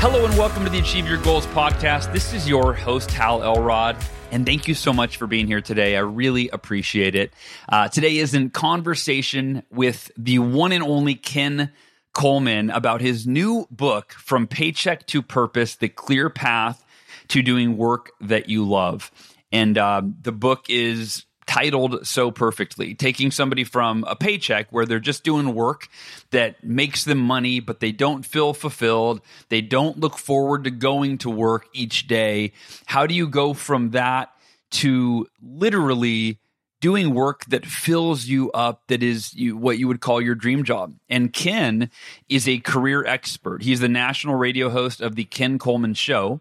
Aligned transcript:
Hello 0.00 0.24
and 0.24 0.38
welcome 0.38 0.62
to 0.62 0.70
the 0.70 0.78
Achieve 0.78 1.08
Your 1.08 1.18
Goals 1.18 1.44
podcast. 1.46 2.12
This 2.12 2.32
is 2.32 2.48
your 2.48 2.72
host, 2.72 3.10
Hal 3.10 3.42
Elrod. 3.42 3.96
And 4.30 4.46
thank 4.46 4.68
you 4.68 4.74
so 4.74 4.92
much 4.92 5.16
for 5.16 5.26
being 5.26 5.48
here 5.48 5.60
today. 5.60 5.96
I 5.96 6.00
really 6.00 6.48
appreciate 6.50 7.16
it. 7.16 7.34
Uh, 7.68 7.88
today 7.88 8.18
is 8.18 8.32
in 8.32 8.50
conversation 8.50 9.64
with 9.72 10.12
the 10.16 10.38
one 10.38 10.70
and 10.70 10.84
only 10.84 11.16
Ken 11.16 11.72
Coleman 12.14 12.70
about 12.70 13.00
his 13.00 13.26
new 13.26 13.66
book, 13.72 14.12
From 14.12 14.46
Paycheck 14.46 15.04
to 15.08 15.20
Purpose 15.20 15.74
The 15.74 15.88
Clear 15.88 16.30
Path 16.30 16.84
to 17.26 17.42
Doing 17.42 17.76
Work 17.76 18.12
That 18.20 18.48
You 18.48 18.64
Love. 18.68 19.10
And 19.50 19.76
uh, 19.76 20.02
the 20.22 20.30
book 20.30 20.66
is 20.68 21.24
titled 21.48 22.06
so 22.06 22.30
perfectly, 22.30 22.94
taking 22.94 23.30
somebody 23.30 23.64
from 23.64 24.04
a 24.06 24.14
paycheck 24.14 24.68
where 24.70 24.86
they're 24.86 25.00
just 25.00 25.24
doing 25.24 25.54
work 25.54 25.88
that 26.30 26.62
makes 26.62 27.04
them 27.04 27.18
money, 27.18 27.58
but 27.58 27.80
they 27.80 27.90
don't 27.90 28.24
feel 28.24 28.52
fulfilled. 28.52 29.20
They 29.48 29.62
don't 29.62 29.98
look 29.98 30.18
forward 30.18 30.64
to 30.64 30.70
going 30.70 31.18
to 31.18 31.30
work 31.30 31.66
each 31.72 32.06
day. 32.06 32.52
How 32.84 33.06
do 33.06 33.14
you 33.14 33.26
go 33.26 33.54
from 33.54 33.90
that 33.90 34.30
to 34.70 35.26
literally 35.42 36.38
doing 36.80 37.12
work 37.14 37.44
that 37.46 37.66
fills 37.66 38.26
you 38.26 38.50
up 38.52 38.82
that 38.86 39.02
is 39.02 39.34
you, 39.34 39.56
what 39.56 39.78
you 39.78 39.88
would 39.88 40.00
call 40.00 40.20
your 40.20 40.34
dream 40.34 40.64
job. 40.64 40.94
And 41.08 41.32
ken 41.32 41.90
is 42.28 42.48
a 42.48 42.58
career 42.58 43.04
expert. 43.04 43.62
He's 43.62 43.80
the 43.80 43.88
national 43.88 44.36
radio 44.36 44.70
host 44.70 45.00
of 45.00 45.16
the 45.16 45.24
ken 45.24 45.58
coleman 45.58 45.94
show. 45.94 46.40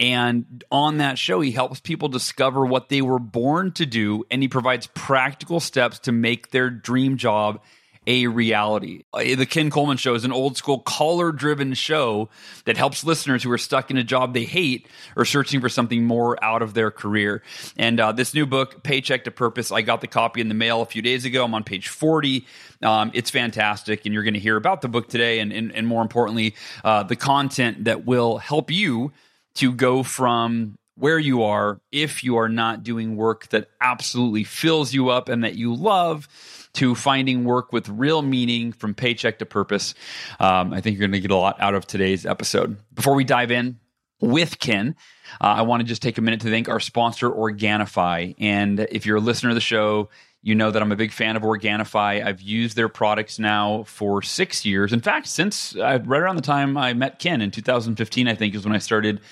And 0.00 0.64
on 0.70 0.98
that 0.98 1.18
show 1.18 1.40
he 1.40 1.50
helps 1.50 1.80
people 1.80 2.08
discover 2.08 2.64
what 2.64 2.88
they 2.88 3.02
were 3.02 3.18
born 3.18 3.72
to 3.72 3.86
do 3.86 4.24
and 4.30 4.42
he 4.42 4.48
provides 4.48 4.86
practical 4.88 5.60
steps 5.60 5.98
to 6.00 6.12
make 6.12 6.50
their 6.50 6.70
dream 6.70 7.16
job 7.16 7.60
a 8.06 8.26
reality. 8.26 9.04
Uh, 9.12 9.34
the 9.36 9.46
Ken 9.46 9.70
Coleman 9.70 9.96
Show 9.96 10.14
is 10.14 10.24
an 10.24 10.32
old 10.32 10.56
school 10.56 10.80
caller 10.80 11.32
driven 11.32 11.74
show 11.74 12.28
that 12.64 12.76
helps 12.76 13.04
listeners 13.04 13.42
who 13.42 13.50
are 13.50 13.58
stuck 13.58 13.90
in 13.90 13.96
a 13.96 14.04
job 14.04 14.34
they 14.34 14.44
hate 14.44 14.86
or 15.16 15.24
searching 15.24 15.60
for 15.60 15.68
something 15.68 16.04
more 16.04 16.42
out 16.42 16.62
of 16.62 16.74
their 16.74 16.90
career. 16.90 17.42
And 17.76 17.98
uh, 17.98 18.12
this 18.12 18.34
new 18.34 18.46
book, 18.46 18.82
Paycheck 18.82 19.24
to 19.24 19.30
Purpose, 19.30 19.72
I 19.72 19.82
got 19.82 20.00
the 20.00 20.06
copy 20.06 20.40
in 20.40 20.48
the 20.48 20.54
mail 20.54 20.82
a 20.82 20.86
few 20.86 21.02
days 21.02 21.24
ago. 21.24 21.44
I'm 21.44 21.54
on 21.54 21.64
page 21.64 21.88
40. 21.88 22.46
Um, 22.82 23.10
it's 23.14 23.30
fantastic, 23.30 24.04
and 24.04 24.12
you're 24.12 24.24
going 24.24 24.34
to 24.34 24.40
hear 24.40 24.56
about 24.56 24.82
the 24.82 24.88
book 24.88 25.08
today, 25.08 25.38
and, 25.38 25.52
and, 25.52 25.72
and 25.72 25.86
more 25.86 26.02
importantly, 26.02 26.54
uh, 26.84 27.02
the 27.02 27.16
content 27.16 27.84
that 27.84 28.04
will 28.04 28.38
help 28.38 28.70
you 28.70 29.12
to 29.54 29.72
go 29.72 30.02
from 30.02 30.76
where 30.96 31.18
you 31.18 31.42
are 31.42 31.80
if 31.90 32.22
you 32.22 32.36
are 32.36 32.48
not 32.48 32.82
doing 32.82 33.16
work 33.16 33.48
that 33.48 33.68
absolutely 33.80 34.44
fills 34.44 34.94
you 34.94 35.08
up 35.08 35.28
and 35.28 35.42
that 35.42 35.54
you 35.54 35.74
love 35.74 36.28
to 36.74 36.94
finding 36.94 37.44
work 37.44 37.72
with 37.72 37.88
real 37.88 38.22
meaning 38.22 38.72
from 38.72 38.94
paycheck 38.94 39.38
to 39.38 39.46
purpose. 39.46 39.94
Um, 40.38 40.72
I 40.72 40.80
think 40.80 40.98
you're 40.98 41.06
going 41.08 41.12
to 41.12 41.20
get 41.20 41.30
a 41.30 41.36
lot 41.36 41.60
out 41.60 41.74
of 41.74 41.86
today's 41.86 42.26
episode. 42.26 42.76
Before 42.94 43.14
we 43.14 43.24
dive 43.24 43.50
in 43.50 43.78
with 44.20 44.58
Ken, 44.58 44.96
uh, 45.40 45.44
I 45.44 45.62
want 45.62 45.80
to 45.80 45.86
just 45.86 46.02
take 46.02 46.18
a 46.18 46.20
minute 46.20 46.40
to 46.40 46.50
thank 46.50 46.68
our 46.68 46.80
sponsor, 46.80 47.30
Organifi. 47.30 48.34
And 48.38 48.80
if 48.90 49.06
you're 49.06 49.16
a 49.16 49.20
listener 49.20 49.50
of 49.50 49.54
the 49.54 49.60
show, 49.60 50.10
you 50.44 50.54
know 50.54 50.70
that 50.70 50.82
I'm 50.82 50.92
a 50.92 50.96
big 50.96 51.10
fan 51.10 51.36
of 51.36 51.42
Organifi. 51.42 52.22
I've 52.22 52.42
used 52.42 52.76
their 52.76 52.90
products 52.90 53.38
now 53.38 53.84
for 53.84 54.20
six 54.20 54.66
years. 54.66 54.92
In 54.92 55.00
fact, 55.00 55.26
since 55.26 55.74
uh, 55.74 56.00
right 56.04 56.20
around 56.20 56.36
the 56.36 56.42
time 56.42 56.76
I 56.76 56.92
met 56.92 57.18
Ken 57.18 57.40
in 57.40 57.50
2015, 57.50 58.28
I 58.28 58.34
think 58.34 58.54
is 58.54 58.66
when 58.66 58.74
I 58.74 58.78
started 58.78 59.22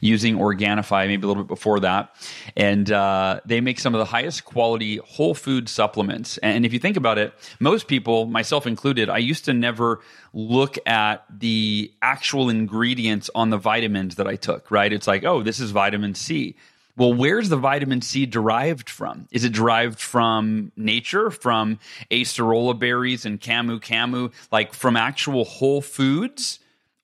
using 0.00 0.38
Organifi, 0.38 1.06
maybe 1.08 1.24
a 1.24 1.26
little 1.26 1.42
bit 1.42 1.48
before 1.48 1.80
that. 1.80 2.16
And 2.56 2.90
uh, 2.90 3.40
they 3.44 3.60
make 3.60 3.80
some 3.80 3.94
of 3.94 3.98
the 3.98 4.06
highest 4.06 4.46
quality 4.46 4.96
whole 4.96 5.34
food 5.34 5.68
supplements. 5.68 6.38
And 6.38 6.64
if 6.64 6.72
you 6.72 6.78
think 6.78 6.96
about 6.96 7.18
it, 7.18 7.34
most 7.60 7.86
people, 7.86 8.24
myself 8.24 8.66
included, 8.66 9.10
I 9.10 9.18
used 9.18 9.44
to 9.44 9.52
never 9.52 10.00
look 10.32 10.78
at 10.86 11.26
the 11.28 11.92
actual 12.00 12.48
ingredients 12.48 13.28
on 13.34 13.50
the 13.50 13.58
vitamins 13.58 14.14
that 14.14 14.26
I 14.26 14.36
took, 14.36 14.70
right? 14.70 14.90
It's 14.90 15.06
like, 15.06 15.22
oh, 15.22 15.42
this 15.42 15.60
is 15.60 15.70
vitamin 15.70 16.14
C. 16.14 16.56
Well, 16.96 17.14
where's 17.14 17.48
the 17.48 17.56
vitamin 17.56 18.02
C 18.02 18.26
derived 18.26 18.90
from? 18.90 19.26
Is 19.30 19.44
it 19.44 19.52
derived 19.52 19.98
from 19.98 20.72
nature, 20.76 21.30
from 21.30 21.78
acerola 22.10 22.78
berries 22.78 23.24
and 23.24 23.40
camu 23.40 23.80
camu, 23.80 24.32
like 24.50 24.74
from 24.74 24.96
actual 24.96 25.44
whole 25.44 25.80
foods? 25.80 26.58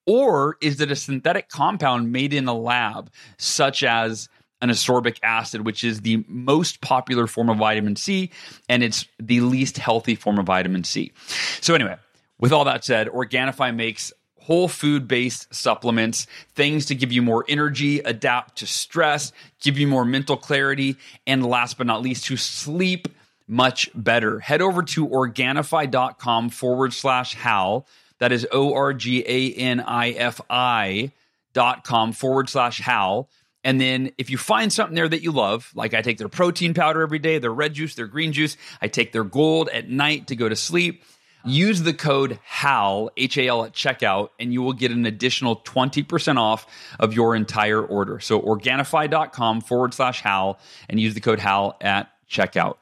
Or 0.07 0.57
is 0.61 0.81
it 0.81 0.91
a 0.91 0.97
synthetic 0.97 1.49
compound 1.49 2.13
made 2.13 2.35
in 2.35 2.49
a 2.49 2.55
lab, 2.55 3.11
such 3.39 3.83
as 3.83 4.29
an 4.61 4.71
ascorbic 4.71 5.19
acid, 5.23 5.65
which 5.65 5.85
is 5.85 6.01
the 6.01 6.25
most 6.29 6.81
popular 6.81 7.27
form 7.27 7.49
of 7.49 7.59
vitamin 7.59 7.97
C, 7.97 8.31
and 8.69 8.83
it's 8.83 9.07
the 9.19 9.41
least 9.41 9.79
healthy 9.79 10.15
form 10.15 10.39
of 10.39 10.47
vitamin 10.47 10.85
C? 10.85 11.13
So, 11.61 11.75
anyway, 11.75 11.97
with 12.39 12.53
all 12.53 12.65
that 12.65 12.85
said, 12.85 13.09
Organifi 13.09 13.75
makes 13.75 14.13
whole 14.49 14.67
food 14.67 15.07
based 15.07 15.55
supplements, 15.55 16.27
things 16.55 16.87
to 16.87 16.95
give 16.95 17.13
you 17.13 17.21
more 17.21 17.45
energy, 17.49 17.99
adapt 17.99 18.57
to 18.57 18.67
stress, 18.67 19.31
give 19.61 19.77
you 19.77 19.87
more 19.87 20.07
mental 20.07 20.39
clarity, 20.39 20.97
and 21.27 21.45
last 21.45 21.77
but 21.77 21.87
not 21.87 22.01
least, 22.01 22.25
to 22.25 22.37
sleep 22.39 23.09
much 23.47 23.91
better. 23.95 24.41
Head 24.41 24.63
over 24.63 24.83
to 24.85 25.07
organifi.com 25.07 26.49
forward 26.49 26.95
slash 26.95 27.35
Hal. 27.35 27.87
That 28.21 28.33
is 28.33 28.47
O 28.51 28.73
R 28.73 28.95
G 28.95 29.23
A 29.27 29.53
N 29.53 29.81
I 29.81 30.13
F 30.13 30.41
I 30.49 31.13
dot 31.53 31.85
com 31.85 32.13
forward 32.13 32.49
slash 32.49 32.81
Hal. 32.81 33.29
And 33.65 33.79
then 33.79 34.13
if 34.17 34.31
you 34.31 34.39
find 34.39 34.73
something 34.73 34.95
there 34.95 35.09
that 35.09 35.23
you 35.23 35.31
love, 35.31 35.71
like 35.75 35.93
I 35.93 36.01
take 36.01 36.17
their 36.17 36.31
protein 36.31 36.73
powder 36.73 37.03
every 37.03 37.19
day, 37.19 37.39
their 37.39 37.53
red 37.53 37.75
juice, 37.75 37.95
their 37.97 38.07
green 38.07 38.33
juice, 38.33 38.57
I 38.81 38.89
take 38.89 39.13
their 39.13 39.25
gold 39.25 39.69
at 39.69 39.91
night 39.91 40.29
to 40.29 40.37
go 40.37 40.49
to 40.49 40.57
sleep. 40.57 41.05
Use 41.49 41.81
the 41.81 41.95
code 41.95 42.39
HAL, 42.45 43.11
H 43.17 43.39
A 43.39 43.49
L 43.49 43.65
at 43.65 43.73
checkout, 43.73 44.31
and 44.39 44.53
you 44.53 44.61
will 44.61 44.75
get 44.75 44.91
an 44.91 45.07
additional 45.07 45.57
20% 45.57 46.37
off 46.37 46.67
of 47.01 47.15
your 47.15 47.35
entire 47.35 47.83
order. 47.83 48.21
So 48.21 48.39
organifi.com 48.41 49.63
forward 49.63 49.95
slash 49.95 50.21
HAL 50.21 50.59
and 50.91 51.01
use 51.01 51.15
the 51.15 51.21
code 51.21 51.39
HAL 51.39 51.79
at 51.81 52.11
checkout. 52.31 52.77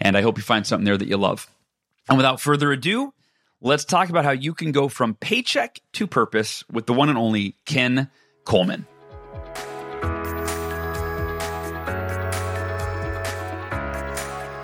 And 0.00 0.16
I 0.16 0.22
hope 0.22 0.36
you 0.36 0.42
find 0.42 0.66
something 0.66 0.84
there 0.84 0.96
that 0.96 1.06
you 1.06 1.16
love. 1.16 1.48
And 2.08 2.16
without 2.16 2.40
further 2.40 2.72
ado, 2.72 3.14
let's 3.60 3.84
talk 3.84 4.08
about 4.08 4.24
how 4.24 4.32
you 4.32 4.52
can 4.52 4.72
go 4.72 4.88
from 4.88 5.14
paycheck 5.14 5.80
to 5.92 6.08
purpose 6.08 6.64
with 6.72 6.86
the 6.86 6.92
one 6.92 7.08
and 7.08 7.18
only 7.18 7.54
Ken 7.66 8.10
Coleman. 8.44 8.86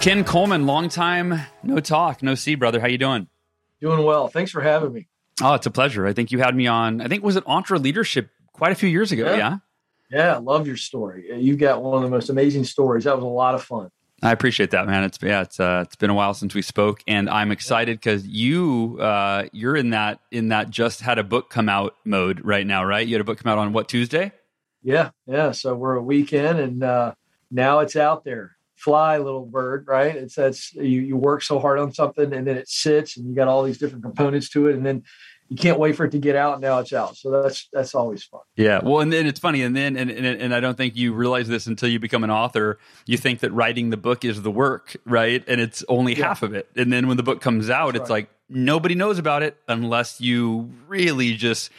Ken 0.01 0.25
Coleman, 0.25 0.67
long 0.67 0.89
time 0.89 1.41
no 1.63 1.79
talk, 1.79 2.21
no 2.21 2.35
see, 2.35 2.57
brother. 2.57 2.81
How 2.81 2.89
you 2.89 2.99
doing? 2.99 3.29
Doing 3.85 4.03
well. 4.03 4.29
Thanks 4.29 4.51
for 4.51 4.63
having 4.63 4.95
me. 4.95 5.09
Oh, 5.43 5.53
it's 5.53 5.67
a 5.67 5.71
pleasure. 5.71 6.07
I 6.07 6.15
think 6.15 6.33
you 6.33 6.39
had 6.39 6.57
me 6.57 6.67
on. 6.67 7.03
I 7.03 7.09
think 7.09 7.23
was 7.23 7.37
it 7.37 7.45
EntreLeadership 7.45 8.31
quite 8.55 8.73
a 8.73 8.75
few 8.75 8.89
years 8.89 9.13
ago. 9.13 9.27
Yeah. 9.27 9.37
Yeah. 9.37 9.59
yeah 10.11 10.37
love 10.39 10.67
your 10.67 10.79
story. 10.79 11.39
You 11.39 11.55
got 11.55 11.83
one 11.83 11.97
of 11.97 12.03
the 12.03 12.09
most 12.09 12.31
amazing 12.31 12.65
stories. 12.65 13.05
That 13.05 13.15
was 13.15 13.23
a 13.23 13.27
lot 13.27 13.55
of 13.55 13.63
fun. 13.63 13.91
I 14.23 14.33
appreciate 14.33 14.71
that, 14.71 14.87
man. 14.87 15.05
It's 15.05 15.19
yeah, 15.21 15.43
it's 15.43 15.61
uh, 15.61 15.83
it's 15.85 15.97
been 15.97 16.09
a 16.09 16.15
while 16.15 16.33
since 16.33 16.55
we 16.55 16.63
spoke, 16.63 17.03
and 17.07 17.29
I'm 17.29 17.53
excited 17.53 17.99
because 17.99 18.27
you 18.27 18.97
uh, 19.03 19.49
you're 19.53 19.77
in 19.77 19.91
that 19.91 20.21
in 20.33 20.49
that 20.49 20.71
just 20.71 21.03
had 21.03 21.19
a 21.19 21.25
book 21.25 21.51
come 21.51 21.69
out 21.69 21.95
mode 22.07 22.43
right 22.43 22.67
now, 22.67 22.87
right? 22.87 23.07
You 23.07 23.17
had 23.17 23.21
a 23.21 23.25
book 23.25 23.37
come 23.37 23.53
out 23.53 23.59
on 23.59 23.75
what 23.75 23.87
Tuesday? 23.87 24.33
Yeah, 24.83 25.11
yeah. 25.27 25.53
So 25.53 25.75
we're 25.75 25.97
a 25.97 26.03
weekend, 26.03 26.59
and 26.59 26.83
uh, 26.83 27.15
now 27.51 27.81
it's 27.81 27.97
out 27.97 28.25
there 28.25 28.57
fly 28.85 29.17
little 29.17 29.47
bird, 29.47 29.87
right? 29.89 30.15
It 30.15 30.31
says 30.31 30.71
you, 30.75 31.01
you 31.01 31.17
work 31.17 31.43
so 31.43 31.59
hard 31.59 31.79
on 31.79 31.93
something 31.93 32.33
and 32.35 32.47
then 32.47 32.57
it 32.57 32.69
sits 32.69 33.17
and 33.17 33.27
you 33.27 33.35
got 33.35 33.49
all 33.49 33.63
these 33.63 33.79
different 33.79 34.05
components 34.05 34.51
to 34.51 34.69
it 34.69 34.77
and 34.77 34.85
then 34.85 35.05
you 35.49 35.57
can't 35.57 35.79
wait 35.79 35.97
for 35.97 36.05
it 36.05 36.11
to 36.11 36.19
get 36.19 36.37
out. 36.37 36.61
Now 36.61 36.79
it's 36.81 36.93
out. 36.93 37.17
So 37.17 37.31
that's, 37.31 37.69
that's 37.73 37.95
always 37.95 38.25
fun. 38.25 38.41
Yeah. 38.57 38.81
Well, 38.83 39.01
and 39.01 39.13
then 39.13 39.27
it's 39.27 39.41
funny. 39.41 39.63
And 39.63 39.75
then, 39.75 39.97
and, 39.97 40.11
and, 40.11 40.27
and 40.27 40.55
I 40.55 40.61
don't 40.61 40.77
think 40.77 40.97
you 40.97 41.15
realize 41.15 41.49
this 41.49 41.67
until 41.67 41.89
you 41.89 41.99
become 41.99 42.25
an 42.25 42.31
author. 42.31 42.79
You 43.07 43.17
think 43.17 43.41
that 43.41 43.53
writing 43.53 43.91
the 43.91 43.97
book 43.97 44.25
is 44.25 44.43
the 44.43 44.51
work, 44.51 44.97
right? 45.05 45.45
And 45.47 45.61
it's 45.61 45.85
only 45.89 46.15
yeah. 46.15 46.29
half 46.29 46.43
of 46.43 46.55
it. 46.55 46.69
And 46.77 46.93
then 46.93 47.09
when 47.09 47.17
the 47.17 47.23
book 47.23 47.41
comes 47.41 47.71
out, 47.71 47.93
that's 47.93 48.03
it's 48.03 48.11
right. 48.11 48.17
like, 48.17 48.31
nobody 48.49 48.95
knows 48.95 49.19
about 49.19 49.43
it 49.43 49.57
unless 49.69 50.21
you 50.21 50.71
really 50.87 51.35
just 51.35 51.71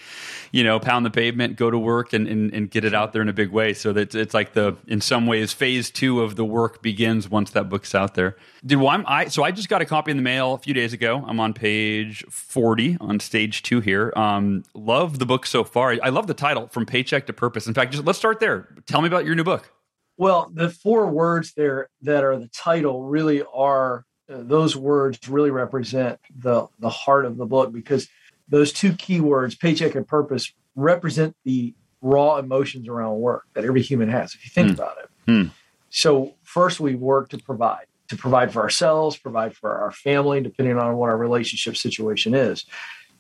you 0.52 0.64
know 0.64 0.80
pound 0.80 1.06
the 1.06 1.12
pavement 1.12 1.58
go 1.58 1.70
to 1.70 1.78
work 1.78 2.14
and, 2.14 2.28
and, 2.28 2.54
and 2.54 2.72
get 2.72 2.84
it 2.84 2.94
out 2.94 3.14
there 3.14 3.22
in 3.22 3.30
a 3.30 3.34
big 3.34 3.52
way. 3.52 3.74
So 3.74 3.94
that 3.94 4.16
it's 4.16 4.34
like 4.34 4.54
the 4.54 4.76
in 4.88 5.02
some 5.02 5.28
ways 5.28 5.54
phase 5.54 5.92
two 5.92 6.22
of 6.22 6.36
the 6.36 6.46
work 6.46 6.82
begins 6.82 7.30
once 7.30 7.52
that 7.52 7.70
book's 7.70 7.94
out 7.94 8.16
there. 8.16 8.36
Dude 8.66 8.82
well 8.82 9.04
i 9.06 9.28
so 9.28 9.44
i 9.44 9.52
just 9.52 9.70
got 9.70 9.82
a 9.82 9.86
copy 9.86 10.12
in 10.12 10.18
the 10.18 10.24
mail 10.24 10.54
a 10.54 10.58
few 10.58 10.74
days 10.74 10.94
ago. 10.94 11.24
I'm 11.28 11.40
on 11.40 11.54
page 11.54 12.24
40 12.30 12.98
on 13.00 13.20
stage 13.20 13.64
two 13.64 13.80
here. 13.80 14.12
Um 14.16 14.64
love 14.74 15.20
the 15.20 15.26
book 15.26 15.46
so 15.46 15.64
far. 15.64 15.96
I 16.02 16.10
love 16.10 16.28
the 16.28 16.34
title 16.34 16.68
from 16.68 16.86
paycheck 16.86 17.28
to 17.28 17.34
purpose. 17.34 17.68
In 17.68 17.74
fact 17.74 17.92
just 17.92 18.06
let's 18.06 18.18
start 18.18 18.40
there. 18.40 18.70
Tell 18.88 19.02
me 19.02 19.08
about 19.08 19.26
your 19.26 19.36
new 19.36 19.44
book. 19.44 19.72
Well 20.18 20.50
the 20.54 20.70
four 20.70 21.10
words 21.12 21.54
there 21.56 21.90
that 22.02 22.24
are 22.24 22.38
the 22.40 22.50
title 22.50 23.04
really 23.04 23.44
are 23.54 24.06
those 24.27 24.75
words 24.75 25.27
really 25.30 25.51
represent 25.51 26.19
the 26.38 26.68
the 26.80 26.89
heart 26.89 27.25
of 27.25 27.38
the 27.38 27.45
book 27.45 27.72
because 27.72 28.07
those 28.48 28.72
two 28.72 28.94
key 28.94 29.19
words, 29.19 29.56
paycheck 29.56 29.95
and 29.95 30.07
purpose, 30.07 30.54
represent 30.75 31.36
the 31.44 31.74
raw 32.01 32.38
emotions 32.38 32.88
around 32.88 33.19
work 33.19 33.45
that 33.54 33.66
every 33.66 33.81
human 33.81 34.10
has, 34.10 34.36
if 34.36 34.45
you 34.45 34.51
think 34.51 34.69
mm. 34.69 34.74
about 34.75 34.98
it. 35.00 35.10
Mm. 35.27 35.51
So, 35.89 36.36
first, 36.44 36.80
we 36.80 36.95
work 36.95 37.30
to 37.30 37.38
provide, 37.38 37.86
to 38.10 38.16
provide 38.16 38.51
for 38.51 38.62
ourselves, 38.62 39.18
provide 39.18 39.56
for 39.56 39.72
our 39.72 39.92
family, 39.92 40.42
depending 40.42 40.78
on 40.78 40.98
what 40.98 41.10
our 41.10 41.18
relationship 41.18 41.78
situation 41.78 42.36
is. 42.36 42.66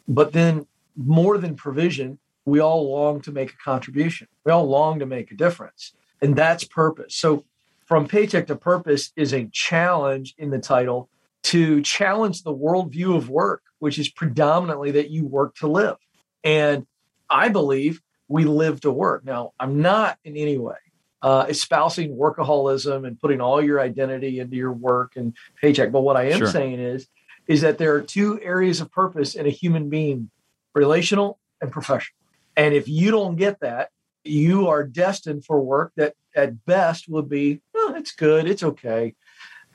But 0.07 0.33
then, 0.33 0.67
more 0.95 1.37
than 1.37 1.55
provision, 1.55 2.19
we 2.45 2.59
all 2.59 2.91
long 2.91 3.21
to 3.21 3.31
make 3.31 3.51
a 3.51 3.57
contribution. 3.57 4.27
We 4.43 4.51
all 4.51 4.65
long 4.65 4.99
to 4.99 5.05
make 5.05 5.31
a 5.31 5.35
difference. 5.35 5.93
And 6.21 6.35
that's 6.35 6.63
purpose. 6.63 7.15
So, 7.15 7.45
from 7.85 8.07
paycheck 8.07 8.47
to 8.47 8.55
purpose 8.55 9.11
is 9.15 9.33
a 9.33 9.45
challenge 9.45 10.33
in 10.37 10.49
the 10.49 10.59
title 10.59 11.09
to 11.43 11.81
challenge 11.81 12.43
the 12.43 12.53
worldview 12.53 13.15
of 13.15 13.29
work, 13.29 13.61
which 13.79 13.99
is 13.99 14.09
predominantly 14.09 14.91
that 14.91 15.11
you 15.11 15.25
work 15.25 15.55
to 15.55 15.67
live. 15.67 15.97
And 16.43 16.87
I 17.29 17.49
believe 17.49 18.01
we 18.27 18.45
live 18.45 18.81
to 18.81 18.91
work. 18.91 19.23
Now, 19.23 19.53
I'm 19.59 19.81
not 19.81 20.17
in 20.23 20.35
any 20.35 20.57
way 20.57 20.77
uh, 21.25 21.47
espousing 21.49 22.15
workaholism 22.15 23.05
and 23.05 23.19
putting 23.19 23.41
all 23.41 23.59
your 23.59 23.79
identity 23.79 24.39
into 24.39 24.55
your 24.55 24.71
work 24.71 25.13
and 25.15 25.35
paycheck. 25.59 25.91
But 25.91 26.01
what 26.01 26.15
I 26.17 26.29
am 26.29 26.37
sure. 26.37 26.47
saying 26.47 26.79
is, 26.79 27.07
is 27.47 27.61
that 27.61 27.79
there 27.79 27.95
are 27.95 28.01
two 28.01 28.39
areas 28.41 28.79
of 28.79 28.91
purpose 28.91 29.33
in 29.33 29.47
a 29.47 29.49
human 29.49 29.89
being 29.89 30.29
relational 30.75 31.39
and 31.61 31.71
professional. 31.71 32.15
And 32.55 32.75
if 32.75 32.87
you 32.87 33.09
don't 33.09 33.37
get 33.37 33.59
that, 33.61 33.89
you 34.23 34.67
are 34.67 34.83
destined 34.83 35.45
for 35.45 35.59
work 35.59 35.93
that 35.95 36.13
at 36.35 36.63
best 36.65 37.09
would 37.09 37.27
be, 37.27 37.61
it's 37.93 38.11
good, 38.11 38.47
it's 38.47 38.63
okay 38.63 39.13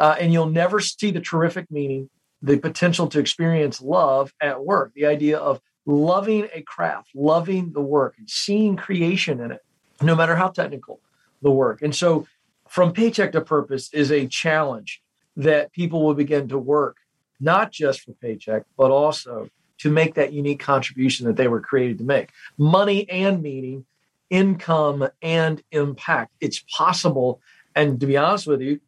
uh, 0.01 0.17
and 0.19 0.33
you'll 0.33 0.49
never 0.49 0.81
see 0.81 1.11
the 1.11 1.21
terrific 1.21 1.71
meaning, 1.71 2.09
the 2.43 2.59
potential 2.59 3.07
to 3.07 3.21
experience 3.21 3.81
love 3.83 4.33
at 4.41 4.65
work, 4.65 4.93
the 4.95 5.07
idea 5.07 5.39
of 5.39 5.61
loving 5.85 6.49
a 6.55 6.63
craft, 6.63 7.11
loving 7.15 7.73
the 7.73 7.83
work, 7.83 8.15
and 8.19 8.29
seeing 8.29 8.77
creation 8.77 9.41
in 9.41 9.53
it, 9.53 9.61
no 10.01 10.17
matter 10.17 10.35
how 10.35 10.49
technical 10.49 11.01
the 11.43 11.51
work. 11.51 11.83
And 11.83 11.95
so, 11.95 12.27
from 12.67 12.93
paycheck 12.93 13.33
to 13.33 13.41
purpose 13.41 13.93
is 13.93 14.11
a 14.11 14.27
challenge 14.27 15.03
that 15.37 15.73
people 15.73 16.05
will 16.05 16.15
begin 16.15 16.49
to 16.49 16.59
work, 16.59 16.97
not 17.39 17.71
just 17.71 18.03
for 18.03 18.13
paycheck, 18.13 18.63
but 18.79 18.91
also 18.91 19.51
to 19.79 19.91
make 19.91 20.15
that 20.15 20.33
unique 20.33 20.61
contribution 20.61 21.27
that 21.27 21.37
they 21.37 21.49
were 21.49 21.61
created 21.61 21.99
to 21.99 22.05
make. 22.05 22.31
Money 22.57 23.09
and 23.11 23.43
meaning, 23.43 23.85
income 24.31 25.09
and 25.21 25.63
impact. 25.73 26.33
It's 26.41 26.65
possible. 26.77 27.41
And 27.75 28.01
to 28.01 28.07
be 28.07 28.17
honest 28.17 28.47
with 28.47 28.61
you, 28.61 28.81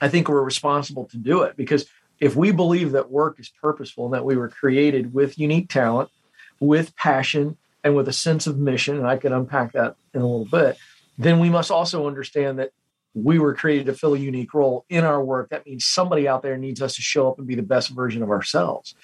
I 0.00 0.08
think 0.08 0.28
we're 0.28 0.42
responsible 0.42 1.06
to 1.06 1.16
do 1.16 1.42
it 1.42 1.56
because 1.56 1.86
if 2.20 2.36
we 2.36 2.52
believe 2.52 2.92
that 2.92 3.10
work 3.10 3.40
is 3.40 3.48
purposeful 3.48 4.06
and 4.06 4.14
that 4.14 4.24
we 4.24 4.36
were 4.36 4.48
created 4.48 5.12
with 5.12 5.38
unique 5.38 5.68
talent, 5.68 6.10
with 6.58 6.94
passion, 6.96 7.56
and 7.82 7.96
with 7.96 8.08
a 8.08 8.12
sense 8.12 8.46
of 8.46 8.58
mission, 8.58 8.96
and 8.96 9.06
I 9.06 9.16
can 9.16 9.32
unpack 9.32 9.72
that 9.72 9.96
in 10.12 10.20
a 10.20 10.26
little 10.26 10.44
bit, 10.44 10.76
then 11.16 11.38
we 11.38 11.48
must 11.48 11.70
also 11.70 12.06
understand 12.06 12.58
that 12.58 12.72
we 13.14 13.38
were 13.38 13.54
created 13.54 13.86
to 13.86 13.94
fill 13.94 14.14
a 14.14 14.18
unique 14.18 14.54
role 14.54 14.84
in 14.88 15.04
our 15.04 15.22
work. 15.22 15.48
That 15.50 15.66
means 15.66 15.84
somebody 15.84 16.28
out 16.28 16.42
there 16.42 16.56
needs 16.56 16.80
us 16.80 16.94
to 16.96 17.02
show 17.02 17.28
up 17.28 17.38
and 17.38 17.46
be 17.46 17.54
the 17.54 17.62
best 17.62 17.90
version 17.90 18.22
of 18.22 18.30
ourselves. 18.30 18.94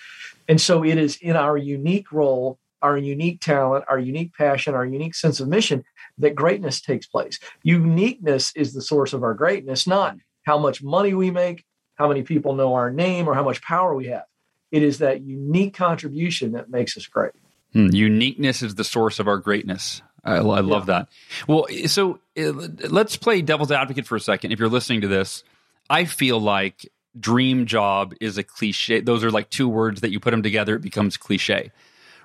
And 0.49 0.61
so 0.61 0.85
it 0.85 0.99
is 0.99 1.17
in 1.17 1.37
our 1.37 1.57
unique 1.57 2.13
role, 2.13 2.59
our 2.83 2.97
unique 2.97 3.41
talent, 3.41 3.85
our 3.89 3.99
unique 3.99 4.35
passion, 4.35 4.75
our 4.75 4.85
unique 4.85 5.15
sense 5.15 5.41
of 5.41 5.49
mission 5.49 5.85
that 6.19 6.35
greatness 6.35 6.81
takes 6.81 7.07
place. 7.07 7.39
Uniqueness 7.63 8.53
is 8.55 8.73
the 8.73 8.83
source 8.83 9.13
of 9.13 9.23
our 9.23 9.35
greatness, 9.35 9.87
not 9.87 10.17
how 10.45 10.59
much 10.59 10.83
money 10.83 11.15
we 11.15 11.31
make, 11.31 11.65
how 11.95 12.09
many 12.09 12.23
people 12.23 12.55
know 12.55 12.75
our 12.75 12.91
name, 12.91 13.29
or 13.29 13.35
how 13.35 13.45
much 13.45 13.63
power 13.63 13.95
we 13.95 14.07
have. 14.07 14.25
It 14.71 14.83
is 14.83 14.99
that 14.99 15.23
unique 15.23 15.75
contribution 15.75 16.53
that 16.53 16.71
makes 16.71 16.97
us 16.97 17.07
great. 17.07 17.33
Hmm. 17.73 17.89
Uniqueness 17.93 18.63
is 18.63 18.75
the 18.75 18.85
source 18.85 19.19
of 19.19 19.29
our 19.29 19.39
greatness. 19.39 20.03
I, 20.25 20.37
I 20.37 20.41
love 20.41 20.89
yeah. 20.89 20.99
that. 20.99 21.09
Well, 21.47 21.67
so 21.87 22.19
uh, 22.39 22.53
let's 22.89 23.17
play 23.17 23.43
devil's 23.43 23.71
advocate 23.71 24.07
for 24.07 24.17
a 24.17 24.21
second. 24.21 24.53
If 24.53 24.59
you're 24.59 24.69
listening 24.69 25.03
to 25.03 25.09
this, 25.09 25.45
I 25.89 26.05
feel 26.05 26.41
like 26.41 26.91
dream 27.19 27.67
job 27.67 28.15
is 28.21 28.37
a 28.37 28.43
cliche. 28.43 29.01
Those 29.01 29.25
are 29.25 29.31
like 29.31 29.51
two 29.51 29.69
words 29.69 30.01
that 30.01 30.11
you 30.11 30.21
put 30.21 30.33
them 30.33 30.43
together, 30.43 30.77
it 30.77 30.83
becomes 30.83 31.17
cliche. 31.17 31.71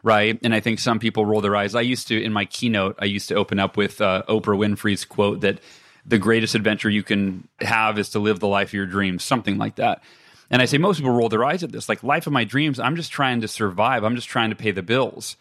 Right. 0.03 0.39
And 0.44 0.53
I 0.53 0.59
think 0.59 0.80
some 0.80 0.98
people 0.98 1.25
roll 1.25 1.42
their 1.42 1.56
eyes. 1.56 1.75
I 1.75 1.81
used 1.81 2.07
to, 2.07 2.21
in 2.21 2.33
my 2.33 2.45
keynote, 2.45 2.95
I 3.00 3.06
used 3.06 3.27
to 3.30 3.36
open 3.36 3.59
up 3.59 3.77
with 3.77 4.01
uh, 4.01 4.24
Oprah 4.27 4.57
Winfrey's 4.57 5.06
quote 5.06 5.42
that 5.42 5.59
the 6.06 6.18
greatest 6.18 6.56
adventure 6.56 6.89
you 6.89 7.03
can 7.03 7.48
have 7.59 8.00
is 8.00 8.09
to 8.09 8.19
live 8.19 8.39
the 8.39 8.48
life 8.48 8.69
of 8.69 8.74
your 8.74 8.88
dreams, 8.88 9.24
something 9.24 9.57
like 9.59 9.75
that. 9.75 10.01
And 10.50 10.62
I 10.62 10.65
say 10.65 10.77
most 10.77 10.98
people 10.98 11.12
roll 11.12 11.30
their 11.30 11.45
eyes 11.45 11.63
at 11.63 11.71
this, 11.71 11.88
like 11.88 12.03
life 12.03 12.27
of 12.27 12.33
my 12.33 12.44
dreams. 12.44 12.80
I'm 12.80 12.95
just 12.95 13.12
trying 13.12 13.42
to 13.42 13.48
survive. 13.48 14.03
I'm 14.03 14.15
just 14.15 14.27
trying 14.27 14.50
to 14.50 14.56
pay 14.56 14.71
the 14.71 14.81
bills. 14.81 15.38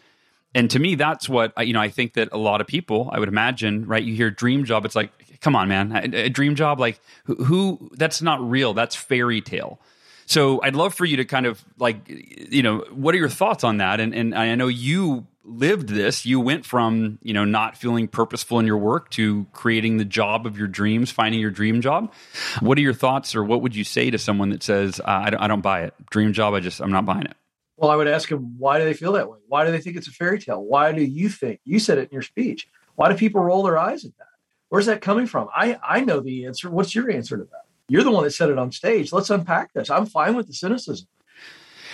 And 0.53 0.69
to 0.71 0.79
me, 0.79 0.95
that's 0.95 1.29
what 1.29 1.53
you 1.65 1.73
know. 1.73 1.81
I 1.81 1.89
think 1.89 2.13
that 2.13 2.29
a 2.31 2.37
lot 2.37 2.61
of 2.61 2.67
people, 2.67 3.09
I 3.11 3.19
would 3.19 3.29
imagine, 3.29 3.85
right? 3.87 4.03
You 4.03 4.13
hear 4.13 4.29
dream 4.29 4.65
job, 4.65 4.85
it's 4.85 4.95
like, 4.95 5.11
come 5.39 5.55
on, 5.55 5.69
man, 5.69 6.13
a, 6.13 6.29
dream 6.29 6.55
job, 6.55 6.79
like 6.79 6.99
who, 7.25 7.35
who? 7.35 7.91
That's 7.93 8.21
not 8.21 8.41
real. 8.47 8.73
That's 8.73 8.95
fairy 8.95 9.41
tale. 9.41 9.79
So 10.25 10.61
I'd 10.61 10.75
love 10.75 10.93
for 10.93 11.05
you 11.05 11.17
to 11.17 11.25
kind 11.25 11.45
of 11.45 11.63
like, 11.77 12.07
you 12.07 12.63
know, 12.63 12.85
what 12.91 13.15
are 13.15 13.17
your 13.17 13.29
thoughts 13.29 13.63
on 13.63 13.77
that? 13.77 13.99
And 13.99 14.13
and 14.13 14.35
I 14.35 14.55
know 14.55 14.67
you 14.67 15.27
lived 15.43 15.89
this. 15.89 16.25
You 16.25 16.39
went 16.39 16.65
from 16.65 17.19
you 17.21 17.33
know 17.33 17.45
not 17.45 17.77
feeling 17.77 18.07
purposeful 18.07 18.59
in 18.59 18.65
your 18.65 18.77
work 18.77 19.09
to 19.11 19.45
creating 19.53 19.97
the 19.97 20.05
job 20.05 20.45
of 20.45 20.57
your 20.57 20.67
dreams 20.67 21.11
finding 21.11 21.39
your 21.39 21.51
dream 21.51 21.81
job. 21.81 22.13
What 22.59 22.77
are 22.77 22.81
your 22.81 22.93
thoughts 22.93 23.35
or 23.35 23.43
what 23.43 23.61
would 23.61 23.75
you 23.75 23.83
say 23.83 24.09
to 24.11 24.17
someone 24.17 24.49
that 24.49 24.63
says 24.63 25.01
I, 25.03 25.29
don't, 25.29 25.41
I 25.41 25.47
don't 25.47 25.61
buy 25.61 25.83
it. 25.83 25.93
Dream 26.09 26.33
job 26.33 26.53
i 26.53 26.59
just 26.59 26.79
i'm 26.81 26.91
not 26.91 27.05
buying 27.05 27.23
it 27.23 27.35
well 27.77 27.89
i 27.89 27.95
would 27.95 28.07
ask 28.07 28.29
them 28.29 28.57
why 28.57 28.77
do 28.77 28.85
they 28.85 28.93
feel 28.93 29.13
that 29.13 29.29
way? 29.29 29.37
Why 29.47 29.65
do 29.65 29.71
they 29.71 29.79
think 29.79 29.97
it's 29.97 30.07
a 30.07 30.11
fairy 30.11 30.39
tale? 30.39 30.63
Why 30.63 30.91
do 30.91 31.03
you 31.03 31.29
think 31.29 31.59
you 31.65 31.79
said 31.79 31.97
it 31.97 32.09
in 32.09 32.13
your 32.13 32.21
speech 32.21 32.67
why 32.95 33.09
do 33.09 33.17
people 33.17 33.41
roll 33.41 33.63
their 33.63 33.77
eyes 33.77 34.05
at 34.05 34.15
that? 34.17 34.27
Where's 34.69 34.85
that 34.85 35.01
coming 35.01 35.25
from? 35.25 35.49
I 35.55 35.79
i 35.83 36.01
know 36.01 36.19
the 36.19 36.45
answer. 36.45 36.69
What's 36.69 36.93
your 36.93 37.09
answer 37.09 37.37
to 37.37 37.43
that 37.43 37.65
you're 37.91 38.03
the 38.03 38.11
one 38.11 38.23
that 38.23 38.31
said 38.31 38.49
it 38.49 38.57
on 38.57 38.71
stage 38.71 39.11
let's 39.11 39.29
unpack 39.29 39.73
this 39.73 39.89
i'm 39.89 40.05
fine 40.05 40.35
with 40.35 40.47
the 40.47 40.53
cynicism 40.53 41.07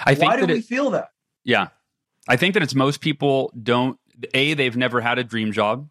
I 0.06 0.14
think 0.14 0.32
why 0.32 0.40
do 0.40 0.46
we 0.46 0.62
feel 0.62 0.92
that 0.92 1.10
yeah 1.44 1.70
I 2.28 2.36
think 2.36 2.54
that 2.54 2.64
it's 2.64 2.76
most 2.76 3.02
people 3.02 3.52
don't. 3.62 4.00
A, 4.34 4.54
they've 4.54 4.76
never 4.76 5.02
had 5.02 5.20
a 5.20 5.24
dream 5.24 5.52
job. 5.52 5.90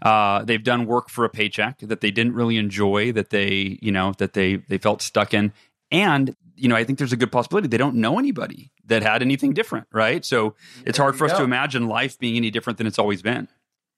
Uh, 0.00 0.44
they've 0.44 0.62
done 0.62 0.86
work 0.86 1.10
for 1.10 1.24
a 1.24 1.28
paycheck 1.28 1.78
that 1.80 2.00
they 2.00 2.12
didn't 2.12 2.34
really 2.34 2.56
enjoy, 2.56 3.10
that 3.12 3.30
they, 3.30 3.78
you 3.82 3.90
know, 3.90 4.12
that 4.18 4.32
they 4.32 4.56
they 4.56 4.78
felt 4.78 5.02
stuck 5.02 5.34
in, 5.34 5.52
and 5.90 6.36
you 6.56 6.68
know, 6.68 6.76
I 6.76 6.84
think 6.84 6.98
there's 6.98 7.12
a 7.12 7.16
good 7.16 7.30
possibility 7.30 7.68
they 7.68 7.76
don't 7.76 7.96
know 7.96 8.18
anybody 8.18 8.72
that 8.86 9.02
had 9.02 9.22
anything 9.22 9.52
different, 9.52 9.86
right? 9.92 10.24
So 10.24 10.54
it's 10.84 10.98
hard 10.98 11.16
for 11.16 11.24
us 11.24 11.32
go. 11.32 11.38
to 11.38 11.44
imagine 11.44 11.86
life 11.86 12.18
being 12.18 12.36
any 12.36 12.50
different 12.50 12.78
than 12.78 12.86
it's 12.86 12.98
always 12.98 13.22
been. 13.22 13.48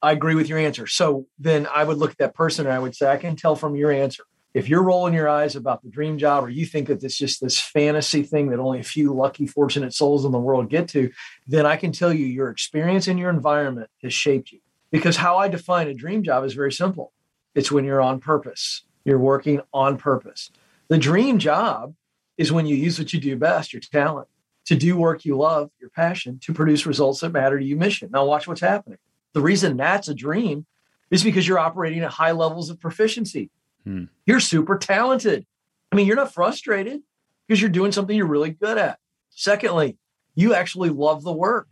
I 0.03 0.13
agree 0.13 0.35
with 0.35 0.49
your 0.49 0.59
answer. 0.59 0.87
So 0.87 1.27
then 1.39 1.67
I 1.75 1.85
would 1.85 1.97
look 1.97 2.11
at 2.11 2.19
that 2.19 2.35
person 2.35 2.67
and 2.67 2.75
I 2.75 2.79
would 2.79 2.95
say, 2.95 3.11
I 3.11 3.17
can 3.17 3.37
tell 3.37 3.57
from 3.57 3.77
your 3.77 3.91
answer 3.91 4.25
if 4.53 4.69
you're 4.69 4.83
rolling 4.83 5.15
your 5.15 5.29
eyes 5.29 5.55
about 5.55 5.83
the 5.83 5.89
dream 5.89 6.19
job 6.19 6.45
or 6.45 6.49
you 6.49 6.67
think 6.67 6.89
that 6.89 7.03
it's 7.03 7.17
just 7.17 7.41
this 7.41 7.61
fantasy 7.61 8.23
thing 8.23 8.51
that 8.51 8.59
only 8.59 8.81
a 8.81 8.85
few 8.85 9.15
lucky 9.15 9.47
fortunate 9.47 9.95
souls 9.95 10.25
in 10.25 10.33
the 10.33 10.39
world 10.39 10.69
get 10.69 10.89
to 10.89 11.11
then 11.47 11.67
i 11.67 11.77
can 11.77 11.93
tell 11.93 12.13
you 12.13 12.27
your 12.27 12.51
experience 12.51 13.07
and 13.07 13.19
your 13.19 13.31
environment 13.31 13.91
has 14.03 14.13
shaped 14.13 14.53
you. 14.53 14.61
Because 14.91 15.17
how 15.17 15.37
i 15.39 15.49
define 15.49 15.89
a 15.89 15.95
dream 15.95 16.23
job 16.23 16.45
is 16.45 16.55
very 16.55 16.73
simple. 16.73 17.13
It's 17.55 17.71
when 17.71 17.85
you're 17.85 18.03
on 18.03 18.21
purpose. 18.21 18.83
You're 19.05 19.19
working 19.19 19.61
on 19.73 19.97
purpose. 19.97 20.51
The 20.89 20.99
dream 20.99 21.39
job 21.39 21.95
is 22.37 22.53
when 22.53 22.67
you 22.67 22.77
use 22.77 22.99
what 22.99 23.13
you 23.13 23.21
do 23.21 23.37
best 23.37 23.73
your 23.73 23.81
talent 23.81 24.29
to 24.67 24.77
do 24.77 24.97
work 24.97 25.25
you 25.25 25.37
love 25.37 25.71
your 25.81 25.91
passion 25.91 26.39
to 26.43 26.53
produce 26.53 26.87
results 26.87 27.21
that 27.21 27.33
matter 27.33 27.59
to 27.59 27.65
you 27.65 27.77
mission. 27.77 28.11
Now 28.13 28.25
watch 28.25 28.47
what's 28.47 28.61
happening. 28.61 28.99
The 29.33 29.41
reason 29.41 29.77
that's 29.77 30.09
a 30.09 30.15
dream 30.15 30.67
is 31.11 31.25
because 31.25 31.47
you're 31.47 31.59
operating 31.59 32.01
at 32.01 32.11
high 32.11 32.33
levels 32.33 32.71
of 32.71 32.81
proficiency 32.81 33.51
Hmm. 33.85 34.05
You're 34.27 34.41
super 34.41 34.79
talented. 34.79 35.47
I 35.91 35.97
mean, 35.97 36.07
you're 36.07 36.17
not 36.17 36.35
frustrated 36.35 37.01
because 37.47 37.61
you're 37.61 37.71
doing 37.71 37.93
something 37.93 38.17
you're 38.17 38.27
really 38.27 38.51
good 38.51 38.79
at. 38.79 38.99
Secondly, 39.31 39.97
you 40.35 40.55
actually 40.55 40.91
love 40.91 41.23
the 41.23 41.33
work. 41.33 41.69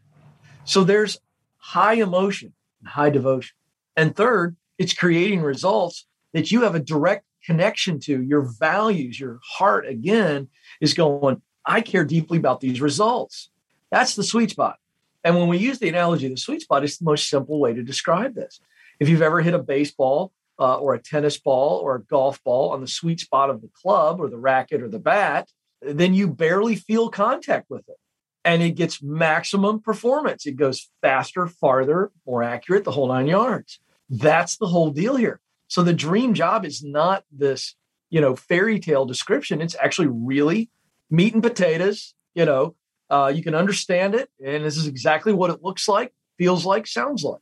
So 0.64 0.84
there's 0.84 1.18
high 1.58 1.94
emotion 1.94 2.52
and 2.80 2.88
high 2.88 3.10
devotion. 3.10 3.54
And 3.96 4.14
third, 4.14 4.56
it's 4.78 4.94
creating 4.94 5.42
results 5.42 6.06
that 6.32 6.50
you 6.50 6.62
have 6.62 6.74
a 6.74 6.80
direct 6.80 7.24
connection 7.44 8.00
to. 8.00 8.22
Your 8.22 8.42
values, 8.42 9.18
your 9.18 9.40
heart, 9.42 9.86
again, 9.86 10.48
is 10.80 10.94
going, 10.94 11.42
I 11.64 11.80
care 11.80 12.04
deeply 12.04 12.38
about 12.38 12.60
these 12.60 12.80
results. 12.80 13.50
That's 13.90 14.14
the 14.14 14.22
sweet 14.22 14.50
spot. 14.50 14.76
And 15.24 15.36
when 15.36 15.48
we 15.48 15.58
use 15.58 15.78
the 15.78 15.88
analogy 15.88 16.28
the 16.28 16.36
sweet 16.36 16.62
spot, 16.62 16.84
it's 16.84 16.98
the 16.98 17.04
most 17.04 17.28
simple 17.28 17.60
way 17.60 17.72
to 17.72 17.82
describe 17.82 18.34
this. 18.34 18.60
If 19.00 19.08
you've 19.08 19.22
ever 19.22 19.40
hit 19.40 19.54
a 19.54 19.58
baseball 19.58 20.32
uh, 20.58 20.76
or 20.76 20.94
a 20.94 21.02
tennis 21.02 21.38
ball 21.38 21.78
or 21.78 21.96
a 21.96 22.02
golf 22.02 22.42
ball 22.44 22.70
on 22.70 22.80
the 22.80 22.88
sweet 22.88 23.20
spot 23.20 23.50
of 23.50 23.60
the 23.62 23.70
club 23.80 24.20
or 24.20 24.28
the 24.28 24.38
racket 24.38 24.82
or 24.82 24.88
the 24.88 24.98
bat, 24.98 25.48
then 25.82 26.14
you 26.14 26.28
barely 26.28 26.74
feel 26.74 27.08
contact 27.08 27.70
with 27.70 27.88
it. 27.88 27.96
And 28.44 28.62
it 28.62 28.72
gets 28.72 29.02
maximum 29.02 29.80
performance. 29.80 30.46
It 30.46 30.56
goes 30.56 30.90
faster, 31.02 31.46
farther, 31.46 32.10
more 32.26 32.42
accurate, 32.42 32.84
the 32.84 32.92
whole 32.92 33.08
nine 33.08 33.26
yards. 33.26 33.80
That's 34.08 34.56
the 34.56 34.66
whole 34.66 34.90
deal 34.90 35.16
here. 35.16 35.40
So 35.68 35.82
the 35.82 35.92
dream 35.92 36.34
job 36.34 36.64
is 36.64 36.82
not 36.82 37.24
this, 37.30 37.74
you 38.10 38.20
know, 38.20 38.34
fairy 38.34 38.80
tale 38.80 39.04
description. 39.04 39.60
It's 39.60 39.76
actually 39.80 40.08
really 40.08 40.70
meat 41.10 41.34
and 41.34 41.42
potatoes. 41.42 42.14
You 42.34 42.46
know, 42.46 42.74
uh, 43.10 43.32
you 43.34 43.42
can 43.42 43.54
understand 43.54 44.14
it, 44.14 44.30
and 44.44 44.64
this 44.64 44.76
is 44.76 44.86
exactly 44.86 45.32
what 45.32 45.50
it 45.50 45.62
looks 45.62 45.88
like, 45.88 46.14
feels 46.38 46.64
like, 46.64 46.86
sounds 46.86 47.24
like. 47.24 47.40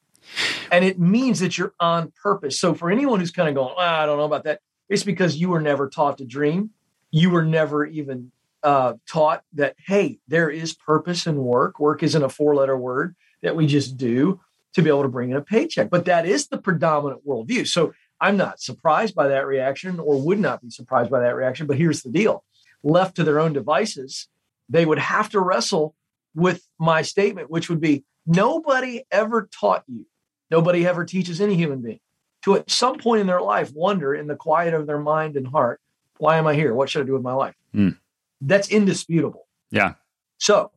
And 0.70 0.84
it 0.84 0.98
means 0.98 1.40
that 1.40 1.56
you're 1.56 1.74
on 1.80 2.12
purpose. 2.22 2.58
So 2.58 2.74
for 2.74 2.90
anyone 2.90 3.20
who's 3.20 3.30
kind 3.30 3.48
of 3.48 3.54
going, 3.54 3.74
ah, 3.76 4.02
I 4.02 4.06
don't 4.06 4.18
know 4.18 4.24
about 4.24 4.44
that, 4.44 4.60
it's 4.88 5.04
because 5.04 5.36
you 5.36 5.48
were 5.48 5.60
never 5.60 5.88
taught 5.88 6.18
to 6.18 6.24
dream. 6.24 6.70
You 7.10 7.30
were 7.30 7.44
never 7.44 7.84
even 7.84 8.32
uh, 8.62 8.94
taught 9.08 9.44
that, 9.54 9.76
hey, 9.86 10.18
there 10.28 10.50
is 10.50 10.74
purpose 10.74 11.26
in 11.26 11.36
work. 11.36 11.78
Work 11.78 12.02
isn't 12.02 12.22
a 12.22 12.28
four 12.28 12.54
letter 12.54 12.76
word 12.76 13.14
that 13.42 13.56
we 13.56 13.66
just 13.66 13.96
do 13.96 14.40
to 14.74 14.82
be 14.82 14.90
able 14.90 15.02
to 15.02 15.08
bring 15.08 15.30
in 15.30 15.36
a 15.36 15.42
paycheck. 15.42 15.88
But 15.88 16.04
that 16.04 16.26
is 16.26 16.48
the 16.48 16.58
predominant 16.58 17.26
worldview. 17.26 17.66
So 17.66 17.94
I'm 18.20 18.36
not 18.36 18.60
surprised 18.60 19.14
by 19.14 19.28
that 19.28 19.46
reaction 19.46 20.00
or 20.00 20.20
would 20.20 20.38
not 20.38 20.62
be 20.62 20.70
surprised 20.70 21.10
by 21.10 21.20
that 21.20 21.34
reaction. 21.34 21.66
But 21.66 21.78
here's 21.78 22.02
the 22.02 22.10
deal 22.10 22.44
left 22.82 23.16
to 23.16 23.24
their 23.24 23.40
own 23.40 23.52
devices, 23.52 24.28
they 24.68 24.86
would 24.86 24.98
have 24.98 25.28
to 25.30 25.40
wrestle 25.40 25.94
with 26.34 26.68
my 26.78 27.02
statement, 27.02 27.50
which 27.50 27.68
would 27.68 27.80
be 27.80 28.04
nobody 28.26 29.02
ever 29.10 29.48
taught 29.58 29.82
you, 29.86 30.06
nobody 30.50 30.86
ever 30.86 31.04
teaches 31.04 31.40
any 31.40 31.54
human 31.54 31.80
being 31.80 32.00
to 32.42 32.54
at 32.54 32.70
some 32.70 32.98
point 32.98 33.20
in 33.20 33.26
their 33.26 33.40
life 33.40 33.72
wonder 33.74 34.14
in 34.14 34.26
the 34.26 34.36
quiet 34.36 34.74
of 34.74 34.86
their 34.86 34.98
mind 34.98 35.36
and 35.36 35.48
heart, 35.48 35.80
why 36.18 36.36
am 36.36 36.46
I 36.46 36.54
here? 36.54 36.74
What 36.74 36.88
should 36.88 37.02
I 37.02 37.06
do 37.06 37.12
with 37.12 37.22
my 37.22 37.32
life? 37.32 37.54
Mm. 37.74 37.98
That's 38.40 38.70
indisputable. 38.70 39.46
Yeah. 39.70 39.94
So, 40.38 40.70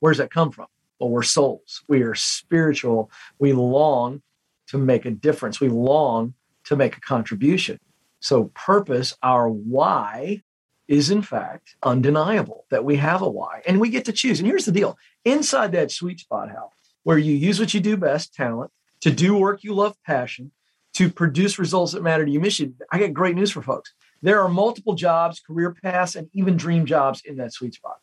where 0.00 0.12
does 0.12 0.18
that 0.18 0.30
come 0.30 0.50
from? 0.50 0.66
Well, 0.98 1.10
we're 1.10 1.22
souls. 1.22 1.82
We 1.88 2.02
are 2.02 2.14
spiritual. 2.14 3.10
We 3.38 3.52
long 3.52 4.22
to 4.68 4.78
make 4.78 5.06
a 5.06 5.10
difference. 5.10 5.60
We 5.60 5.68
long 5.68 6.34
to 6.64 6.76
make 6.76 6.96
a 6.96 7.00
contribution. 7.00 7.78
So, 8.20 8.50
purpose, 8.54 9.16
our 9.22 9.48
why, 9.48 10.42
is 10.88 11.10
in 11.10 11.22
fact 11.22 11.76
undeniable 11.82 12.66
that 12.70 12.84
we 12.84 12.96
have 12.96 13.22
a 13.22 13.28
why 13.28 13.62
and 13.66 13.80
we 13.80 13.88
get 13.88 14.04
to 14.04 14.12
choose. 14.12 14.38
And 14.38 14.46
here's 14.46 14.66
the 14.66 14.72
deal 14.72 14.98
inside 15.24 15.72
that 15.72 15.90
sweet 15.90 16.20
spot, 16.20 16.50
Hal, 16.50 16.72
where 17.02 17.18
you 17.18 17.34
use 17.34 17.58
what 17.58 17.72
you 17.72 17.80
do 17.80 17.96
best, 17.96 18.34
talent, 18.34 18.70
to 19.04 19.10
do 19.10 19.36
work 19.36 19.62
you 19.62 19.74
love, 19.74 19.94
passion, 20.06 20.50
to 20.94 21.10
produce 21.10 21.58
results 21.58 21.92
that 21.92 22.02
matter 22.02 22.24
to 22.24 22.30
you, 22.30 22.40
mission. 22.40 22.74
I 22.90 22.98
got 22.98 23.12
great 23.12 23.36
news 23.36 23.50
for 23.50 23.60
folks. 23.60 23.92
There 24.22 24.40
are 24.40 24.48
multiple 24.48 24.94
jobs, 24.94 25.40
career 25.40 25.76
paths, 25.82 26.16
and 26.16 26.30
even 26.32 26.56
dream 26.56 26.86
jobs 26.86 27.20
in 27.26 27.36
that 27.36 27.52
sweet 27.52 27.74
spot. 27.74 27.96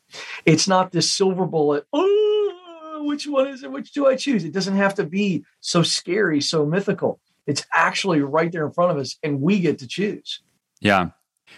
It's 0.46 0.68
not 0.68 0.92
this 0.92 1.12
silver 1.12 1.48
bullet. 1.48 1.86
Oh, 1.92 3.02
which 3.06 3.26
one 3.26 3.48
is 3.48 3.64
it? 3.64 3.72
Which 3.72 3.94
do 3.94 4.06
I 4.06 4.16
choose? 4.16 4.44
It 4.44 4.54
doesn't 4.54 4.76
have 4.76 4.94
to 4.96 5.04
be 5.04 5.44
so 5.60 5.82
scary, 5.82 6.40
so 6.40 6.68
mythical. 6.68 7.20
It's 7.48 7.66
actually 7.74 8.22
right 8.22 8.52
there 8.52 8.68
in 8.68 8.72
front 8.72 8.92
of 8.92 8.98
us, 8.98 9.18
and 9.24 9.42
we 9.42 9.60
get 9.60 9.80
to 9.80 9.88
choose. 9.88 10.44
Yeah. 10.82 11.10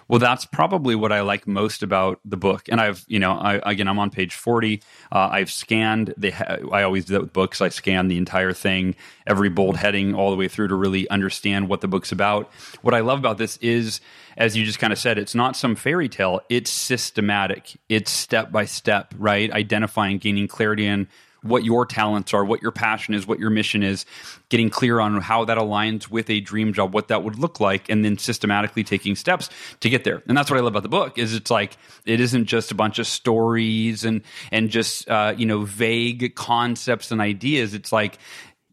Well, 0.08 0.20
that's 0.20 0.46
probably 0.46 0.96
what 0.96 1.12
I 1.12 1.22
like 1.22 1.48
most 1.48 1.84
about 1.84 2.20
the 2.26 2.38
book. 2.38 2.68
And 2.70 2.80
I've, 2.80 3.04
you 3.08 3.20
know, 3.20 3.34
I, 3.34 3.62
again, 3.70 3.88
I'm 3.88 4.00
on 4.00 4.10
page 4.10 4.36
40. 4.36 4.82
Uh, 5.12 5.30
I've 5.32 5.52
scanned 5.52 6.14
the, 6.18 6.34
I 6.72 6.84
always 6.84 7.06
do 7.06 7.14
that 7.14 7.22
with 7.22 7.34
books. 7.34 7.62
I 7.62 7.70
scan 7.70 8.08
the 8.08 8.18
entire 8.18 8.54
thing, 8.54 8.96
every 9.26 9.50
bold 9.50 9.78
heading 9.78 10.14
all 10.14 10.32
the 10.32 10.38
way 10.38 10.48
through 10.48 10.70
to 10.70 10.76
really 10.76 11.10
understand 11.10 11.70
what 11.70 11.82
the 11.82 11.88
book's 11.88 12.12
about. 12.12 12.52
What 12.82 12.94
I 12.94 13.00
love 13.00 13.20
about 13.20 13.38
this 13.38 13.58
is, 13.58 14.02
as 14.38 14.58
you 14.58 14.66
just 14.66 14.80
kind 14.80 14.92
of 14.92 15.00
said, 15.00 15.18
it's 15.18 15.36
not 15.36 15.56
some 15.56 15.76
fairy 15.76 16.10
tale. 16.10 16.42
It's 16.50 16.72
systematic. 16.72 17.78
It's 17.90 18.12
step 18.12 18.52
by 18.52 18.66
step, 18.66 19.14
right? 19.18 19.52
Identifying, 19.52 20.18
gaining 20.18 20.48
clarity 20.48 20.86
in 20.86 21.08
what 21.44 21.64
your 21.64 21.86
talents 21.86 22.34
are, 22.34 22.44
what 22.44 22.62
your 22.62 22.72
passion 22.72 23.14
is, 23.14 23.28
what 23.28 23.40
your 23.40 23.50
mission 23.50 23.84
is, 23.84 24.06
getting 24.50 24.70
clear 24.70 25.00
on 25.00 25.22
how 25.22 25.46
that 25.46 25.58
aligns 25.58 26.10
with 26.10 26.30
a 26.30 26.40
dream 26.40 26.74
job, 26.74 26.94
what 26.94 27.10
that 27.10 27.24
would 27.24 27.38
look 27.38 27.60
like, 27.60 27.90
and 27.90 28.04
then 28.04 28.18
systematically 28.18 28.84
taking 28.84 29.16
steps 29.16 29.50
to 29.82 29.90
get 29.90 30.04
there. 30.04 30.24
And 30.28 30.38
that's 30.38 30.50
what 30.50 30.58
I 30.58 30.62
love 30.62 30.74
about 30.74 30.84
the 30.84 30.90
book 30.90 31.18
is 31.18 31.34
it's 31.34 31.52
like 31.52 31.78
it 32.06 32.20
isn't 32.20 32.46
just 32.46 32.72
a 32.72 32.76
bunch 32.76 33.00
of 33.00 33.08
stories 33.08 34.06
and 34.06 34.22
and 34.52 34.70
just 34.70 35.08
uh, 35.10 35.34
you 35.38 35.46
know 35.46 35.62
vague 35.62 36.36
concepts 36.36 37.12
and 37.12 37.22
ideas. 37.22 37.74
It's 37.74 37.92
like 37.92 38.18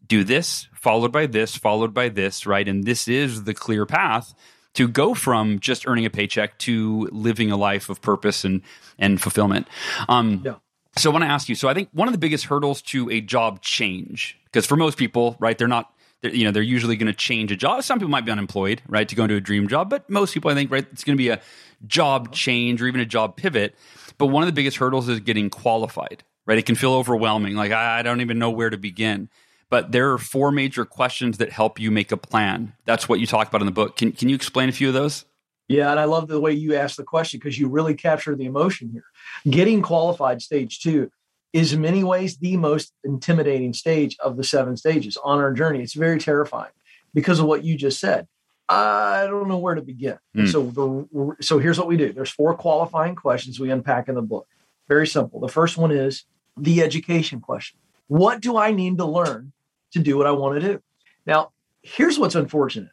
do 0.07 0.23
this 0.25 0.67
followed 0.73 1.11
by 1.11 1.25
this 1.25 1.55
followed 1.55 1.93
by 1.93 2.09
this 2.09 2.45
right 2.45 2.67
and 2.67 2.83
this 2.83 3.07
is 3.07 3.45
the 3.45 3.53
clear 3.53 3.85
path 3.85 4.33
to 4.73 4.85
go 4.87 5.13
from 5.13 5.59
just 5.59 5.87
earning 5.87 6.05
a 6.05 6.09
paycheck 6.09 6.57
to 6.57 7.07
living 7.13 7.49
a 7.49 7.55
life 7.55 7.89
of 7.89 8.01
purpose 8.01 8.43
and 8.43 8.61
and 8.99 9.21
fulfillment 9.21 9.69
um, 10.09 10.41
yeah 10.43 10.55
so 10.97 11.09
I 11.09 11.13
want 11.13 11.23
to 11.23 11.29
ask 11.29 11.47
you. 11.49 11.55
So 11.55 11.67
I 11.67 11.73
think 11.73 11.89
one 11.93 12.07
of 12.07 12.11
the 12.11 12.17
biggest 12.17 12.45
hurdles 12.45 12.81
to 12.83 13.09
a 13.09 13.21
job 13.21 13.61
change, 13.61 14.37
because 14.45 14.65
for 14.65 14.75
most 14.75 14.97
people, 14.97 15.37
right, 15.39 15.57
they're 15.57 15.67
not, 15.67 15.93
they're, 16.21 16.33
you 16.33 16.43
know, 16.43 16.51
they're 16.51 16.61
usually 16.61 16.95
going 16.95 17.11
to 17.11 17.17
change 17.17 17.51
a 17.51 17.55
job. 17.55 17.83
Some 17.83 17.99
people 17.99 18.09
might 18.09 18.25
be 18.25 18.31
unemployed, 18.31 18.81
right, 18.87 19.07
to 19.07 19.15
go 19.15 19.23
into 19.23 19.35
a 19.35 19.41
dream 19.41 19.67
job, 19.67 19.89
but 19.89 20.09
most 20.09 20.33
people, 20.33 20.51
I 20.51 20.53
think, 20.53 20.69
right, 20.69 20.85
it's 20.91 21.03
going 21.03 21.15
to 21.15 21.21
be 21.21 21.29
a 21.29 21.41
job 21.87 22.31
change 22.33 22.81
or 22.81 22.87
even 22.87 22.99
a 23.01 23.05
job 23.05 23.37
pivot. 23.37 23.75
But 24.17 24.27
one 24.27 24.43
of 24.43 24.47
the 24.47 24.53
biggest 24.53 24.77
hurdles 24.77 25.07
is 25.09 25.19
getting 25.21 25.49
qualified, 25.49 26.23
right? 26.45 26.57
It 26.57 26.65
can 26.65 26.75
feel 26.75 26.93
overwhelming, 26.93 27.55
like 27.55 27.71
I 27.71 28.01
don't 28.01 28.21
even 28.21 28.37
know 28.37 28.51
where 28.51 28.69
to 28.69 28.77
begin. 28.77 29.29
But 29.69 29.93
there 29.93 30.11
are 30.11 30.17
four 30.17 30.51
major 30.51 30.83
questions 30.83 31.37
that 31.37 31.49
help 31.49 31.79
you 31.79 31.91
make 31.91 32.11
a 32.11 32.17
plan. 32.17 32.73
That's 32.83 33.07
what 33.07 33.21
you 33.21 33.25
talk 33.25 33.47
about 33.47 33.61
in 33.61 33.65
the 33.65 33.71
book. 33.71 33.95
Can 33.95 34.11
can 34.11 34.27
you 34.27 34.35
explain 34.35 34.67
a 34.67 34.73
few 34.73 34.89
of 34.89 34.93
those? 34.93 35.23
Yeah, 35.71 35.91
and 35.91 35.99
I 35.99 36.05
love 36.05 36.27
the 36.27 36.39
way 36.39 36.51
you 36.51 36.75
asked 36.75 36.97
the 36.97 37.03
question 37.03 37.39
because 37.39 37.57
you 37.57 37.67
really 37.67 37.93
capture 37.93 38.35
the 38.35 38.45
emotion 38.45 38.89
here. 38.91 39.05
Getting 39.49 39.81
qualified 39.81 40.41
stage 40.41 40.79
two 40.79 41.11
is 41.53 41.73
in 41.73 41.81
many 41.81 42.03
ways 42.03 42.37
the 42.37 42.57
most 42.57 42.93
intimidating 43.03 43.73
stage 43.73 44.17
of 44.19 44.37
the 44.37 44.43
seven 44.43 44.77
stages 44.77 45.17
on 45.23 45.39
our 45.39 45.53
journey. 45.53 45.81
It's 45.81 45.93
very 45.93 46.19
terrifying 46.19 46.71
because 47.13 47.39
of 47.39 47.45
what 47.45 47.63
you 47.63 47.77
just 47.77 47.99
said. 47.99 48.27
I 48.69 49.27
don't 49.27 49.49
know 49.49 49.57
where 49.57 49.75
to 49.75 49.81
begin. 49.81 50.17
Mm. 50.35 50.49
So 50.49 50.63
the 50.63 51.35
so 51.43 51.59
here's 51.59 51.77
what 51.77 51.87
we 51.87 51.97
do. 51.97 52.13
There's 52.13 52.29
four 52.29 52.55
qualifying 52.55 53.15
questions 53.15 53.59
we 53.59 53.69
unpack 53.69 54.07
in 54.07 54.15
the 54.15 54.21
book. 54.21 54.47
Very 54.87 55.07
simple. 55.07 55.41
The 55.41 55.49
first 55.49 55.77
one 55.77 55.91
is 55.91 56.23
the 56.57 56.81
education 56.81 57.41
question. 57.41 57.79
What 58.07 58.41
do 58.41 58.57
I 58.57 58.71
need 58.71 58.97
to 58.97 59.05
learn 59.05 59.51
to 59.91 59.99
do 59.99 60.17
what 60.17 60.27
I 60.27 60.31
want 60.31 60.61
to 60.61 60.67
do? 60.67 60.81
Now, 61.25 61.51
here's 61.81 62.17
what's 62.17 62.35
unfortunate, 62.35 62.91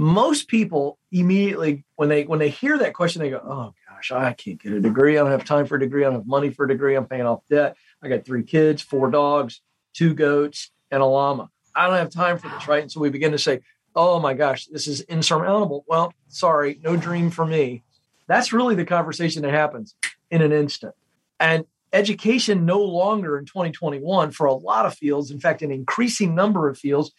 most 0.00 0.48
people 0.48 0.98
immediately 1.12 1.84
when 1.96 2.08
they 2.08 2.24
when 2.24 2.38
they 2.38 2.48
hear 2.48 2.78
that 2.78 2.94
question 2.94 3.20
they 3.20 3.28
go 3.28 3.36
oh 3.44 3.74
gosh 3.86 4.10
i 4.10 4.32
can't 4.32 4.58
get 4.58 4.72
a 4.72 4.80
degree. 4.80 5.18
I 5.18 5.20
don't 5.20 5.30
have 5.30 5.44
time 5.44 5.66
for 5.66 5.76
a 5.76 5.78
degree. 5.78 6.04
I 6.04 6.06
don't 6.06 6.20
have 6.20 6.26
money 6.26 6.48
for 6.48 6.64
a 6.64 6.68
degree. 6.68 6.94
I'm 6.94 7.04
paying 7.04 7.26
off 7.26 7.42
debt. 7.50 7.76
I 8.02 8.08
got 8.08 8.24
three 8.24 8.42
kids 8.42 8.80
four 8.80 9.10
dogs 9.10 9.60
two 9.92 10.14
goats 10.14 10.70
and 10.90 11.02
a 11.02 11.04
llama. 11.04 11.50
I 11.76 11.86
don't 11.86 11.98
have 11.98 12.08
time 12.08 12.38
for 12.38 12.48
this 12.48 12.66
right? 12.66 12.80
And 12.80 12.90
so 12.90 12.98
we 12.98 13.10
begin 13.10 13.32
to 13.32 13.38
say 13.38 13.60
oh 13.94 14.18
my 14.18 14.32
gosh 14.32 14.64
this 14.68 14.88
is 14.88 15.02
insurmountable. 15.02 15.84
Well 15.86 16.14
sorry 16.28 16.80
no 16.82 16.96
dream 16.96 17.30
for 17.30 17.44
me. 17.44 17.82
That's 18.26 18.54
really 18.54 18.76
the 18.76 18.86
conversation 18.86 19.42
that 19.42 19.52
happens 19.52 19.94
in 20.30 20.40
an 20.40 20.50
instant. 20.50 20.94
And 21.38 21.66
education 21.92 22.64
no 22.64 22.80
longer 22.80 23.36
in 23.38 23.44
2021 23.44 24.30
for 24.30 24.46
a 24.46 24.54
lot 24.54 24.86
of 24.86 24.94
fields 24.94 25.30
in 25.30 25.40
fact 25.40 25.60
an 25.60 25.70
increasing 25.70 26.34
number 26.34 26.70
of 26.70 26.78
fields 26.78 27.12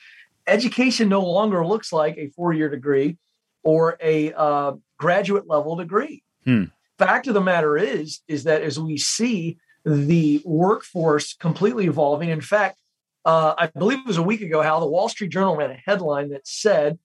education 0.48 1.10
no 1.10 1.22
longer 1.22 1.66
looks 1.66 1.92
like 1.92 2.18
a 2.18 2.30
four 2.30 2.54
year 2.54 2.70
degree 2.70 3.18
or 3.64 3.98
a 4.02 4.34
uh, 4.34 4.74
graduate 4.98 5.48
level 5.48 5.76
degree. 5.76 6.24
Hmm. 6.46 6.66
Fact 6.98 7.28
of 7.28 7.34
the 7.34 7.42
matter 7.42 7.78
is, 7.78 8.22
is 8.28 8.44
that 8.44 8.62
as 8.62 8.80
we 8.80 8.98
see 8.98 9.58
the 9.86 10.42
workforce 10.46 11.34
completely 11.34 11.86
evolving, 11.86 12.30
in 12.30 12.42
fact, 12.42 12.80
uh, 13.26 13.54
I 13.58 13.68
believe 13.68 14.00
it 14.00 14.08
was 14.08 14.18
a 14.18 14.24
week 14.24 14.42
ago 14.42 14.62
Hal 14.62 14.80
the 14.80 14.88
Wall 14.88 15.10
Street 15.10 15.32
Journal 15.32 15.56
ran 15.56 15.72
a 15.72 15.76
headline 15.86 16.30
that 16.30 16.48
said, 16.48 17.00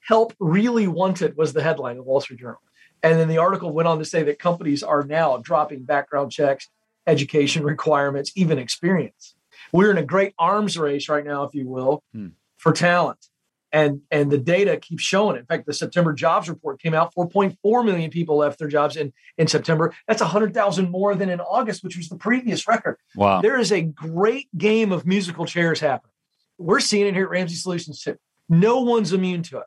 Help 0.00 0.32
really 0.38 0.86
wanted 0.86 1.36
was 1.36 1.52
the 1.52 1.62
headline 1.62 1.92
of 1.92 2.04
the 2.04 2.08
Wall 2.08 2.20
Street 2.20 2.38
Journal. 2.38 2.60
And 3.02 3.18
then 3.18 3.28
the 3.28 3.38
article 3.38 3.72
went 3.72 3.88
on 3.88 3.98
to 3.98 4.04
say 4.04 4.22
that 4.22 4.38
companies 4.38 4.82
are 4.82 5.02
now 5.02 5.36
dropping 5.38 5.82
background 5.82 6.30
checks, 6.30 6.68
education 7.06 7.64
requirements, 7.64 8.32
even 8.36 8.58
experience. 8.58 9.34
We're 9.72 9.90
in 9.90 9.98
a 9.98 10.04
great 10.04 10.32
arms 10.38 10.78
race 10.78 11.08
right 11.08 11.24
now, 11.24 11.42
if 11.44 11.54
you 11.54 11.68
will, 11.68 12.02
hmm 12.12 12.28
for 12.66 12.72
talent. 12.72 13.24
And, 13.70 14.00
and 14.10 14.30
the 14.30 14.38
data 14.38 14.76
keeps 14.76 15.04
showing 15.04 15.36
it. 15.36 15.40
In 15.40 15.46
fact, 15.46 15.66
the 15.66 15.72
September 15.72 16.12
jobs 16.12 16.48
report 16.48 16.80
came 16.80 16.94
out 16.94 17.14
4.4 17.14 17.84
million 17.84 18.10
people 18.10 18.38
left 18.38 18.58
their 18.58 18.68
jobs 18.68 18.96
in, 18.96 19.12
in 19.38 19.46
September. 19.46 19.94
That's 20.08 20.20
100,000 20.20 20.90
more 20.90 21.14
than 21.14 21.28
in 21.28 21.40
August, 21.40 21.84
which 21.84 21.96
was 21.96 22.08
the 22.08 22.16
previous 22.16 22.66
record. 22.66 22.96
Wow. 23.14 23.40
There 23.40 23.58
is 23.58 23.70
a 23.70 23.82
great 23.82 24.48
game 24.56 24.90
of 24.90 25.06
musical 25.06 25.46
chairs 25.46 25.78
happening. 25.78 26.12
We're 26.58 26.80
seeing 26.80 27.06
it 27.06 27.14
here 27.14 27.24
at 27.24 27.30
Ramsey 27.30 27.54
Solutions 27.54 28.00
too. 28.00 28.16
No 28.48 28.80
one's 28.80 29.12
immune 29.12 29.42
to 29.44 29.58
it. 29.58 29.66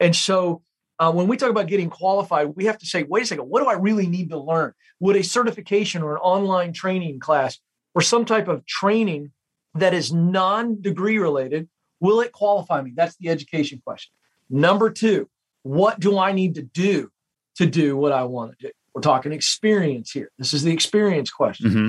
And 0.00 0.16
so 0.16 0.62
uh, 0.98 1.12
when 1.12 1.28
we 1.28 1.36
talk 1.36 1.50
about 1.50 1.68
getting 1.68 1.90
qualified, 1.90 2.56
we 2.56 2.64
have 2.64 2.78
to 2.78 2.86
say, 2.86 3.04
wait 3.04 3.24
a 3.24 3.26
second, 3.26 3.44
what 3.44 3.62
do 3.62 3.68
I 3.68 3.74
really 3.74 4.06
need 4.06 4.30
to 4.30 4.38
learn? 4.38 4.72
Would 4.98 5.16
a 5.16 5.22
certification 5.22 6.02
or 6.02 6.16
an 6.16 6.22
online 6.22 6.72
training 6.72 7.20
class 7.20 7.60
or 7.94 8.02
some 8.02 8.24
type 8.24 8.48
of 8.48 8.66
training 8.66 9.30
that 9.74 9.94
is 9.94 10.12
non 10.12 10.80
degree 10.80 11.18
related, 11.18 11.68
will 12.02 12.20
it 12.20 12.32
qualify 12.32 12.82
me? 12.82 12.92
That's 12.94 13.16
the 13.16 13.28
education 13.28 13.80
question. 13.82 14.12
Number 14.50 14.90
two, 14.90 15.30
what 15.62 16.00
do 16.00 16.18
I 16.18 16.32
need 16.32 16.56
to 16.56 16.62
do 16.62 17.10
to 17.56 17.64
do 17.64 17.96
what 17.96 18.12
I 18.12 18.24
want 18.24 18.58
to 18.58 18.66
do? 18.66 18.72
We're 18.92 19.02
talking 19.02 19.32
experience 19.32 20.10
here. 20.10 20.30
This 20.36 20.52
is 20.52 20.64
the 20.64 20.72
experience 20.72 21.30
question. 21.30 21.70
Mm-hmm. 21.70 21.88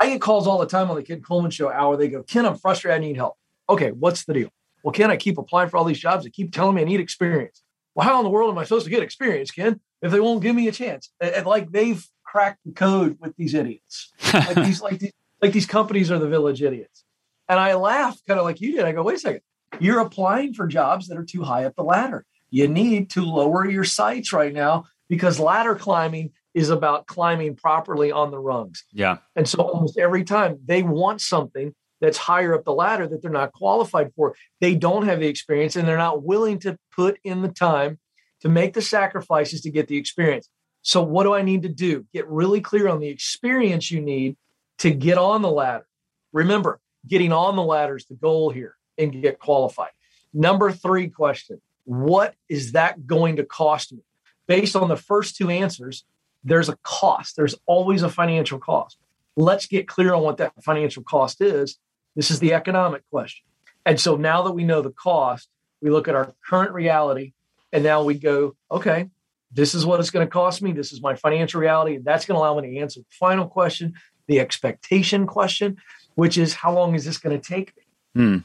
I 0.00 0.10
get 0.10 0.20
calls 0.22 0.46
all 0.46 0.58
the 0.58 0.66
time 0.66 0.88
on 0.90 0.96
the 0.96 1.02
Ken 1.02 1.20
Coleman 1.20 1.50
Show 1.50 1.68
Hal. 1.70 1.96
They 1.96 2.08
go, 2.08 2.22
Ken, 2.22 2.46
I'm 2.46 2.56
frustrated. 2.56 3.02
I 3.02 3.04
need 3.04 3.16
help. 3.16 3.34
Okay, 3.68 3.90
what's 3.90 4.24
the 4.24 4.32
deal? 4.32 4.48
Well, 4.84 4.92
Ken, 4.92 5.10
I 5.10 5.16
keep 5.16 5.36
applying 5.38 5.68
for 5.70 5.76
all 5.76 5.84
these 5.84 5.98
jobs. 5.98 6.22
They 6.22 6.30
keep 6.30 6.52
telling 6.52 6.76
me 6.76 6.82
I 6.82 6.84
need 6.84 7.00
experience. 7.00 7.62
Well, 7.96 8.06
how 8.06 8.18
in 8.18 8.24
the 8.24 8.30
world 8.30 8.52
am 8.52 8.58
I 8.58 8.64
supposed 8.64 8.84
to 8.84 8.90
get 8.90 9.02
experience, 9.02 9.50
Ken, 9.50 9.80
if 10.00 10.12
they 10.12 10.20
won't 10.20 10.40
give 10.40 10.54
me 10.54 10.68
a 10.68 10.72
chance? 10.72 11.10
And 11.20 11.44
like 11.44 11.72
they've 11.72 12.06
cracked 12.24 12.60
the 12.64 12.72
code 12.72 13.16
with 13.18 13.34
these 13.36 13.54
idiots. 13.54 14.12
Like 14.32 14.54
these, 14.54 14.80
like 14.80 15.00
these, 15.00 15.12
like 15.42 15.52
these 15.52 15.66
companies 15.66 16.12
are 16.12 16.20
the 16.20 16.28
village 16.28 16.62
idiots. 16.62 17.04
And 17.48 17.58
I 17.58 17.74
laugh 17.74 18.20
kind 18.26 18.38
of 18.38 18.46
like 18.46 18.60
you 18.60 18.76
did. 18.76 18.84
I 18.84 18.92
go, 18.92 19.02
wait 19.02 19.16
a 19.16 19.20
second. 19.20 19.40
You're 19.80 20.00
applying 20.00 20.54
for 20.54 20.66
jobs 20.66 21.08
that 21.08 21.18
are 21.18 21.24
too 21.24 21.42
high 21.42 21.64
up 21.64 21.76
the 21.76 21.82
ladder. 21.82 22.24
You 22.50 22.68
need 22.68 23.10
to 23.10 23.22
lower 23.22 23.68
your 23.68 23.84
sights 23.84 24.32
right 24.32 24.52
now 24.52 24.84
because 25.08 25.38
ladder 25.38 25.74
climbing 25.74 26.30
is 26.54 26.70
about 26.70 27.06
climbing 27.06 27.56
properly 27.56 28.10
on 28.10 28.30
the 28.30 28.38
rungs. 28.38 28.84
Yeah. 28.92 29.18
And 29.36 29.48
so 29.48 29.62
almost 29.62 29.98
every 29.98 30.24
time 30.24 30.58
they 30.64 30.82
want 30.82 31.20
something 31.20 31.74
that's 32.00 32.18
higher 32.18 32.54
up 32.54 32.64
the 32.64 32.72
ladder 32.72 33.06
that 33.08 33.22
they're 33.22 33.30
not 33.30 33.52
qualified 33.52 34.12
for, 34.14 34.34
they 34.60 34.74
don't 34.74 35.06
have 35.06 35.20
the 35.20 35.26
experience 35.26 35.76
and 35.76 35.86
they're 35.86 35.96
not 35.96 36.22
willing 36.22 36.58
to 36.60 36.78
put 36.94 37.18
in 37.22 37.42
the 37.42 37.48
time 37.48 37.98
to 38.40 38.48
make 38.48 38.72
the 38.72 38.82
sacrifices 38.82 39.60
to 39.62 39.70
get 39.70 39.88
the 39.88 39.96
experience. 39.96 40.48
So, 40.82 41.02
what 41.02 41.24
do 41.24 41.34
I 41.34 41.42
need 41.42 41.62
to 41.62 41.68
do? 41.68 42.06
Get 42.12 42.28
really 42.28 42.60
clear 42.60 42.88
on 42.88 43.00
the 43.00 43.08
experience 43.08 43.90
you 43.90 44.00
need 44.00 44.36
to 44.78 44.90
get 44.90 45.18
on 45.18 45.42
the 45.42 45.50
ladder. 45.50 45.86
Remember, 46.32 46.80
getting 47.06 47.32
on 47.32 47.56
the 47.56 47.62
ladder 47.62 47.96
is 47.96 48.06
the 48.06 48.14
goal 48.14 48.50
here 48.50 48.77
and 48.98 49.22
get 49.22 49.38
qualified. 49.38 49.90
Number 50.32 50.72
three 50.72 51.08
question 51.08 51.60
What 51.84 52.34
is 52.48 52.72
that 52.72 53.06
going 53.06 53.36
to 53.36 53.44
cost 53.44 53.92
me? 53.92 54.00
Based 54.46 54.76
on 54.76 54.88
the 54.88 54.96
first 54.96 55.36
two 55.36 55.50
answers, 55.50 56.04
there's 56.44 56.68
a 56.68 56.78
cost. 56.82 57.36
There's 57.36 57.54
always 57.66 58.02
a 58.02 58.08
financial 58.08 58.58
cost. 58.58 58.98
Let's 59.36 59.66
get 59.66 59.86
clear 59.86 60.14
on 60.14 60.22
what 60.22 60.38
that 60.38 60.52
financial 60.62 61.02
cost 61.02 61.40
is. 61.40 61.78
This 62.16 62.30
is 62.30 62.40
the 62.40 62.54
economic 62.54 63.02
question. 63.10 63.44
And 63.86 64.00
so 64.00 64.16
now 64.16 64.42
that 64.42 64.52
we 64.52 64.64
know 64.64 64.82
the 64.82 64.90
cost, 64.90 65.48
we 65.80 65.90
look 65.90 66.08
at 66.08 66.14
our 66.14 66.34
current 66.46 66.72
reality 66.72 67.32
and 67.72 67.84
now 67.84 68.02
we 68.02 68.14
go, 68.14 68.56
okay, 68.70 69.08
this 69.52 69.74
is 69.74 69.86
what 69.86 70.00
it's 70.00 70.10
going 70.10 70.26
to 70.26 70.30
cost 70.30 70.60
me. 70.62 70.72
This 70.72 70.92
is 70.92 71.00
my 71.00 71.14
financial 71.14 71.60
reality. 71.60 71.96
And 71.96 72.04
that's 72.04 72.26
going 72.26 72.36
to 72.36 72.40
allow 72.40 72.60
me 72.60 72.70
to 72.70 72.78
answer 72.78 73.00
the 73.00 73.06
final 73.10 73.46
question, 73.46 73.94
the 74.26 74.40
expectation 74.40 75.26
question, 75.26 75.76
which 76.16 76.36
is 76.36 76.54
how 76.54 76.74
long 76.74 76.94
is 76.94 77.04
this 77.04 77.18
going 77.18 77.38
to 77.38 77.46
take 77.48 77.72
me? 77.76 77.82
Mm. 78.22 78.44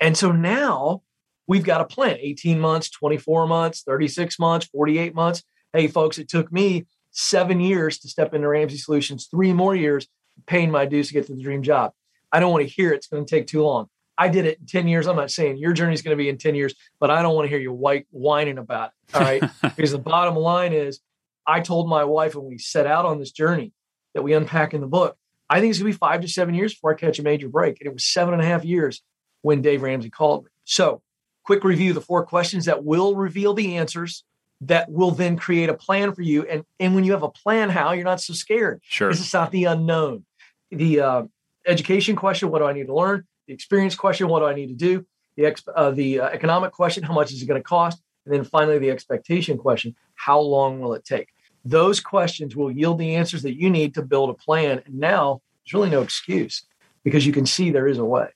And 0.00 0.16
so 0.16 0.32
now 0.32 1.02
we've 1.46 1.64
got 1.64 1.80
a 1.80 1.84
plan 1.84 2.16
18 2.20 2.58
months, 2.58 2.90
24 2.90 3.46
months, 3.46 3.82
36 3.82 4.38
months, 4.38 4.66
48 4.66 5.14
months. 5.14 5.42
Hey, 5.72 5.88
folks, 5.88 6.18
it 6.18 6.28
took 6.28 6.52
me 6.52 6.86
seven 7.10 7.60
years 7.60 7.98
to 7.98 8.08
step 8.08 8.34
into 8.34 8.48
Ramsey 8.48 8.76
Solutions, 8.76 9.28
three 9.30 9.52
more 9.52 9.74
years 9.74 10.08
paying 10.46 10.70
my 10.70 10.84
dues 10.84 11.08
to 11.08 11.14
get 11.14 11.26
to 11.26 11.34
the 11.34 11.42
dream 11.42 11.62
job. 11.62 11.92
I 12.32 12.40
don't 12.40 12.52
want 12.52 12.66
to 12.66 12.72
hear 12.72 12.92
it's 12.92 13.06
going 13.06 13.24
to 13.24 13.30
take 13.30 13.46
too 13.46 13.62
long. 13.62 13.88
I 14.16 14.28
did 14.28 14.46
it 14.46 14.58
in 14.60 14.66
10 14.66 14.88
years. 14.88 15.06
I'm 15.06 15.16
not 15.16 15.30
saying 15.30 15.58
your 15.58 15.72
journey 15.72 15.94
is 15.94 16.02
going 16.02 16.16
to 16.16 16.22
be 16.22 16.28
in 16.28 16.38
10 16.38 16.54
years, 16.54 16.74
but 17.00 17.10
I 17.10 17.22
don't 17.22 17.34
want 17.34 17.46
to 17.46 17.48
hear 17.48 17.58
you 17.58 17.72
white 17.72 18.06
whining 18.10 18.58
about 18.58 18.90
it. 18.90 19.16
All 19.16 19.22
right. 19.22 19.42
because 19.62 19.92
the 19.92 19.98
bottom 19.98 20.36
line 20.36 20.72
is 20.72 21.00
I 21.46 21.60
told 21.60 21.88
my 21.88 22.04
wife 22.04 22.34
when 22.34 22.46
we 22.46 22.58
set 22.58 22.86
out 22.86 23.04
on 23.04 23.18
this 23.18 23.32
journey 23.32 23.72
that 24.14 24.22
we 24.22 24.32
unpack 24.32 24.74
in 24.74 24.80
the 24.80 24.86
book, 24.86 25.16
I 25.50 25.60
think 25.60 25.70
it's 25.70 25.78
going 25.78 25.92
to 25.92 25.96
be 25.96 25.98
five 25.98 26.20
to 26.22 26.28
seven 26.28 26.54
years 26.54 26.74
before 26.74 26.92
I 26.92 26.94
catch 26.94 27.18
a 27.18 27.22
major 27.22 27.48
break. 27.48 27.80
And 27.80 27.86
it 27.86 27.92
was 27.92 28.04
seven 28.04 28.34
and 28.34 28.42
a 28.42 28.46
half 28.46 28.64
years 28.64 29.02
when 29.44 29.60
Dave 29.60 29.82
Ramsey 29.82 30.08
called 30.08 30.44
me. 30.44 30.50
So, 30.64 31.02
quick 31.44 31.64
review 31.64 31.92
the 31.92 32.00
four 32.00 32.24
questions 32.24 32.64
that 32.64 32.82
will 32.82 33.14
reveal 33.14 33.52
the 33.52 33.76
answers 33.76 34.24
that 34.62 34.90
will 34.90 35.10
then 35.10 35.36
create 35.36 35.68
a 35.68 35.74
plan 35.74 36.14
for 36.14 36.22
you. 36.22 36.44
And, 36.44 36.64
and 36.80 36.94
when 36.94 37.04
you 37.04 37.12
have 37.12 37.22
a 37.22 37.28
plan, 37.28 37.68
how 37.68 37.92
you're 37.92 38.04
not 38.04 38.22
so 38.22 38.32
scared. 38.32 38.80
Sure. 38.82 39.10
This 39.10 39.20
is 39.20 39.34
not 39.34 39.52
the 39.52 39.64
unknown. 39.64 40.24
The 40.70 41.00
uh, 41.00 41.22
education 41.66 42.16
question, 42.16 42.50
what 42.50 42.60
do 42.60 42.64
I 42.64 42.72
need 42.72 42.86
to 42.86 42.94
learn? 42.94 43.26
The 43.46 43.52
experience 43.52 43.94
question, 43.94 44.28
what 44.28 44.40
do 44.40 44.46
I 44.46 44.54
need 44.54 44.68
to 44.68 44.74
do? 44.74 45.04
The, 45.36 45.44
ex- 45.44 45.68
uh, 45.76 45.90
the 45.90 46.20
uh, 46.20 46.28
economic 46.28 46.72
question, 46.72 47.02
how 47.02 47.12
much 47.12 47.30
is 47.30 47.42
it 47.42 47.46
going 47.46 47.60
to 47.60 47.68
cost? 47.68 48.00
And 48.24 48.34
then 48.34 48.44
finally, 48.44 48.78
the 48.78 48.90
expectation 48.90 49.58
question, 49.58 49.94
how 50.14 50.40
long 50.40 50.80
will 50.80 50.94
it 50.94 51.04
take? 51.04 51.28
Those 51.66 52.00
questions 52.00 52.56
will 52.56 52.70
yield 52.70 52.98
the 52.98 53.14
answers 53.14 53.42
that 53.42 53.60
you 53.60 53.68
need 53.68 53.92
to 53.94 54.02
build 54.02 54.30
a 54.30 54.34
plan. 54.34 54.80
And 54.86 54.94
now 54.94 55.42
there's 55.66 55.74
really 55.74 55.90
no 55.90 56.00
excuse 56.00 56.62
because 57.02 57.26
you 57.26 57.32
can 57.34 57.44
see 57.44 57.70
there 57.70 57.86
is 57.86 57.98
a 57.98 58.04
way. 58.04 58.30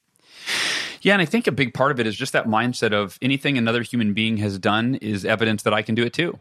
Yeah, 1.03 1.13
and 1.15 1.23
I 1.23 1.25
think 1.25 1.47
a 1.47 1.53
big 1.53 1.75
part 1.75 1.91
of 1.91 2.01
it 2.01 2.07
is 2.07 2.17
just 2.17 2.33
that 2.33 2.47
mindset 2.47 2.93
of 2.93 3.19
anything 3.23 3.59
another 3.59 3.83
human 3.83 4.15
being 4.15 4.39
has 4.39 4.59
done 4.59 4.97
is 4.97 5.25
evidence 5.25 5.63
that 5.63 5.75
I 5.75 5.83
can 5.83 5.95
do 5.95 6.05
it 6.05 6.13
too. 6.13 6.39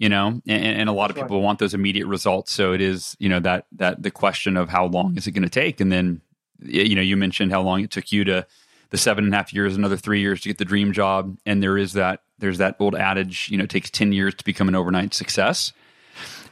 You 0.00 0.08
know, 0.08 0.40
and, 0.46 0.64
and 0.64 0.88
a 0.88 0.92
lot 0.92 1.08
That's 1.08 1.18
of 1.18 1.24
people 1.24 1.42
want 1.42 1.58
those 1.58 1.74
immediate 1.74 2.06
results. 2.06 2.52
So 2.52 2.72
it 2.72 2.80
is, 2.80 3.16
you 3.18 3.28
know, 3.28 3.40
that 3.40 3.66
that 3.72 4.00
the 4.00 4.12
question 4.12 4.56
of 4.56 4.68
how 4.68 4.86
long 4.86 5.16
is 5.16 5.26
it 5.26 5.32
going 5.32 5.42
to 5.42 5.48
take, 5.48 5.80
and 5.80 5.90
then, 5.90 6.20
you 6.60 6.94
know, 6.94 7.02
you 7.02 7.16
mentioned 7.16 7.50
how 7.50 7.62
long 7.62 7.82
it 7.82 7.90
took 7.90 8.12
you 8.12 8.22
to 8.22 8.46
the 8.90 8.96
seven 8.96 9.24
and 9.24 9.34
a 9.34 9.36
half 9.36 9.52
years, 9.52 9.74
another 9.74 9.96
three 9.96 10.20
years 10.20 10.40
to 10.42 10.48
get 10.48 10.58
the 10.58 10.64
dream 10.64 10.92
job, 10.92 11.36
and 11.44 11.60
there 11.60 11.76
is 11.76 11.94
that 11.94 12.22
there's 12.38 12.58
that 12.58 12.76
old 12.78 12.94
adage, 12.94 13.48
you 13.50 13.58
know, 13.58 13.64
it 13.64 13.70
takes 13.70 13.90
ten 13.90 14.12
years 14.12 14.34
to 14.36 14.44
become 14.44 14.68
an 14.68 14.76
overnight 14.76 15.14
success. 15.14 15.72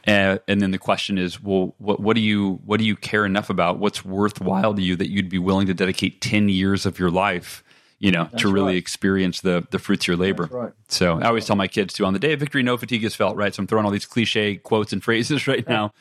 Uh, 0.07 0.37
and 0.47 0.61
then 0.61 0.71
the 0.71 0.77
question 0.77 1.17
is, 1.17 1.43
well, 1.43 1.75
what, 1.79 1.99
what 1.99 2.15
do 2.15 2.21
you 2.21 2.61
what 2.65 2.79
do 2.79 2.85
you 2.85 2.95
care 2.95 3.25
enough 3.25 3.49
about? 3.49 3.77
What's 3.77 4.05
worthwhile 4.05 4.73
to 4.73 4.81
you 4.81 4.95
that 4.95 5.09
you'd 5.09 5.29
be 5.29 5.37
willing 5.39 5.67
to 5.67 5.73
dedicate 5.73 6.21
ten 6.21 6.47
years 6.47 6.85
of 6.85 6.97
your 6.97 7.11
life, 7.11 7.61
you 7.99 8.11
know, 8.11 8.29
That's 8.31 8.43
to 8.43 8.51
really 8.51 8.73
right. 8.73 8.77
experience 8.77 9.41
the 9.41 9.67
the 9.69 9.79
fruits 9.79 10.05
of 10.05 10.07
your 10.07 10.17
labor? 10.17 10.47
Right. 10.49 10.71
So 10.87 11.19
I 11.19 11.27
always 11.27 11.45
tell 11.45 11.57
my 11.57 11.67
kids 11.67 11.93
too: 11.93 12.05
on 12.05 12.13
the 12.13 12.19
day 12.19 12.31
of 12.31 12.39
victory, 12.39 12.63
no 12.63 12.77
fatigue 12.77 13.03
is 13.03 13.15
felt. 13.15 13.35
Right. 13.35 13.53
So 13.53 13.61
I'm 13.61 13.67
throwing 13.67 13.85
all 13.85 13.91
these 13.91 14.05
cliche 14.05 14.55
quotes 14.55 14.93
and 14.93 15.03
phrases 15.03 15.45
right 15.53 15.67
now, 15.67 15.93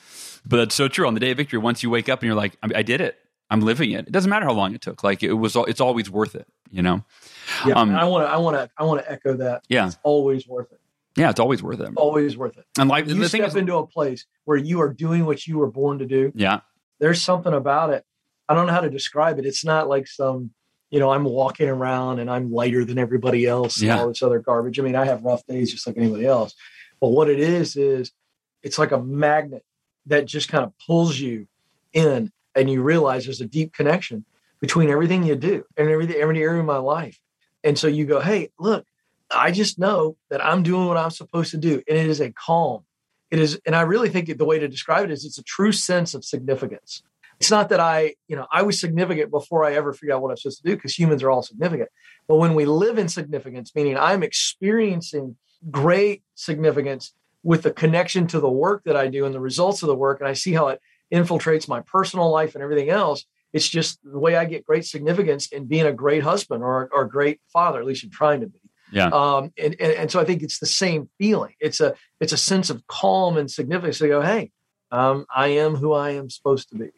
but 0.46 0.58
that's 0.58 0.74
so 0.76 0.86
true. 0.86 1.08
On 1.08 1.14
the 1.14 1.20
day 1.20 1.32
of 1.32 1.36
victory, 1.36 1.58
once 1.58 1.82
you 1.82 1.90
wake 1.90 2.08
up 2.08 2.20
and 2.20 2.26
you're 2.28 2.36
like, 2.36 2.56
I, 2.62 2.78
I 2.78 2.82
did 2.82 3.00
it. 3.00 3.18
I'm 3.50 3.60
living 3.60 3.92
it. 3.92 4.06
It 4.06 4.12
doesn't 4.12 4.30
matter 4.30 4.46
how 4.46 4.52
long 4.52 4.74
it 4.74 4.80
took. 4.82 5.04
Like 5.04 5.22
it 5.22 5.32
was, 5.32 5.54
it's 5.56 5.80
always 5.80 6.10
worth 6.10 6.34
it. 6.34 6.46
You 6.70 6.82
know. 6.82 7.04
Yeah, 7.64 7.74
um, 7.74 7.94
I 7.94 8.04
want 8.04 8.24
to, 8.26 8.30
I 8.30 8.36
want 8.38 8.56
to, 8.56 8.70
I 8.76 8.84
want 8.84 9.02
to 9.02 9.10
echo 9.10 9.34
that. 9.34 9.62
Yeah, 9.68 9.86
it's 9.86 9.98
always 10.02 10.46
worth 10.48 10.72
it. 10.72 10.80
Yeah, 11.16 11.30
it's 11.30 11.40
always 11.40 11.62
worth 11.62 11.80
it. 11.80 11.90
Always 11.96 12.36
worth 12.36 12.58
it. 12.58 12.66
And 12.78 12.90
like 12.90 13.06
you 13.06 13.14
the 13.14 13.28
step 13.28 13.48
is, 13.48 13.56
into 13.56 13.76
a 13.76 13.86
place 13.86 14.26
where 14.44 14.56
you 14.56 14.80
are 14.82 14.92
doing 14.92 15.24
what 15.24 15.46
you 15.46 15.58
were 15.58 15.70
born 15.70 15.98
to 15.98 16.06
do. 16.06 16.32
Yeah. 16.34 16.60
There's 16.98 17.22
something 17.22 17.52
about 17.52 17.90
it. 17.90 18.04
I 18.48 18.54
don't 18.54 18.66
know 18.66 18.72
how 18.72 18.80
to 18.80 18.90
describe 18.90 19.38
it. 19.38 19.46
It's 19.46 19.64
not 19.64 19.88
like 19.88 20.06
some, 20.06 20.50
you 20.90 21.00
know, 21.00 21.10
I'm 21.10 21.24
walking 21.24 21.68
around 21.68 22.20
and 22.20 22.30
I'm 22.30 22.52
lighter 22.52 22.84
than 22.84 22.98
everybody 22.98 23.46
else 23.46 23.80
and 23.80 23.90
all 23.90 24.08
this 24.08 24.22
other 24.22 24.38
garbage. 24.38 24.78
I 24.78 24.82
mean, 24.82 24.94
I 24.94 25.06
have 25.06 25.24
rough 25.24 25.44
days 25.46 25.72
just 25.72 25.86
like 25.86 25.96
anybody 25.96 26.26
else. 26.26 26.54
But 27.00 27.08
what 27.08 27.28
it 27.28 27.40
is 27.40 27.76
is 27.76 28.12
it's 28.62 28.78
like 28.78 28.92
a 28.92 29.02
magnet 29.02 29.64
that 30.06 30.26
just 30.26 30.48
kind 30.48 30.64
of 30.64 30.72
pulls 30.86 31.18
you 31.18 31.48
in 31.92 32.30
and 32.54 32.70
you 32.70 32.82
realize 32.82 33.24
there's 33.24 33.40
a 33.40 33.46
deep 33.46 33.72
connection 33.72 34.24
between 34.60 34.90
everything 34.90 35.24
you 35.24 35.34
do 35.36 35.64
and 35.76 35.88
every 35.88 36.16
every 36.16 36.42
area 36.42 36.60
of 36.60 36.66
my 36.66 36.78
life. 36.78 37.18
And 37.64 37.78
so 37.78 37.88
you 37.88 38.06
go, 38.06 38.20
hey, 38.20 38.50
look, 38.58 38.86
I 39.30 39.50
just 39.50 39.78
know 39.78 40.16
that 40.30 40.44
I'm 40.44 40.62
doing 40.62 40.86
what 40.86 40.96
I'm 40.96 41.10
supposed 41.10 41.50
to 41.52 41.56
do. 41.56 41.82
And 41.88 41.98
it 41.98 42.06
is 42.06 42.20
a 42.20 42.32
calm. 42.32 42.84
It 43.30 43.40
is, 43.40 43.60
and 43.66 43.74
I 43.74 43.82
really 43.82 44.08
think 44.08 44.36
the 44.36 44.44
way 44.44 44.58
to 44.58 44.68
describe 44.68 45.04
it 45.04 45.10
is 45.10 45.24
it's 45.24 45.38
a 45.38 45.42
true 45.42 45.72
sense 45.72 46.14
of 46.14 46.24
significance. 46.24 47.02
It's 47.40 47.50
not 47.50 47.68
that 47.68 47.80
I, 47.80 48.14
you 48.28 48.36
know, 48.36 48.46
I 48.50 48.62
was 48.62 48.80
significant 48.80 49.30
before 49.30 49.64
I 49.64 49.74
ever 49.74 49.92
figured 49.92 50.12
out 50.12 50.22
what 50.22 50.30
I'm 50.30 50.36
supposed 50.36 50.62
to 50.62 50.68
do 50.68 50.76
because 50.76 50.98
humans 50.98 51.22
are 51.22 51.30
all 51.30 51.42
significant. 51.42 51.90
But 52.28 52.36
when 52.36 52.54
we 52.54 52.64
live 52.64 52.98
in 52.98 53.08
significance, 53.08 53.72
meaning 53.74 53.98
I'm 53.98 54.22
experiencing 54.22 55.36
great 55.70 56.22
significance 56.34 57.12
with 57.42 57.62
the 57.62 57.72
connection 57.72 58.26
to 58.28 58.40
the 58.40 58.50
work 58.50 58.84
that 58.84 58.96
I 58.96 59.08
do 59.08 59.24
and 59.24 59.34
the 59.34 59.40
results 59.40 59.82
of 59.82 59.88
the 59.88 59.94
work, 59.94 60.20
and 60.20 60.28
I 60.28 60.32
see 60.32 60.52
how 60.52 60.68
it 60.68 60.80
infiltrates 61.12 61.68
my 61.68 61.80
personal 61.80 62.30
life 62.30 62.54
and 62.54 62.62
everything 62.62 62.90
else, 62.90 63.24
it's 63.52 63.68
just 63.68 63.98
the 64.02 64.18
way 64.18 64.36
I 64.36 64.44
get 64.44 64.66
great 64.66 64.84
significance 64.84 65.46
in 65.48 65.66
being 65.66 65.86
a 65.86 65.92
great 65.92 66.22
husband 66.22 66.62
or, 66.62 66.88
or 66.92 67.02
a 67.02 67.08
great 67.08 67.40
father, 67.52 67.80
at 67.80 67.86
least 67.86 68.04
I'm 68.04 68.10
trying 68.10 68.40
to 68.40 68.46
be. 68.46 68.58
Yeah. 68.96 69.08
Um, 69.08 69.52
and, 69.58 69.76
and, 69.78 69.92
and 69.92 70.10
so 70.10 70.18
I 70.20 70.24
think 70.24 70.42
it's 70.42 70.58
the 70.58 70.66
same 70.66 71.10
feeling. 71.18 71.52
It's 71.60 71.80
a 71.80 71.94
it's 72.18 72.32
a 72.32 72.38
sense 72.38 72.70
of 72.70 72.86
calm 72.86 73.36
and 73.36 73.50
significance. 73.50 73.98
To 73.98 74.08
go, 74.08 74.22
hey, 74.22 74.50
um, 74.90 75.26
I 75.34 75.48
am 75.48 75.76
who 75.76 75.92
I 75.92 76.12
am 76.12 76.30
supposed 76.30 76.70
to 76.70 76.76
be. 76.76 76.88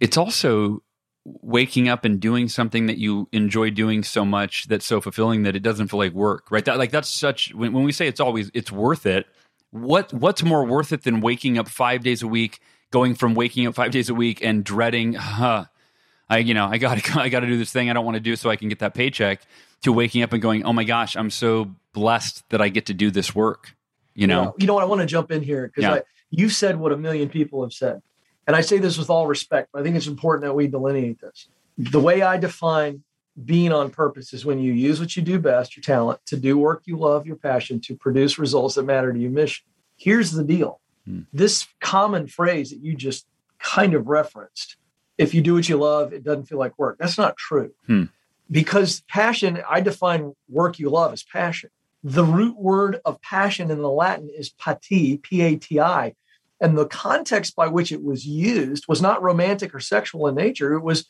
It's 0.00 0.16
also 0.16 0.82
waking 1.24 1.90
up 1.90 2.06
and 2.06 2.18
doing 2.18 2.48
something 2.48 2.86
that 2.86 2.96
you 2.96 3.28
enjoy 3.32 3.68
doing 3.68 4.02
so 4.02 4.24
much 4.24 4.66
that's 4.68 4.86
so 4.86 5.00
fulfilling 5.00 5.42
that 5.42 5.54
it 5.54 5.62
doesn't 5.62 5.88
feel 5.88 5.98
like 5.98 6.14
work, 6.14 6.50
right? 6.50 6.64
That 6.64 6.78
like 6.78 6.90
that's 6.90 7.10
such 7.10 7.52
when, 7.54 7.74
when 7.74 7.84
we 7.84 7.92
say 7.92 8.08
it's 8.08 8.20
always 8.20 8.50
it's 8.54 8.72
worth 8.72 9.04
it. 9.04 9.26
What 9.72 10.10
what's 10.14 10.42
more 10.42 10.64
worth 10.64 10.90
it 10.90 11.04
than 11.04 11.20
waking 11.20 11.58
up 11.58 11.68
five 11.68 12.02
days 12.02 12.22
a 12.22 12.26
week, 12.26 12.60
going 12.90 13.14
from 13.14 13.34
waking 13.34 13.66
up 13.66 13.74
five 13.74 13.90
days 13.90 14.08
a 14.08 14.14
week 14.14 14.42
and 14.42 14.64
dreading, 14.64 15.12
huh? 15.12 15.66
I 16.30 16.38
you 16.38 16.54
know 16.54 16.64
I 16.64 16.78
got 16.78 16.96
to 16.96 17.20
I 17.20 17.28
got 17.28 17.40
to 17.40 17.46
do 17.46 17.58
this 17.58 17.72
thing 17.72 17.90
I 17.90 17.92
don't 17.92 18.06
want 18.06 18.14
to 18.14 18.20
do 18.20 18.36
so 18.36 18.48
I 18.48 18.56
can 18.56 18.70
get 18.70 18.78
that 18.78 18.94
paycheck 18.94 19.42
to 19.82 19.92
waking 19.92 20.22
up 20.22 20.32
and 20.32 20.40
going, 20.40 20.64
oh 20.64 20.72
my 20.72 20.84
gosh, 20.84 21.16
I'm 21.16 21.30
so 21.30 21.70
blessed 21.92 22.48
that 22.50 22.60
I 22.60 22.68
get 22.68 22.86
to 22.86 22.94
do 22.94 23.10
this 23.10 23.34
work. 23.34 23.74
You 24.14 24.26
know, 24.26 24.54
you 24.58 24.66
know 24.66 24.74
what? 24.74 24.82
I 24.82 24.86
want 24.86 25.00
to 25.00 25.06
jump 25.06 25.30
in 25.30 25.42
here 25.42 25.66
because 25.68 25.82
Yeah. 25.84 26.00
you 26.30 26.48
said 26.48 26.78
what 26.78 26.92
a 26.92 26.96
million 26.96 27.28
people 27.28 27.62
have 27.62 27.72
said, 27.72 28.02
and 28.46 28.54
I 28.54 28.60
say 28.60 28.78
this 28.78 28.98
with 28.98 29.08
all 29.10 29.26
respect. 29.26 29.70
But 29.72 29.80
I 29.80 29.82
think 29.82 29.96
it's 29.96 30.06
important 30.06 30.44
that 30.44 30.54
we 30.54 30.66
delineate 30.66 31.20
this. 31.20 31.48
The 31.78 32.00
way 32.00 32.20
I 32.22 32.36
define 32.36 33.02
being 33.42 33.72
on 33.72 33.88
purpose 33.90 34.34
is 34.34 34.44
when 34.44 34.58
you 34.58 34.74
use 34.74 35.00
what 35.00 35.16
you 35.16 35.22
do 35.22 35.38
best, 35.38 35.74
your 35.74 35.82
talent, 35.82 36.20
to 36.26 36.36
do 36.36 36.58
work 36.58 36.82
you 36.84 36.98
love, 36.98 37.26
your 37.26 37.36
passion, 37.36 37.80
to 37.80 37.96
produce 37.96 38.38
results 38.38 38.74
that 38.74 38.82
matter 38.84 39.10
to 39.10 39.18
your 39.18 39.30
mission. 39.30 39.64
Here's 39.96 40.32
the 40.32 40.44
deal: 40.44 40.80
Hmm. 41.06 41.20
this 41.32 41.66
common 41.80 42.26
phrase 42.26 42.70
that 42.70 42.80
you 42.80 42.94
just 42.94 43.26
kind 43.58 43.94
of 43.94 44.08
referenced. 44.08 44.76
If 45.16 45.32
you 45.34 45.40
do 45.40 45.54
what 45.54 45.68
you 45.68 45.76
love, 45.78 46.12
it 46.12 46.22
doesn't 46.22 46.46
feel 46.46 46.58
like 46.58 46.78
work. 46.78 46.98
That's 46.98 47.16
not 47.16 47.36
true. 47.38 47.72
Hmm. 47.86 48.04
Because 48.50 49.02
passion, 49.08 49.62
I 49.68 49.80
define 49.80 50.34
work 50.48 50.78
you 50.78 50.90
love 50.90 51.12
as 51.12 51.22
passion. 51.22 51.70
The 52.04 52.24
root 52.24 52.56
word 52.56 53.00
of 53.04 53.20
passion 53.22 53.70
in 53.70 53.78
the 53.78 53.90
Latin 53.90 54.28
is 54.36 54.50
pati, 54.50 55.18
P 55.18 55.40
A 55.42 55.56
T 55.56 55.80
I. 55.80 56.14
And 56.60 56.76
the 56.76 56.86
context 56.86 57.56
by 57.56 57.68
which 57.68 57.92
it 57.92 58.02
was 58.02 58.26
used 58.26 58.84
was 58.88 59.00
not 59.00 59.22
romantic 59.22 59.74
or 59.74 59.80
sexual 59.80 60.28
in 60.28 60.34
nature. 60.34 60.74
It 60.74 60.82
was, 60.82 61.06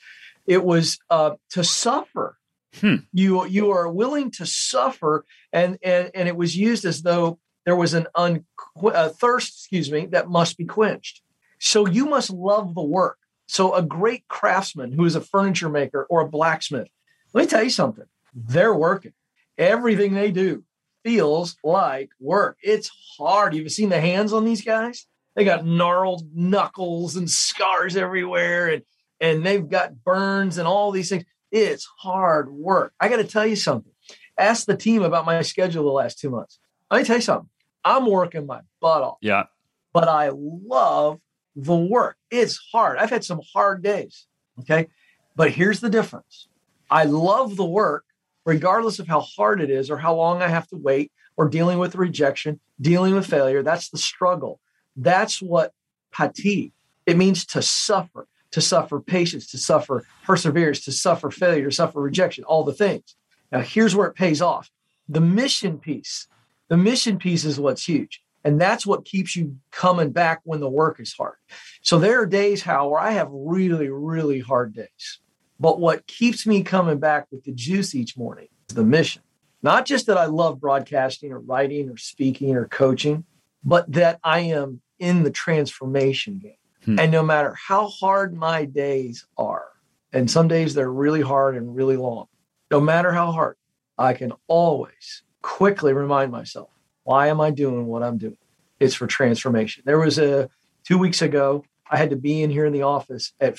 it 0.47 0.65
was 0.65 0.99
uh, 1.11 1.33
to 1.51 1.65
suffer. 1.65 2.39
Hmm. 2.81 2.97
You 3.13 3.45
you 3.45 3.71
are 3.71 3.87
willing 3.87 4.31
to 4.33 4.47
suffer, 4.47 5.27
and 5.53 5.77
and 5.83 6.11
and 6.15 6.27
it 6.27 6.37
was 6.37 6.57
used 6.57 6.87
as 6.87 7.03
though 7.03 7.39
there 7.67 7.77
was 7.77 7.93
an 7.93 8.07
un, 8.15 8.47
a 8.83 9.11
thirst, 9.11 9.51
excuse 9.59 9.93
me, 9.93 10.07
that 10.07 10.31
must 10.31 10.57
be 10.57 10.65
quenched. 10.65 11.21
So 11.59 11.87
you 11.87 12.07
must 12.07 12.31
love 12.31 12.75
the 12.75 12.83
work. 12.83 13.19
So 13.47 13.75
a 13.75 13.83
great 13.83 14.27
craftsman 14.27 14.93
who 14.93 15.05
is 15.05 15.15
a 15.15 15.21
furniture 15.21 15.69
maker 15.69 16.07
or 16.09 16.23
a 16.23 16.29
blacksmith, 16.29 16.89
let 17.33 17.43
me 17.43 17.49
tell 17.49 17.63
you 17.63 17.71
something. 17.71 18.05
They're 18.35 18.75
working. 18.75 19.13
Everything 19.59 20.15
they 20.15 20.31
do 20.31 20.65
feels 21.05 21.57
like 21.63 22.11
work. 22.21 22.57
It's 22.63 22.91
hard. 23.19 23.55
You've 23.55 23.73
seen 23.73 23.89
the 23.89 24.01
hands 24.01 24.33
on 24.33 24.45
these 24.45 24.63
guys? 24.63 25.07
They 25.35 25.45
got 25.45 25.67
gnarled 25.67 26.29
knuckles 26.35 27.17
and 27.17 27.29
scars 27.29 27.97
everywhere, 27.97 28.69
and 28.69 28.83
and 29.21 29.47
they've 29.47 29.69
got 29.69 30.05
burns 30.05 30.59
and 30.59 30.67
all 30.67 30.91
these 30.91 31.09
things. 31.09 31.25
It's 31.51 31.89
hard 31.99 32.53
work. 32.53 32.93
I 33.01 33.09
got 33.09 33.17
to 33.17 33.25
tell 33.25 33.47
you 33.47 33.57
something. 33.57 33.93
Ask 34.39 34.67
the 34.67 34.77
team 34.77 35.03
about 35.03 35.27
my 35.27 35.41
schedule 35.43 35.85
the 35.85 35.91
last 35.91 36.19
two 36.19 36.31
months. 36.31 36.59
Let 36.91 37.01
me 37.01 37.05
tell 37.05 37.17
you 37.17 37.23
something. 37.23 37.49
I'm 37.85 38.07
working 38.07 38.47
my 38.47 38.61
butt 38.81 39.03
off 39.03 39.19
yeah, 39.21 39.45
but 39.93 40.09
I 40.09 40.31
love 40.33 41.21
the 41.57 41.77
work. 41.77 42.17
It's 42.31 42.59
hard. 42.73 42.99
I've 42.99 43.11
had 43.11 43.25
some 43.25 43.41
hard 43.53 43.83
days. 43.83 44.27
Okay. 44.61 44.89
But 45.35 45.51
here's 45.51 45.81
the 45.81 45.91
difference 45.91 46.49
I 46.93 47.05
love 47.05 47.57
the 47.57 47.65
work, 47.65 48.05
regardless 48.45 48.99
of 48.99 49.09
how 49.09 49.21
hard 49.21 49.63
it 49.63 49.71
is 49.71 49.91
or 49.91 49.97
how 49.97 50.15
long 50.15 50.43
I 50.43 50.49
have 50.49 50.69
to 50.69 50.77
wait 50.77 51.11
or 51.39 51.49
dealing 51.49 51.79
with 51.79 51.95
rejection, 51.95 52.61
dealing 52.81 53.15
with 53.15 53.27
failure. 53.27 53.63
That's 53.63 53.89
the 53.89 53.97
struggle. 53.97 54.61
That's 54.95 55.41
what 55.41 55.73
pati, 56.13 56.75
it 57.07 57.17
means 57.17 57.47
to 57.47 57.63
suffer, 57.63 58.29
to 58.51 58.61
suffer 58.61 59.01
patience, 59.01 59.47
to 59.53 59.59
suffer 59.59 60.05
perseverance, 60.25 60.85
to 60.85 60.93
suffer 60.93 61.31
failure, 61.31 61.65
to 61.65 61.75
suffer 61.75 61.99
rejection, 61.99 62.45
all 62.45 62.63
the 62.63 62.75
things. 62.75 63.17
Now, 63.51 63.61
here's 63.61 63.97
where 63.97 64.09
it 64.09 64.15
pays 64.15 64.43
off 64.43 64.71
the 65.09 65.23
mission 65.23 65.79
piece. 65.79 66.29
The 66.69 66.77
mission 66.77 67.19
piece 67.19 67.47
is 67.47 67.59
what's 67.59 67.87
huge. 67.87 68.23
And 68.45 68.61
that's 68.61 68.85
what 68.85 69.07
keeps 69.07 69.35
you 69.35 69.57
coming 69.71 70.11
back 70.11 70.41
when 70.45 70.61
the 70.61 70.69
work 70.69 71.01
is 71.01 71.15
hard. 71.15 71.37
So 71.81 71.99
there 71.99 72.21
are 72.21 72.27
days, 72.27 72.61
Hal, 72.63 72.91
where 72.91 73.01
I 73.01 73.13
have 73.13 73.29
really, 73.31 73.89
really 73.89 74.41
hard 74.41 74.75
days. 74.75 75.21
But 75.63 75.79
what 75.79 76.09
keeps 76.09 76.45
me 76.45 76.65
coming 76.65 76.99
back 76.99 77.29
with 77.31 77.45
the 77.45 77.53
juice 77.53 77.95
each 77.95 78.17
morning 78.17 78.49
is 78.69 78.75
the 78.75 78.83
mission. 78.83 79.23
Not 79.63 79.87
just 79.87 80.07
that 80.07 80.19
I 80.19 80.25
love 80.25 80.61
broadcasting 80.61 81.31
or 81.31 81.39
writing 81.39 81.89
or 81.89 81.97
speaking 81.97 82.57
or 82.57 82.67
coaching, 82.67 83.25
but 83.63 83.91
that 83.93 84.19
I 84.25 84.41
am 84.41 84.81
in 84.99 85.23
the 85.23 85.31
transformation 85.31 86.41
game. 86.41 86.57
Hmm. 86.85 86.99
And 86.99 87.13
no 87.13 87.23
matter 87.23 87.55
how 87.55 87.87
hard 87.87 88.35
my 88.35 88.65
days 88.65 89.25
are, 89.39 89.69
and 90.13 90.29
some 90.29 90.49
days 90.49 90.75
they're 90.75 90.91
really 90.91 91.21
hard 91.21 91.57
and 91.57 91.77
really 91.77 91.97
long, 91.97 92.27
no 92.73 92.81
matter 92.81 93.13
how 93.13 93.31
hard, 93.31 93.57
I 93.97 94.15
can 94.15 94.33
always 94.49 95.23
quickly 95.43 95.93
remind 95.93 96.33
myself 96.33 96.71
why 97.05 97.29
am 97.29 97.41
I 97.41 97.53
doing 97.53 97.87
what 97.87 98.03
I'm 98.03 98.19
doing? 98.19 98.37
It's 98.81 98.97
for 98.97 99.07
transformation. 99.07 99.85
There 99.87 100.01
was 100.01 100.19
a 100.19 100.51
two 100.85 100.99
weeks 100.99 101.23
ago, 101.23 101.65
I 101.89 101.99
had 101.99 102.11
to 102.11 102.17
be 102.17 102.43
in 102.43 102.51
here 102.51 102.67
in 102.67 102.73
the 102.73 102.83
office 102.83 103.33
at 103.39 103.59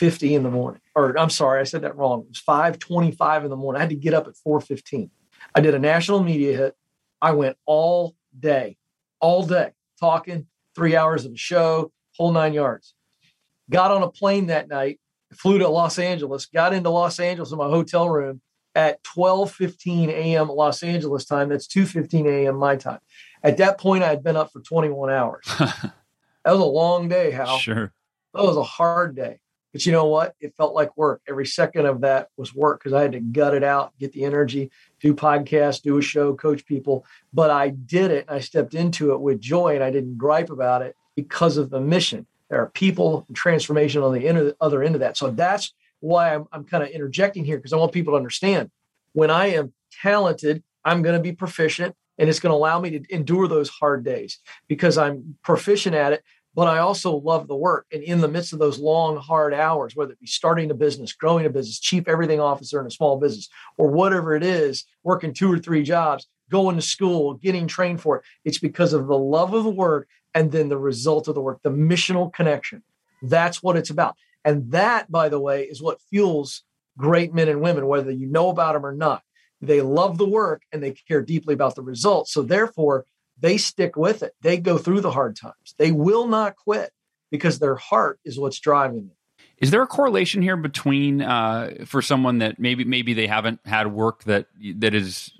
4:50 0.00 0.34
in 0.34 0.42
the 0.42 0.50
morning. 0.50 0.80
Or 0.94 1.18
I'm 1.18 1.30
sorry, 1.30 1.60
I 1.60 1.64
said 1.64 1.82
that 1.82 1.96
wrong. 1.96 2.22
It 2.22 2.28
was 2.28 2.40
5:25 2.40 3.44
in 3.44 3.50
the 3.50 3.56
morning. 3.56 3.78
I 3.78 3.82
had 3.82 3.90
to 3.90 3.96
get 3.96 4.14
up 4.14 4.26
at 4.26 4.36
4:15. 4.36 5.10
I 5.54 5.60
did 5.60 5.74
a 5.74 5.78
national 5.78 6.22
media 6.22 6.56
hit. 6.56 6.76
I 7.20 7.32
went 7.32 7.56
all 7.66 8.16
day, 8.38 8.76
all 9.20 9.44
day, 9.44 9.72
talking, 10.00 10.46
three 10.74 10.96
hours 10.96 11.24
of 11.24 11.32
a 11.32 11.36
show, 11.36 11.92
whole 12.16 12.32
nine 12.32 12.52
yards. 12.52 12.94
Got 13.70 13.90
on 13.90 14.02
a 14.02 14.10
plane 14.10 14.46
that 14.46 14.68
night, 14.68 14.98
flew 15.32 15.58
to 15.58 15.68
Los 15.68 15.98
Angeles, 15.98 16.46
got 16.46 16.72
into 16.72 16.90
Los 16.90 17.20
Angeles 17.20 17.52
in 17.52 17.58
my 17.58 17.68
hotel 17.68 18.08
room 18.08 18.40
at 18.74 19.02
12:15 19.04 20.08
a.m. 20.08 20.48
Los 20.48 20.82
Angeles 20.82 21.24
time. 21.24 21.48
That's 21.48 21.66
2:15 21.66 22.26
a.m. 22.26 22.56
my 22.56 22.76
time. 22.76 23.00
At 23.42 23.58
that 23.58 23.78
point, 23.78 24.04
I 24.04 24.08
had 24.08 24.22
been 24.22 24.36
up 24.36 24.52
for 24.52 24.60
21 24.60 25.10
hours. 25.10 25.44
that 25.58 25.92
was 26.46 26.60
a 26.60 26.64
long 26.64 27.08
day, 27.08 27.30
Hal. 27.32 27.58
sure. 27.58 27.92
That 28.34 28.44
was 28.44 28.56
a 28.56 28.62
hard 28.62 29.14
day. 29.14 29.40
But 29.72 29.86
you 29.86 29.92
know 29.92 30.06
what? 30.06 30.34
It 30.40 30.54
felt 30.56 30.74
like 30.74 30.96
work. 30.96 31.22
Every 31.26 31.46
second 31.46 31.86
of 31.86 32.02
that 32.02 32.28
was 32.36 32.54
work 32.54 32.80
because 32.80 32.92
I 32.92 33.02
had 33.02 33.12
to 33.12 33.20
gut 33.20 33.54
it 33.54 33.64
out, 33.64 33.92
get 33.98 34.12
the 34.12 34.24
energy, 34.24 34.70
do 35.00 35.14
podcasts, 35.14 35.82
do 35.82 35.96
a 35.98 36.02
show, 36.02 36.34
coach 36.34 36.66
people. 36.66 37.06
But 37.32 37.50
I 37.50 37.70
did 37.70 38.10
it 38.10 38.26
and 38.28 38.36
I 38.36 38.40
stepped 38.40 38.74
into 38.74 39.12
it 39.12 39.20
with 39.20 39.40
joy 39.40 39.74
and 39.74 39.82
I 39.82 39.90
didn't 39.90 40.18
gripe 40.18 40.50
about 40.50 40.82
it 40.82 40.94
because 41.16 41.56
of 41.56 41.70
the 41.70 41.80
mission. 41.80 42.26
There 42.50 42.60
are 42.60 42.68
people 42.68 43.24
and 43.28 43.36
transformation 43.36 44.02
on 44.02 44.12
the 44.12 44.54
other 44.60 44.82
end 44.82 44.94
of 44.94 45.00
that. 45.00 45.16
So 45.16 45.30
that's 45.30 45.72
why 46.00 46.34
I'm, 46.34 46.46
I'm 46.52 46.64
kind 46.64 46.82
of 46.82 46.90
interjecting 46.90 47.44
here 47.44 47.56
because 47.56 47.72
I 47.72 47.76
want 47.76 47.92
people 47.92 48.12
to 48.12 48.18
understand 48.18 48.70
when 49.12 49.30
I 49.30 49.46
am 49.48 49.72
talented, 50.02 50.62
I'm 50.84 51.02
going 51.02 51.16
to 51.16 51.22
be 51.22 51.32
proficient 51.32 51.94
and 52.18 52.28
it's 52.28 52.40
going 52.40 52.50
to 52.50 52.56
allow 52.56 52.80
me 52.80 52.98
to 52.98 53.14
endure 53.14 53.48
those 53.48 53.68
hard 53.68 54.04
days 54.04 54.38
because 54.68 54.98
I'm 54.98 55.36
proficient 55.42 55.94
at 55.94 56.12
it. 56.12 56.24
But 56.54 56.68
I 56.68 56.78
also 56.78 57.16
love 57.16 57.48
the 57.48 57.56
work. 57.56 57.86
And 57.92 58.02
in 58.02 58.20
the 58.20 58.28
midst 58.28 58.52
of 58.52 58.58
those 58.58 58.78
long, 58.78 59.16
hard 59.16 59.54
hours, 59.54 59.96
whether 59.96 60.12
it 60.12 60.20
be 60.20 60.26
starting 60.26 60.70
a 60.70 60.74
business, 60.74 61.12
growing 61.12 61.46
a 61.46 61.50
business, 61.50 61.80
chief 61.80 62.06
everything 62.06 62.40
officer 62.40 62.78
in 62.80 62.86
a 62.86 62.90
small 62.90 63.18
business, 63.18 63.48
or 63.78 63.88
whatever 63.88 64.36
it 64.36 64.42
is, 64.42 64.84
working 65.02 65.32
two 65.32 65.50
or 65.50 65.58
three 65.58 65.82
jobs, 65.82 66.26
going 66.50 66.76
to 66.76 66.82
school, 66.82 67.34
getting 67.34 67.66
trained 67.66 68.00
for 68.00 68.18
it, 68.18 68.24
it's 68.44 68.58
because 68.58 68.92
of 68.92 69.06
the 69.06 69.16
love 69.16 69.54
of 69.54 69.64
the 69.64 69.70
work 69.70 70.08
and 70.34 70.52
then 70.52 70.68
the 70.68 70.78
result 70.78 71.26
of 71.28 71.34
the 71.34 71.40
work, 71.40 71.60
the 71.62 71.70
missional 71.70 72.32
connection. 72.32 72.82
That's 73.22 73.62
what 73.62 73.76
it's 73.76 73.90
about. 73.90 74.16
And 74.44 74.70
that, 74.72 75.10
by 75.10 75.28
the 75.28 75.40
way, 75.40 75.64
is 75.64 75.80
what 75.80 76.00
fuels 76.10 76.62
great 76.98 77.32
men 77.32 77.48
and 77.48 77.60
women, 77.60 77.86
whether 77.86 78.10
you 78.10 78.26
know 78.26 78.50
about 78.50 78.74
them 78.74 78.84
or 78.84 78.94
not. 78.94 79.22
They 79.60 79.80
love 79.80 80.18
the 80.18 80.28
work 80.28 80.62
and 80.72 80.82
they 80.82 80.90
care 80.90 81.22
deeply 81.22 81.54
about 81.54 81.76
the 81.76 81.82
results. 81.82 82.32
So, 82.32 82.42
therefore, 82.42 83.06
they 83.42 83.58
stick 83.58 83.96
with 83.96 84.22
it. 84.22 84.34
They 84.40 84.56
go 84.56 84.78
through 84.78 85.02
the 85.02 85.10
hard 85.10 85.36
times. 85.36 85.74
They 85.76 85.92
will 85.92 86.26
not 86.26 86.56
quit 86.56 86.92
because 87.30 87.58
their 87.58 87.74
heart 87.74 88.20
is 88.24 88.38
what's 88.38 88.58
driving 88.60 89.08
them. 89.08 89.16
Is 89.58 89.70
there 89.70 89.82
a 89.82 89.86
correlation 89.86 90.42
here 90.42 90.56
between 90.56 91.20
uh, 91.22 91.84
for 91.84 92.00
someone 92.02 92.38
that 92.38 92.58
maybe 92.58 92.84
maybe 92.84 93.14
they 93.14 93.26
haven't 93.26 93.60
had 93.64 93.92
work 93.92 94.24
that 94.24 94.46
that 94.76 94.94
is 94.94 95.32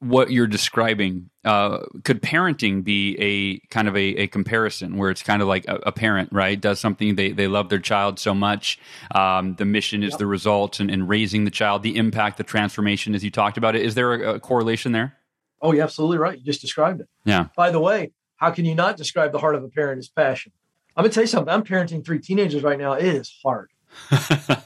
what 0.00 0.30
you're 0.30 0.46
describing? 0.46 1.30
Uh, 1.44 1.80
could 2.04 2.22
parenting 2.22 2.84
be 2.84 3.16
a 3.18 3.58
kind 3.74 3.88
of 3.88 3.96
a, 3.96 4.22
a 4.22 4.26
comparison 4.28 4.96
where 4.96 5.10
it's 5.10 5.22
kind 5.22 5.42
of 5.42 5.48
like 5.48 5.66
a, 5.66 5.76
a 5.86 5.92
parent, 5.92 6.30
right? 6.32 6.60
Does 6.60 6.78
something 6.78 7.16
they 7.16 7.32
they 7.32 7.48
love 7.48 7.68
their 7.68 7.80
child 7.80 8.18
so 8.18 8.34
much. 8.34 8.78
Um, 9.14 9.54
the 9.56 9.64
mission 9.64 10.02
is 10.02 10.12
Yep. 10.12 10.18
the 10.18 10.26
result, 10.26 10.80
and, 10.80 10.90
and 10.90 11.08
raising 11.08 11.44
the 11.44 11.50
child, 11.50 11.82
the 11.82 11.96
impact, 11.96 12.36
the 12.36 12.44
transformation, 12.44 13.14
as 13.14 13.24
you 13.24 13.30
talked 13.30 13.56
about 13.56 13.74
it. 13.74 13.82
Is 13.82 13.94
there 13.94 14.14
a, 14.14 14.34
a 14.34 14.40
correlation 14.40 14.92
there? 14.92 15.16
Oh, 15.64 15.72
you're 15.72 15.82
absolutely 15.82 16.18
right. 16.18 16.38
You 16.38 16.44
just 16.44 16.60
described 16.60 17.00
it. 17.00 17.08
Yeah. 17.24 17.46
By 17.56 17.70
the 17.70 17.80
way, 17.80 18.12
how 18.36 18.50
can 18.50 18.64
you 18.66 18.74
not 18.74 18.96
describe 18.98 19.32
the 19.32 19.38
heart 19.38 19.54
of 19.54 19.64
a 19.64 19.68
parent 19.68 19.98
as 19.98 20.08
passion? 20.08 20.52
I'm 20.96 21.02
going 21.02 21.10
to 21.10 21.14
tell 21.14 21.22
you 21.24 21.26
something. 21.28 21.52
I'm 21.52 21.64
parenting 21.64 22.04
three 22.04 22.20
teenagers 22.20 22.62
right 22.62 22.78
now. 22.78 22.92
It 22.92 23.06
is 23.06 23.34
hard. 23.42 23.70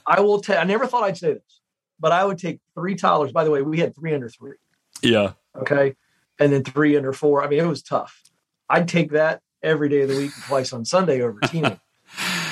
I 0.06 0.20
will 0.20 0.40
tell. 0.40 0.58
I 0.58 0.64
never 0.64 0.86
thought 0.86 1.04
I'd 1.04 1.16
say 1.16 1.34
this, 1.34 1.60
but 2.00 2.12
I 2.12 2.24
would 2.24 2.36
take 2.38 2.60
three 2.74 2.96
toddlers. 2.96 3.32
By 3.32 3.44
the 3.44 3.50
way, 3.50 3.62
we 3.62 3.78
had 3.78 3.94
three 3.94 4.12
under 4.12 4.28
three. 4.28 4.56
yeah. 5.02 5.32
Okay. 5.56 5.94
And 6.40 6.52
then 6.52 6.62
three 6.64 6.96
under 6.96 7.12
four. 7.12 7.42
I 7.44 7.48
mean, 7.48 7.60
it 7.60 7.66
was 7.66 7.82
tough. 7.82 8.22
I'd 8.68 8.88
take 8.88 9.12
that 9.12 9.40
every 9.62 9.88
day 9.88 10.02
of 10.02 10.08
the 10.08 10.16
week, 10.16 10.32
and 10.34 10.44
twice 10.44 10.72
on 10.72 10.84
Sunday 10.84 11.22
over 11.22 11.40
teenage. 11.46 11.78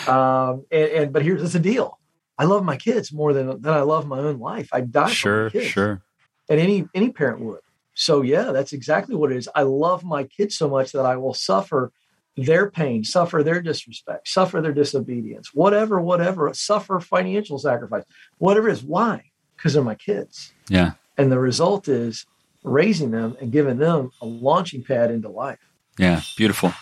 um, 0.09 0.64
and, 0.70 0.90
and 0.90 1.12
but 1.12 1.22
here's 1.22 1.52
the 1.52 1.59
deal. 1.59 1.98
I 2.38 2.44
love 2.44 2.64
my 2.64 2.76
kids 2.76 3.12
more 3.12 3.32
than 3.32 3.61
than 3.61 3.72
I 3.74 3.80
love 3.80 4.06
my 4.06 4.18
own 4.18 4.38
life. 4.38 4.68
I 4.72 4.80
die 4.82 5.11
Sure. 5.11 5.50
for 5.50 5.56
my 5.56 5.61
kids, 5.62 5.72
Sure. 5.72 6.02
and 6.48 6.61
any 6.61 6.88
any 6.94 7.11
parent 7.11 7.40
would. 7.40 7.61
So 7.96 8.20
yeah, 8.22 8.52
that's 8.52 8.72
exactly 8.72 9.16
what 9.16 9.32
it 9.32 9.38
is. 9.38 9.48
I 9.54 9.62
love 9.62 10.04
my 10.04 10.24
kids 10.24 10.56
so 10.56 10.68
much 10.68 10.92
that 10.92 11.06
I 11.06 11.16
will 11.16 11.35
suffer 11.35 11.92
their 12.37 12.70
pain, 12.70 13.02
suffer 13.02 13.42
their 13.42 13.62
disrespect, 13.62 14.28
suffer 14.28 14.61
their 14.61 14.74
disobedience, 14.74 15.54
whatever, 15.54 15.98
whatever, 15.98 16.52
suffer 16.52 17.00
financial 17.00 17.59
sacrifice, 17.59 18.04
whatever 18.37 18.68
it 18.68 18.72
is. 18.72 18.82
Why? 18.85 19.30
Because 19.56 19.72
they're 19.72 19.82
my 19.82 19.94
kids. 19.94 20.52
Yeah. 20.68 20.92
And 21.16 21.32
the 21.32 21.38
result 21.38 21.88
is 21.88 22.26
raising 22.62 23.12
them 23.12 23.35
and 23.40 23.50
giving 23.50 23.78
them 23.78 24.11
a 24.20 24.26
launching 24.26 24.85
pad 24.85 25.11
into 25.11 25.30
life. 25.30 25.59
Yeah, 25.98 26.20
beautiful. 26.37 26.74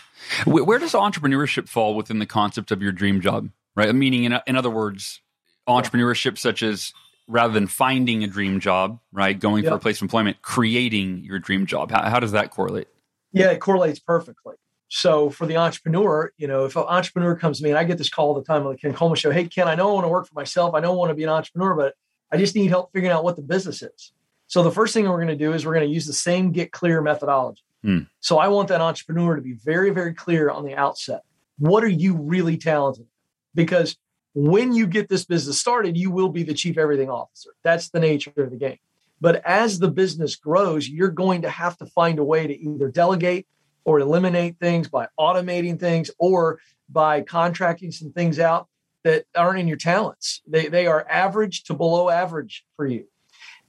Where 0.45 0.79
does 0.79 0.91
entrepreneurship 0.91 1.69
fall 1.69 1.95
within 1.95 2.19
the 2.19 2.25
concept 2.25 2.71
of 2.71 2.81
your 2.81 2.91
dream 2.91 3.21
job? 3.21 3.49
Right, 3.75 3.93
meaning 3.95 4.25
in 4.25 4.37
in 4.47 4.55
other 4.57 4.69
words, 4.69 5.21
entrepreneurship 5.67 6.37
such 6.37 6.63
as 6.63 6.93
rather 7.27 7.53
than 7.53 7.67
finding 7.67 8.23
a 8.23 8.27
dream 8.27 8.59
job, 8.59 8.99
right, 9.11 9.39
going 9.39 9.63
yep. 9.63 9.71
for 9.71 9.75
a 9.77 9.79
place 9.79 9.97
of 9.97 10.03
employment, 10.03 10.41
creating 10.41 11.23
your 11.23 11.39
dream 11.39 11.65
job. 11.65 11.91
How, 11.91 12.09
how 12.09 12.19
does 12.19 12.33
that 12.33 12.51
correlate? 12.51 12.87
Yeah, 13.31 13.51
it 13.51 13.59
correlates 13.59 13.99
perfectly. 13.99 14.55
So 14.87 15.29
for 15.29 15.45
the 15.45 15.57
entrepreneur, 15.57 16.31
you 16.37 16.47
know, 16.47 16.65
if 16.65 16.75
an 16.75 16.83
entrepreneur 16.83 17.35
comes 17.35 17.57
to 17.57 17.63
me 17.63 17.71
and 17.71 17.79
I 17.79 17.83
get 17.83 17.97
this 17.97 18.09
call 18.09 18.29
all 18.29 18.33
the 18.33 18.43
time 18.43 18.65
on 18.65 18.71
the 18.71 18.77
Ken 18.77 18.93
Coleman 18.93 19.17
show, 19.17 19.31
hey 19.31 19.45
Ken, 19.45 19.67
I 19.67 19.75
know 19.75 19.89
I 19.89 19.93
want 19.93 20.05
to 20.05 20.09
work 20.09 20.27
for 20.27 20.35
myself. 20.35 20.75
I 20.75 20.79
know 20.79 20.91
I 20.91 20.95
want 20.95 21.09
to 21.09 21.15
be 21.15 21.23
an 21.23 21.29
entrepreneur, 21.29 21.75
but 21.75 21.95
I 22.31 22.37
just 22.37 22.55
need 22.55 22.67
help 22.67 22.91
figuring 22.93 23.11
out 23.11 23.23
what 23.23 23.35
the 23.35 23.41
business 23.41 23.81
is. 23.81 24.13
So 24.47 24.63
the 24.63 24.71
first 24.71 24.93
thing 24.93 25.05
we're 25.05 25.15
going 25.15 25.27
to 25.27 25.35
do 25.35 25.53
is 25.53 25.65
we're 25.65 25.73
going 25.73 25.87
to 25.87 25.93
use 25.93 26.05
the 26.05 26.13
same 26.13 26.51
get 26.51 26.71
clear 26.71 27.01
methodology. 27.01 27.63
Hmm. 27.83 28.01
So 28.19 28.37
I 28.37 28.47
want 28.47 28.69
that 28.69 28.81
entrepreneur 28.81 29.35
to 29.35 29.41
be 29.41 29.53
very, 29.53 29.89
very 29.89 30.13
clear 30.13 30.49
on 30.49 30.65
the 30.65 30.75
outset. 30.75 31.21
What 31.57 31.83
are 31.83 31.89
you 31.89 32.15
really 32.15 32.57
talented? 32.57 33.07
Because 33.53 33.97
when 34.35 34.73
you 34.73 34.85
get 34.85 35.07
this 35.07 35.25
business 35.25 35.57
started, 35.57 35.97
you 35.97 36.11
will 36.11 36.29
be 36.29 36.43
the 36.43 36.53
chief 36.53 36.77
everything 36.77 37.09
officer. 37.09 37.51
That's 37.63 37.89
the 37.89 38.01
nature 38.01 38.33
of 38.35 38.51
the 38.51 38.57
game. 38.57 38.77
But 39.21 39.41
as 39.45 39.79
the 39.79 39.89
business 39.89 40.35
grows, 40.35 40.87
you're 40.89 41.09
going 41.09 41.43
to 41.43 41.49
have 41.49 41.77
to 41.77 41.85
find 41.85 42.19
a 42.19 42.23
way 42.23 42.45
to 42.45 42.53
either 42.53 42.89
delegate 42.89 43.47
or 43.85 43.99
eliminate 43.99 44.57
things 44.59 44.89
by 44.89 45.07
automating 45.17 45.79
things 45.79 46.11
or 46.19 46.59
by 46.89 47.21
contracting 47.21 47.91
some 47.91 48.11
things 48.11 48.37
out 48.37 48.67
that 49.05 49.25
aren't 49.35 49.59
in 49.59 49.69
your 49.69 49.77
talents. 49.77 50.41
They, 50.45 50.67
they 50.67 50.85
are 50.85 51.07
average 51.09 51.63
to 51.65 51.73
below 51.73 52.09
average 52.09 52.65
for 52.75 52.85
you. 52.85 53.05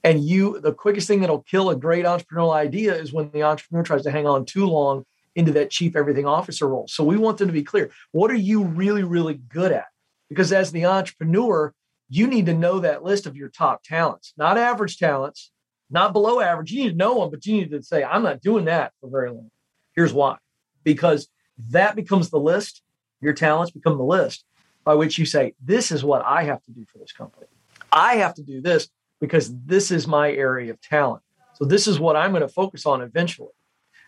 And 0.03 0.23
you, 0.23 0.59
the 0.59 0.73
quickest 0.73 1.07
thing 1.07 1.21
that'll 1.21 1.43
kill 1.43 1.69
a 1.69 1.75
great 1.75 2.05
entrepreneurial 2.05 2.53
idea 2.53 2.93
is 2.93 3.13
when 3.13 3.31
the 3.31 3.43
entrepreneur 3.43 3.83
tries 3.83 4.03
to 4.03 4.11
hang 4.11 4.27
on 4.27 4.45
too 4.45 4.65
long 4.65 5.05
into 5.35 5.53
that 5.53 5.69
chief 5.69 5.95
everything 5.95 6.25
officer 6.25 6.67
role. 6.67 6.87
So 6.87 7.03
we 7.03 7.15
want 7.15 7.37
them 7.37 7.47
to 7.47 7.53
be 7.53 7.63
clear. 7.63 7.91
What 8.11 8.31
are 8.31 8.35
you 8.35 8.63
really, 8.63 9.03
really 9.03 9.35
good 9.35 9.71
at? 9.71 9.85
Because 10.29 10.51
as 10.51 10.71
the 10.71 10.85
entrepreneur, 10.85 11.73
you 12.09 12.27
need 12.27 12.45
to 12.45 12.53
know 12.53 12.79
that 12.79 13.03
list 13.03 13.25
of 13.25 13.35
your 13.35 13.49
top 13.49 13.83
talents, 13.83 14.33
not 14.37 14.57
average 14.57 14.97
talents, 14.97 15.51
not 15.89 16.13
below 16.13 16.39
average. 16.41 16.71
You 16.71 16.83
need 16.83 16.91
to 16.91 16.95
know 16.97 17.21
them, 17.21 17.31
but 17.31 17.45
you 17.45 17.55
need 17.55 17.71
to 17.71 17.81
say, 17.81 18.03
I'm 18.03 18.23
not 18.23 18.41
doing 18.41 18.65
that 18.65 18.93
for 18.99 19.09
very 19.09 19.29
long. 19.29 19.49
Here's 19.95 20.13
why. 20.13 20.37
Because 20.83 21.27
that 21.69 21.95
becomes 21.95 22.29
the 22.29 22.39
list, 22.39 22.81
your 23.21 23.33
talents 23.33 23.71
become 23.71 23.97
the 23.97 24.03
list 24.03 24.45
by 24.83 24.93
which 24.95 25.17
you 25.17 25.25
say, 25.25 25.53
This 25.61 25.91
is 25.91 26.03
what 26.03 26.23
I 26.25 26.43
have 26.43 26.63
to 26.63 26.71
do 26.71 26.85
for 26.91 26.97
this 26.97 27.11
company. 27.11 27.47
I 27.91 28.15
have 28.15 28.33
to 28.35 28.43
do 28.43 28.61
this 28.61 28.89
because 29.19 29.53
this 29.65 29.91
is 29.91 30.07
my 30.07 30.31
area 30.31 30.71
of 30.71 30.81
talent. 30.81 31.23
So 31.55 31.65
this 31.65 31.87
is 31.87 31.99
what 31.99 32.15
I'm 32.15 32.31
going 32.31 32.41
to 32.41 32.47
focus 32.47 32.85
on 32.85 33.01
eventually. 33.01 33.49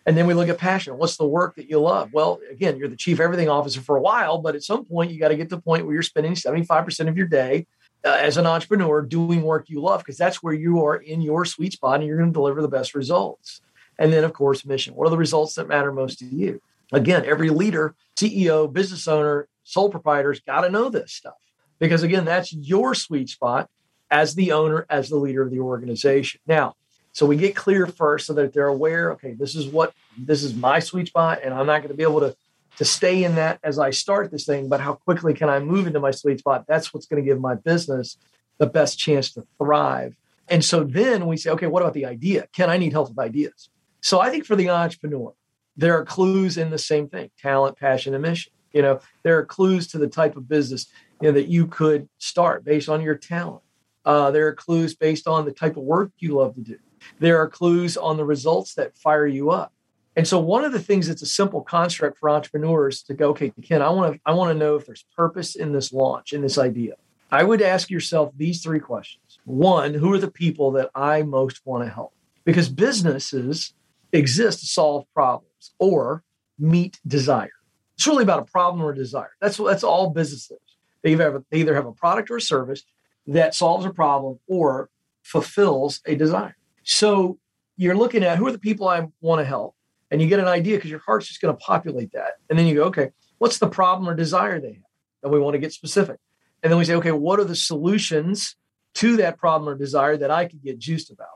And 0.09 0.17
then 0.17 0.25
we 0.25 0.33
look 0.33 0.49
at 0.49 0.57
passion. 0.57 0.97
What's 0.97 1.17
the 1.17 1.27
work 1.27 1.55
that 1.57 1.69
you 1.69 1.79
love? 1.79 2.11
Well, 2.13 2.39
again, 2.49 2.77
you're 2.77 2.87
the 2.87 2.95
chief 2.95 3.19
everything 3.19 3.47
officer 3.47 3.79
for 3.79 3.95
a 3.95 4.01
while, 4.01 4.39
but 4.39 4.55
at 4.55 4.63
some 4.63 4.83
point 4.83 5.11
you 5.11 5.19
got 5.19 5.27
to 5.27 5.35
get 5.35 5.49
to 5.49 5.55
the 5.57 5.61
point 5.61 5.85
where 5.85 5.93
you're 5.93 6.01
spending 6.01 6.33
75% 6.33 7.07
of 7.07 7.15
your 7.15 7.27
day 7.27 7.67
uh, 8.03 8.17
as 8.19 8.35
an 8.37 8.47
entrepreneur 8.47 9.03
doing 9.03 9.43
work 9.43 9.69
you 9.69 9.79
love 9.79 9.99
because 9.99 10.17
that's 10.17 10.41
where 10.41 10.55
you 10.55 10.83
are 10.83 10.95
in 10.95 11.21
your 11.21 11.45
sweet 11.45 11.73
spot 11.73 11.99
and 11.99 12.07
you're 12.07 12.17
going 12.17 12.31
to 12.31 12.33
deliver 12.33 12.63
the 12.63 12.67
best 12.67 12.95
results. 12.95 13.61
And 13.99 14.11
then, 14.11 14.23
of 14.23 14.33
course, 14.33 14.65
mission. 14.65 14.95
What 14.95 15.05
are 15.05 15.11
the 15.11 15.17
results 15.17 15.53
that 15.53 15.67
matter 15.67 15.91
most 15.91 16.17
to 16.19 16.25
you? 16.25 16.59
Again, 16.91 17.23
every 17.23 17.51
leader, 17.51 17.93
CEO, 18.15 18.73
business 18.73 19.07
owner, 19.07 19.47
sole 19.63 19.91
proprietor's 19.91 20.39
got 20.39 20.61
to 20.61 20.71
know 20.71 20.89
this 20.89 21.13
stuff 21.13 21.37
because, 21.77 22.01
again, 22.01 22.25
that's 22.25 22.51
your 22.51 22.95
sweet 22.95 23.29
spot 23.29 23.69
as 24.09 24.33
the 24.33 24.53
owner, 24.53 24.87
as 24.89 25.09
the 25.09 25.17
leader 25.17 25.43
of 25.43 25.51
the 25.51 25.59
organization. 25.59 26.41
Now, 26.47 26.73
so 27.19 27.25
we 27.25 27.35
get 27.35 27.53
clear 27.53 27.85
first 27.85 28.27
so 28.27 28.33
that 28.35 28.53
they're 28.53 28.67
aware, 28.67 29.11
okay, 29.11 29.33
this 29.33 29.53
is 29.53 29.67
what 29.67 29.93
this 30.17 30.41
is 30.41 30.55
my 30.55 30.79
sweet 30.79 31.07
spot, 31.07 31.39
and 31.43 31.53
I'm 31.53 31.65
not 31.65 31.79
going 31.79 31.89
to 31.89 31.93
be 31.93 32.03
able 32.03 32.21
to 32.21 32.33
to 32.77 32.85
stay 32.85 33.25
in 33.25 33.35
that 33.35 33.59
as 33.61 33.77
I 33.77 33.89
start 33.89 34.31
this 34.31 34.45
thing, 34.45 34.69
but 34.69 34.79
how 34.79 34.93
quickly 34.93 35.33
can 35.33 35.49
I 35.49 35.59
move 35.59 35.85
into 35.85 35.99
my 35.99 36.11
sweet 36.11 36.39
spot? 36.39 36.63
That's 36.65 36.93
what's 36.93 37.07
going 37.07 37.21
to 37.21 37.29
give 37.29 37.37
my 37.41 37.55
business 37.55 38.15
the 38.57 38.67
best 38.67 38.97
chance 38.97 39.33
to 39.33 39.45
thrive. 39.57 40.15
And 40.47 40.63
so 40.63 40.85
then 40.85 41.27
we 41.27 41.35
say, 41.35 41.49
okay, 41.49 41.67
what 41.67 41.81
about 41.81 41.93
the 41.93 42.05
idea? 42.05 42.47
Ken 42.53 42.69
I 42.69 42.77
need 42.77 42.93
help 42.93 43.09
with 43.09 43.19
ideas? 43.19 43.67
So 43.99 44.21
I 44.21 44.29
think 44.29 44.45
for 44.45 44.55
the 44.55 44.69
entrepreneur, 44.69 45.33
there 45.75 45.97
are 45.97 46.05
clues 46.05 46.57
in 46.57 46.69
the 46.69 46.77
same 46.77 47.09
thing 47.09 47.31
talent, 47.37 47.77
passion, 47.77 48.13
and 48.13 48.21
mission. 48.21 48.53
You 48.71 48.81
know, 48.81 49.01
there 49.23 49.37
are 49.37 49.45
clues 49.45 49.87
to 49.87 49.97
the 49.97 50.07
type 50.07 50.37
of 50.37 50.47
business 50.47 50.87
you 51.21 51.27
know, 51.27 51.33
that 51.33 51.49
you 51.49 51.67
could 51.67 52.07
start 52.17 52.63
based 52.63 52.87
on 52.87 53.01
your 53.01 53.15
talent. 53.15 53.63
Uh, 54.05 54.31
there 54.31 54.47
are 54.47 54.55
clues 54.55 54.95
based 54.95 55.27
on 55.27 55.43
the 55.43 55.51
type 55.51 55.75
of 55.75 55.83
work 55.83 56.13
you 56.19 56.35
love 56.35 56.55
to 56.55 56.61
do. 56.61 56.77
There 57.19 57.37
are 57.37 57.47
clues 57.47 57.97
on 57.97 58.17
the 58.17 58.25
results 58.25 58.75
that 58.75 58.97
fire 58.97 59.27
you 59.27 59.51
up. 59.51 59.73
And 60.15 60.27
so 60.27 60.39
one 60.39 60.65
of 60.65 60.71
the 60.71 60.81
things 60.81 61.07
that's 61.07 61.21
a 61.21 61.27
simple 61.27 61.61
construct 61.61 62.17
for 62.17 62.29
entrepreneurs 62.29 63.03
to 63.03 63.13
go, 63.13 63.29
okay, 63.29 63.53
Ken, 63.63 63.81
I 63.81 63.89
want 63.89 64.15
to 64.15 64.19
I 64.25 64.33
want 64.33 64.51
to 64.51 64.57
know 64.57 64.75
if 64.75 64.85
there's 64.85 65.05
purpose 65.15 65.55
in 65.55 65.71
this 65.71 65.93
launch, 65.93 66.33
in 66.33 66.41
this 66.41 66.57
idea. 66.57 66.95
I 67.31 67.43
would 67.43 67.61
ask 67.61 67.89
yourself 67.89 68.33
these 68.35 68.61
three 68.61 68.79
questions. 68.79 69.39
One, 69.45 69.93
who 69.93 70.11
are 70.13 70.17
the 70.17 70.31
people 70.31 70.71
that 70.71 70.89
I 70.95 71.21
most 71.21 71.61
want 71.63 71.83
to 71.85 71.89
help? 71.89 72.13
Because 72.43 72.69
businesses 72.69 73.73
exist 74.11 74.61
to 74.61 74.65
solve 74.65 75.05
problems 75.13 75.73
or 75.77 76.23
meet 76.57 76.99
desire. 77.05 77.51
It's 77.95 78.07
really 78.07 78.23
about 78.23 78.41
a 78.41 78.51
problem 78.51 78.83
or 78.83 78.93
desire. 78.93 79.31
That's 79.39 79.57
that's 79.57 79.83
all 79.83 80.09
businesses. 80.09 80.57
They 81.03 81.11
either 81.11 81.43
they 81.49 81.59
either 81.59 81.75
have 81.75 81.85
a 81.85 81.91
product 81.91 82.31
or 82.31 82.37
a 82.37 82.41
service 82.41 82.83
that 83.27 83.53
solves 83.53 83.85
a 83.85 83.93
problem 83.93 84.39
or 84.47 84.89
fulfills 85.23 86.01
a 86.05 86.15
desire. 86.15 86.55
So 86.89 87.37
you're 87.77 87.95
looking 87.95 88.23
at 88.23 88.39
who 88.39 88.47
are 88.47 88.51
the 88.51 88.57
people 88.57 88.87
I 88.87 89.07
want 89.21 89.41
to 89.41 89.45
help, 89.45 89.75
and 90.09 90.19
you 90.19 90.27
get 90.27 90.39
an 90.39 90.47
idea 90.47 90.75
because 90.75 90.89
your 90.89 91.01
heart's 91.05 91.27
just 91.27 91.39
going 91.39 91.55
to 91.55 91.63
populate 91.63 92.13
that. 92.13 92.37
And 92.49 92.57
then 92.57 92.65
you 92.65 92.73
go, 92.73 92.83
okay, 92.85 93.11
what's 93.37 93.59
the 93.59 93.69
problem 93.69 94.09
or 94.09 94.15
desire 94.15 94.59
they 94.59 94.73
have? 94.73 94.83
And 95.21 95.31
we 95.31 95.39
want 95.39 95.53
to 95.53 95.59
get 95.59 95.71
specific. 95.71 96.17
And 96.63 96.71
then 96.71 96.79
we 96.79 96.85
say, 96.85 96.95
okay, 96.95 97.11
what 97.11 97.39
are 97.39 97.43
the 97.43 97.55
solutions 97.55 98.55
to 98.95 99.17
that 99.17 99.37
problem 99.37 99.69
or 99.69 99.77
desire 99.77 100.17
that 100.17 100.31
I 100.31 100.45
could 100.45 100.63
get 100.63 100.79
juiced 100.79 101.11
about? 101.11 101.27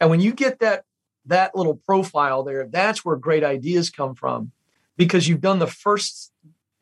And 0.00 0.10
when 0.10 0.20
you 0.20 0.32
get 0.32 0.58
that 0.58 0.84
that 1.26 1.54
little 1.54 1.76
profile 1.76 2.42
there, 2.42 2.66
that's 2.66 3.04
where 3.04 3.16
great 3.16 3.44
ideas 3.44 3.90
come 3.90 4.16
from 4.16 4.50
because 4.96 5.28
you've 5.28 5.40
done 5.40 5.60
the 5.60 5.66
first 5.68 6.32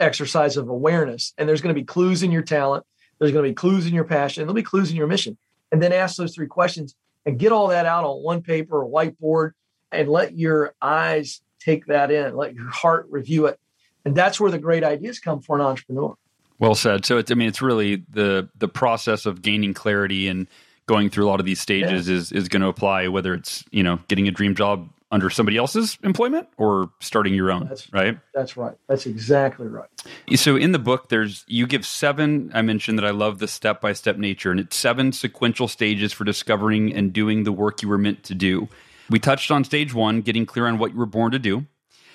exercise 0.00 0.56
of 0.56 0.68
awareness 0.68 1.34
and 1.37 1.46
there's 1.46 1.60
going 1.60 1.74
to 1.74 1.80
be 1.80 1.84
clues 1.84 2.22
in 2.22 2.32
your 2.32 2.42
talent 2.42 2.84
there's 3.18 3.32
going 3.32 3.44
to 3.44 3.50
be 3.50 3.54
clues 3.54 3.87
in 3.87 3.94
your 3.94 4.04
passion, 4.04 4.42
there'll 4.42 4.54
be 4.54 4.62
clues 4.62 4.90
in 4.90 4.96
your 4.96 5.06
mission. 5.06 5.37
And 5.72 5.82
then 5.82 5.92
ask 5.92 6.16
those 6.16 6.34
three 6.34 6.46
questions 6.46 6.94
and 7.26 7.38
get 7.38 7.52
all 7.52 7.68
that 7.68 7.87
out 7.87 8.04
on 8.04 8.22
one 8.22 8.42
paper 8.42 8.82
or 8.82 8.88
whiteboard 8.88 9.52
and 9.90 10.08
let 10.08 10.37
your 10.37 10.74
eyes 10.80 11.40
take 11.60 11.87
that 11.87 12.10
in, 12.10 12.37
let 12.37 12.54
your 12.54 12.68
heart 12.68 13.06
review 13.10 13.46
it. 13.46 13.58
And 14.04 14.14
that's 14.14 14.38
where 14.38 14.50
the 14.50 14.58
great 14.58 14.84
ideas 14.84 15.18
come 15.18 15.40
for 15.40 15.56
an 15.56 15.62
entrepreneur. 15.62 16.14
Well 16.58 16.74
said. 16.74 17.04
So 17.04 17.18
it's, 17.18 17.30
I 17.30 17.34
mean, 17.34 17.48
it's 17.48 17.62
really 17.62 18.04
the 18.08 18.48
the 18.56 18.68
process 18.68 19.26
of 19.26 19.42
gaining 19.42 19.74
clarity 19.74 20.28
and 20.28 20.46
going 20.87 21.10
through 21.10 21.26
a 21.26 21.28
lot 21.28 21.40
of 21.40 21.46
these 21.46 21.60
stages 21.60 22.08
yeah. 22.08 22.16
is 22.16 22.32
is 22.32 22.48
going 22.48 22.62
to 22.62 22.68
apply 22.68 23.08
whether 23.08 23.34
it's 23.34 23.64
you 23.70 23.82
know 23.82 23.98
getting 24.08 24.28
a 24.28 24.30
dream 24.30 24.54
job 24.54 24.88
under 25.10 25.30
somebody 25.30 25.56
else's 25.56 25.96
employment 26.02 26.48
or 26.56 26.90
starting 27.00 27.34
your 27.34 27.50
own 27.50 27.68
that's, 27.68 27.92
right? 27.92 28.18
that's 28.34 28.56
right. 28.56 28.74
That's 28.88 29.06
exactly 29.06 29.66
right. 29.66 29.88
So 30.34 30.56
in 30.56 30.72
the 30.72 30.78
book 30.78 31.08
there's 31.08 31.44
you 31.46 31.66
give 31.66 31.86
seven 31.86 32.50
i 32.54 32.62
mentioned 32.62 32.98
that 32.98 33.04
i 33.04 33.10
love 33.10 33.38
the 33.38 33.46
step 33.46 33.80
by 33.80 33.92
step 33.92 34.16
nature 34.16 34.50
and 34.50 34.58
it's 34.58 34.76
seven 34.76 35.12
sequential 35.12 35.68
stages 35.68 36.12
for 36.12 36.24
discovering 36.24 36.92
and 36.92 37.12
doing 37.12 37.44
the 37.44 37.52
work 37.52 37.82
you 37.82 37.88
were 37.88 37.98
meant 37.98 38.22
to 38.24 38.34
do. 38.34 38.68
We 39.10 39.18
touched 39.18 39.50
on 39.50 39.64
stage 39.64 39.92
one 39.94 40.22
getting 40.22 40.46
clear 40.46 40.66
on 40.66 40.78
what 40.78 40.92
you 40.92 40.98
were 40.98 41.06
born 41.06 41.32
to 41.32 41.38
do. 41.38 41.66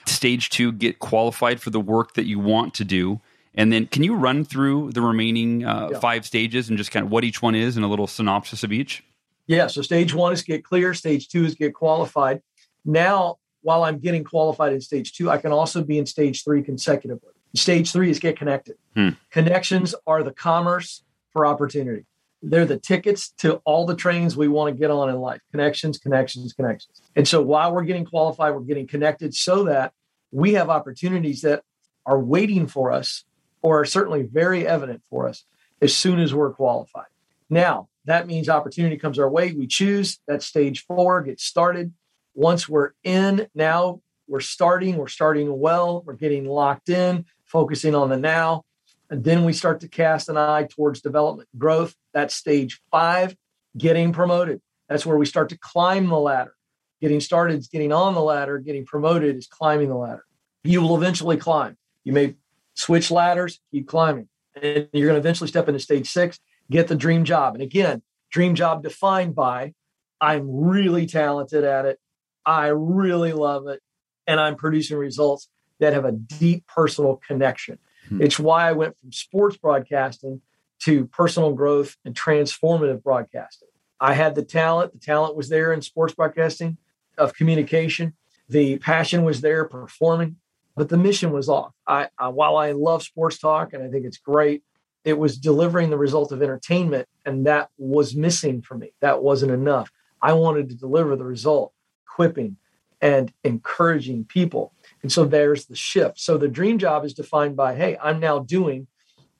Stage 0.05 0.49
two 0.49 0.71
get 0.71 0.99
qualified 0.99 1.61
for 1.61 1.69
the 1.69 1.79
work 1.79 2.13
that 2.13 2.25
you 2.25 2.39
want 2.39 2.73
to 2.75 2.83
do. 2.83 3.21
And 3.55 3.71
then 3.71 3.87
can 3.87 4.03
you 4.03 4.15
run 4.15 4.45
through 4.45 4.91
the 4.91 5.01
remaining 5.01 5.65
uh, 5.65 5.89
yeah. 5.91 5.99
five 5.99 6.25
stages 6.25 6.69
and 6.69 6.77
just 6.77 6.91
kind 6.91 7.05
of 7.05 7.11
what 7.11 7.23
each 7.23 7.41
one 7.41 7.55
is 7.55 7.75
and 7.75 7.85
a 7.85 7.87
little 7.87 8.07
synopsis 8.07 8.63
of 8.63 8.71
each? 8.71 9.03
Yeah 9.47 9.67
so 9.67 9.81
stage 9.81 10.13
one 10.13 10.33
is 10.33 10.43
get 10.43 10.63
clear 10.63 10.93
stage 10.93 11.27
two 11.27 11.45
is 11.45 11.55
get 11.55 11.73
qualified 11.73 12.41
now, 12.85 13.37
while 13.61 13.83
I'm 13.83 13.99
getting 13.99 14.23
qualified 14.23 14.73
in 14.73 14.81
stage 14.81 15.13
two, 15.13 15.29
I 15.29 15.37
can 15.37 15.51
also 15.51 15.83
be 15.83 15.97
in 15.97 16.05
stage 16.05 16.43
three 16.43 16.63
consecutively. 16.63 17.31
Stage 17.55 17.91
three 17.91 18.09
is 18.09 18.19
get 18.19 18.37
connected. 18.37 18.75
Hmm. 18.95 19.09
Connections 19.31 19.95
are 20.05 20.23
the 20.23 20.31
commerce 20.31 21.03
for 21.31 21.45
opportunity. 21.45 22.05
They're 22.41 22.65
the 22.65 22.79
tickets 22.79 23.31
to 23.39 23.55
all 23.65 23.85
the 23.85 23.95
trains 23.95 24.37
we 24.37 24.47
want 24.47 24.73
to 24.73 24.79
get 24.79 24.91
on 24.91 25.09
in 25.09 25.17
life. 25.17 25.41
Connections, 25.51 25.97
connections, 25.97 26.53
connections. 26.53 27.01
And 27.15 27.27
so 27.27 27.41
while 27.41 27.73
we're 27.73 27.83
getting 27.83 28.05
qualified, 28.05 28.53
we're 28.53 28.61
getting 28.61 28.87
connected 28.87 29.35
so 29.35 29.63
that 29.63 29.93
we 30.31 30.53
have 30.53 30.69
opportunities 30.69 31.41
that 31.41 31.63
are 32.05 32.19
waiting 32.19 32.67
for 32.67 32.91
us 32.91 33.25
or 33.61 33.81
are 33.81 33.85
certainly 33.85 34.23
very 34.23 34.65
evident 34.65 35.01
for 35.09 35.27
us 35.27 35.43
as 35.81 35.95
soon 35.95 36.19
as 36.19 36.33
we're 36.33 36.53
qualified. 36.53 37.07
Now, 37.49 37.89
that 38.05 38.27
means 38.27 38.47
opportunity 38.47 38.97
comes 38.97 39.19
our 39.19 39.29
way. 39.29 39.51
We 39.51 39.67
choose. 39.67 40.19
that 40.27 40.41
stage 40.41 40.85
four, 40.85 41.21
get 41.21 41.39
started. 41.39 41.93
Once 42.39 42.69
we're 42.69 42.91
in, 43.03 43.45
now 43.53 43.99
we're 44.25 44.39
starting, 44.39 44.95
we're 44.95 45.09
starting 45.09 45.59
well, 45.59 46.01
we're 46.05 46.13
getting 46.13 46.47
locked 46.47 46.87
in, 46.87 47.25
focusing 47.43 47.93
on 47.93 48.07
the 48.07 48.15
now. 48.15 48.63
And 49.09 49.25
then 49.25 49.43
we 49.43 49.51
start 49.51 49.81
to 49.81 49.89
cast 49.89 50.29
an 50.29 50.37
eye 50.37 50.65
towards 50.69 51.01
development 51.01 51.49
growth. 51.57 51.93
That's 52.13 52.33
stage 52.33 52.79
five, 52.91 53.35
getting 53.77 54.13
promoted. 54.13 54.61
That's 54.87 55.05
where 55.05 55.17
we 55.17 55.25
start 55.25 55.49
to 55.49 55.57
climb 55.57 56.07
the 56.07 56.17
ladder. 56.17 56.53
Getting 57.01 57.19
started 57.19 57.59
is 57.59 57.67
getting 57.67 57.91
on 57.91 58.13
the 58.13 58.21
ladder, 58.21 58.57
getting 58.59 58.85
promoted 58.85 59.35
is 59.35 59.47
climbing 59.47 59.89
the 59.89 59.97
ladder. 59.97 60.23
You 60.63 60.81
will 60.81 60.95
eventually 60.95 61.35
climb. 61.35 61.75
You 62.05 62.13
may 62.13 62.35
switch 62.73 63.11
ladders, 63.11 63.59
keep 63.69 63.85
climbing. 63.85 64.29
And 64.55 64.87
you're 64.93 65.07
going 65.07 65.21
to 65.21 65.27
eventually 65.27 65.49
step 65.49 65.67
into 65.67 65.81
stage 65.81 66.09
six, 66.09 66.39
get 66.71 66.87
the 66.87 66.95
dream 66.95 67.25
job. 67.25 67.55
And 67.55 67.61
again, 67.61 68.01
dream 68.31 68.55
job 68.55 68.81
defined 68.81 69.35
by 69.35 69.73
I'm 70.21 70.49
really 70.49 71.05
talented 71.05 71.65
at 71.65 71.83
it. 71.85 71.99
I 72.45 72.67
really 72.67 73.33
love 73.33 73.67
it. 73.67 73.81
And 74.27 74.39
I'm 74.39 74.55
producing 74.55 74.97
results 74.97 75.49
that 75.79 75.93
have 75.93 76.05
a 76.05 76.11
deep 76.11 76.65
personal 76.67 77.19
connection. 77.27 77.79
Hmm. 78.09 78.21
It's 78.21 78.39
why 78.39 78.69
I 78.69 78.73
went 78.73 78.95
from 78.99 79.11
sports 79.11 79.57
broadcasting 79.57 80.41
to 80.79 81.05
personal 81.07 81.53
growth 81.53 81.97
and 82.05 82.15
transformative 82.15 83.03
broadcasting. 83.03 83.69
I 83.99 84.13
had 84.13 84.35
the 84.35 84.43
talent, 84.43 84.93
the 84.93 84.99
talent 84.99 85.35
was 85.35 85.49
there 85.49 85.73
in 85.73 85.81
sports 85.81 86.13
broadcasting 86.13 86.77
of 87.17 87.33
communication. 87.33 88.13
The 88.47 88.77
passion 88.77 89.23
was 89.23 89.41
there 89.41 89.65
performing, 89.65 90.37
but 90.75 90.89
the 90.89 90.97
mission 90.97 91.31
was 91.31 91.49
off. 91.49 91.73
I, 91.85 92.07
I, 92.17 92.29
while 92.29 92.55
I 92.55 92.71
love 92.71 93.03
sports 93.03 93.37
talk 93.37 93.73
and 93.73 93.83
I 93.83 93.89
think 93.89 94.05
it's 94.05 94.17
great, 94.17 94.63
it 95.03 95.17
was 95.17 95.37
delivering 95.37 95.89
the 95.89 95.97
result 95.97 96.31
of 96.31 96.41
entertainment, 96.41 97.07
and 97.25 97.45
that 97.45 97.69
was 97.77 98.15
missing 98.15 98.61
for 98.61 98.75
me. 98.75 98.93
That 99.01 99.23
wasn't 99.23 99.51
enough. 99.51 99.91
I 100.21 100.33
wanted 100.33 100.69
to 100.69 100.75
deliver 100.75 101.15
the 101.15 101.23
result, 101.25 101.73
equipping 102.09 102.57
and 103.01 103.31
encouraging 103.43 104.25
people. 104.25 104.73
And 105.01 105.11
so 105.11 105.25
there's 105.25 105.67
the 105.67 105.75
shift. 105.75 106.19
So 106.19 106.37
the 106.37 106.47
dream 106.47 106.77
job 106.77 107.05
is 107.05 107.13
defined 107.13 107.55
by, 107.55 107.75
hey, 107.75 107.97
I'm 108.01 108.19
now 108.19 108.39
doing 108.39 108.87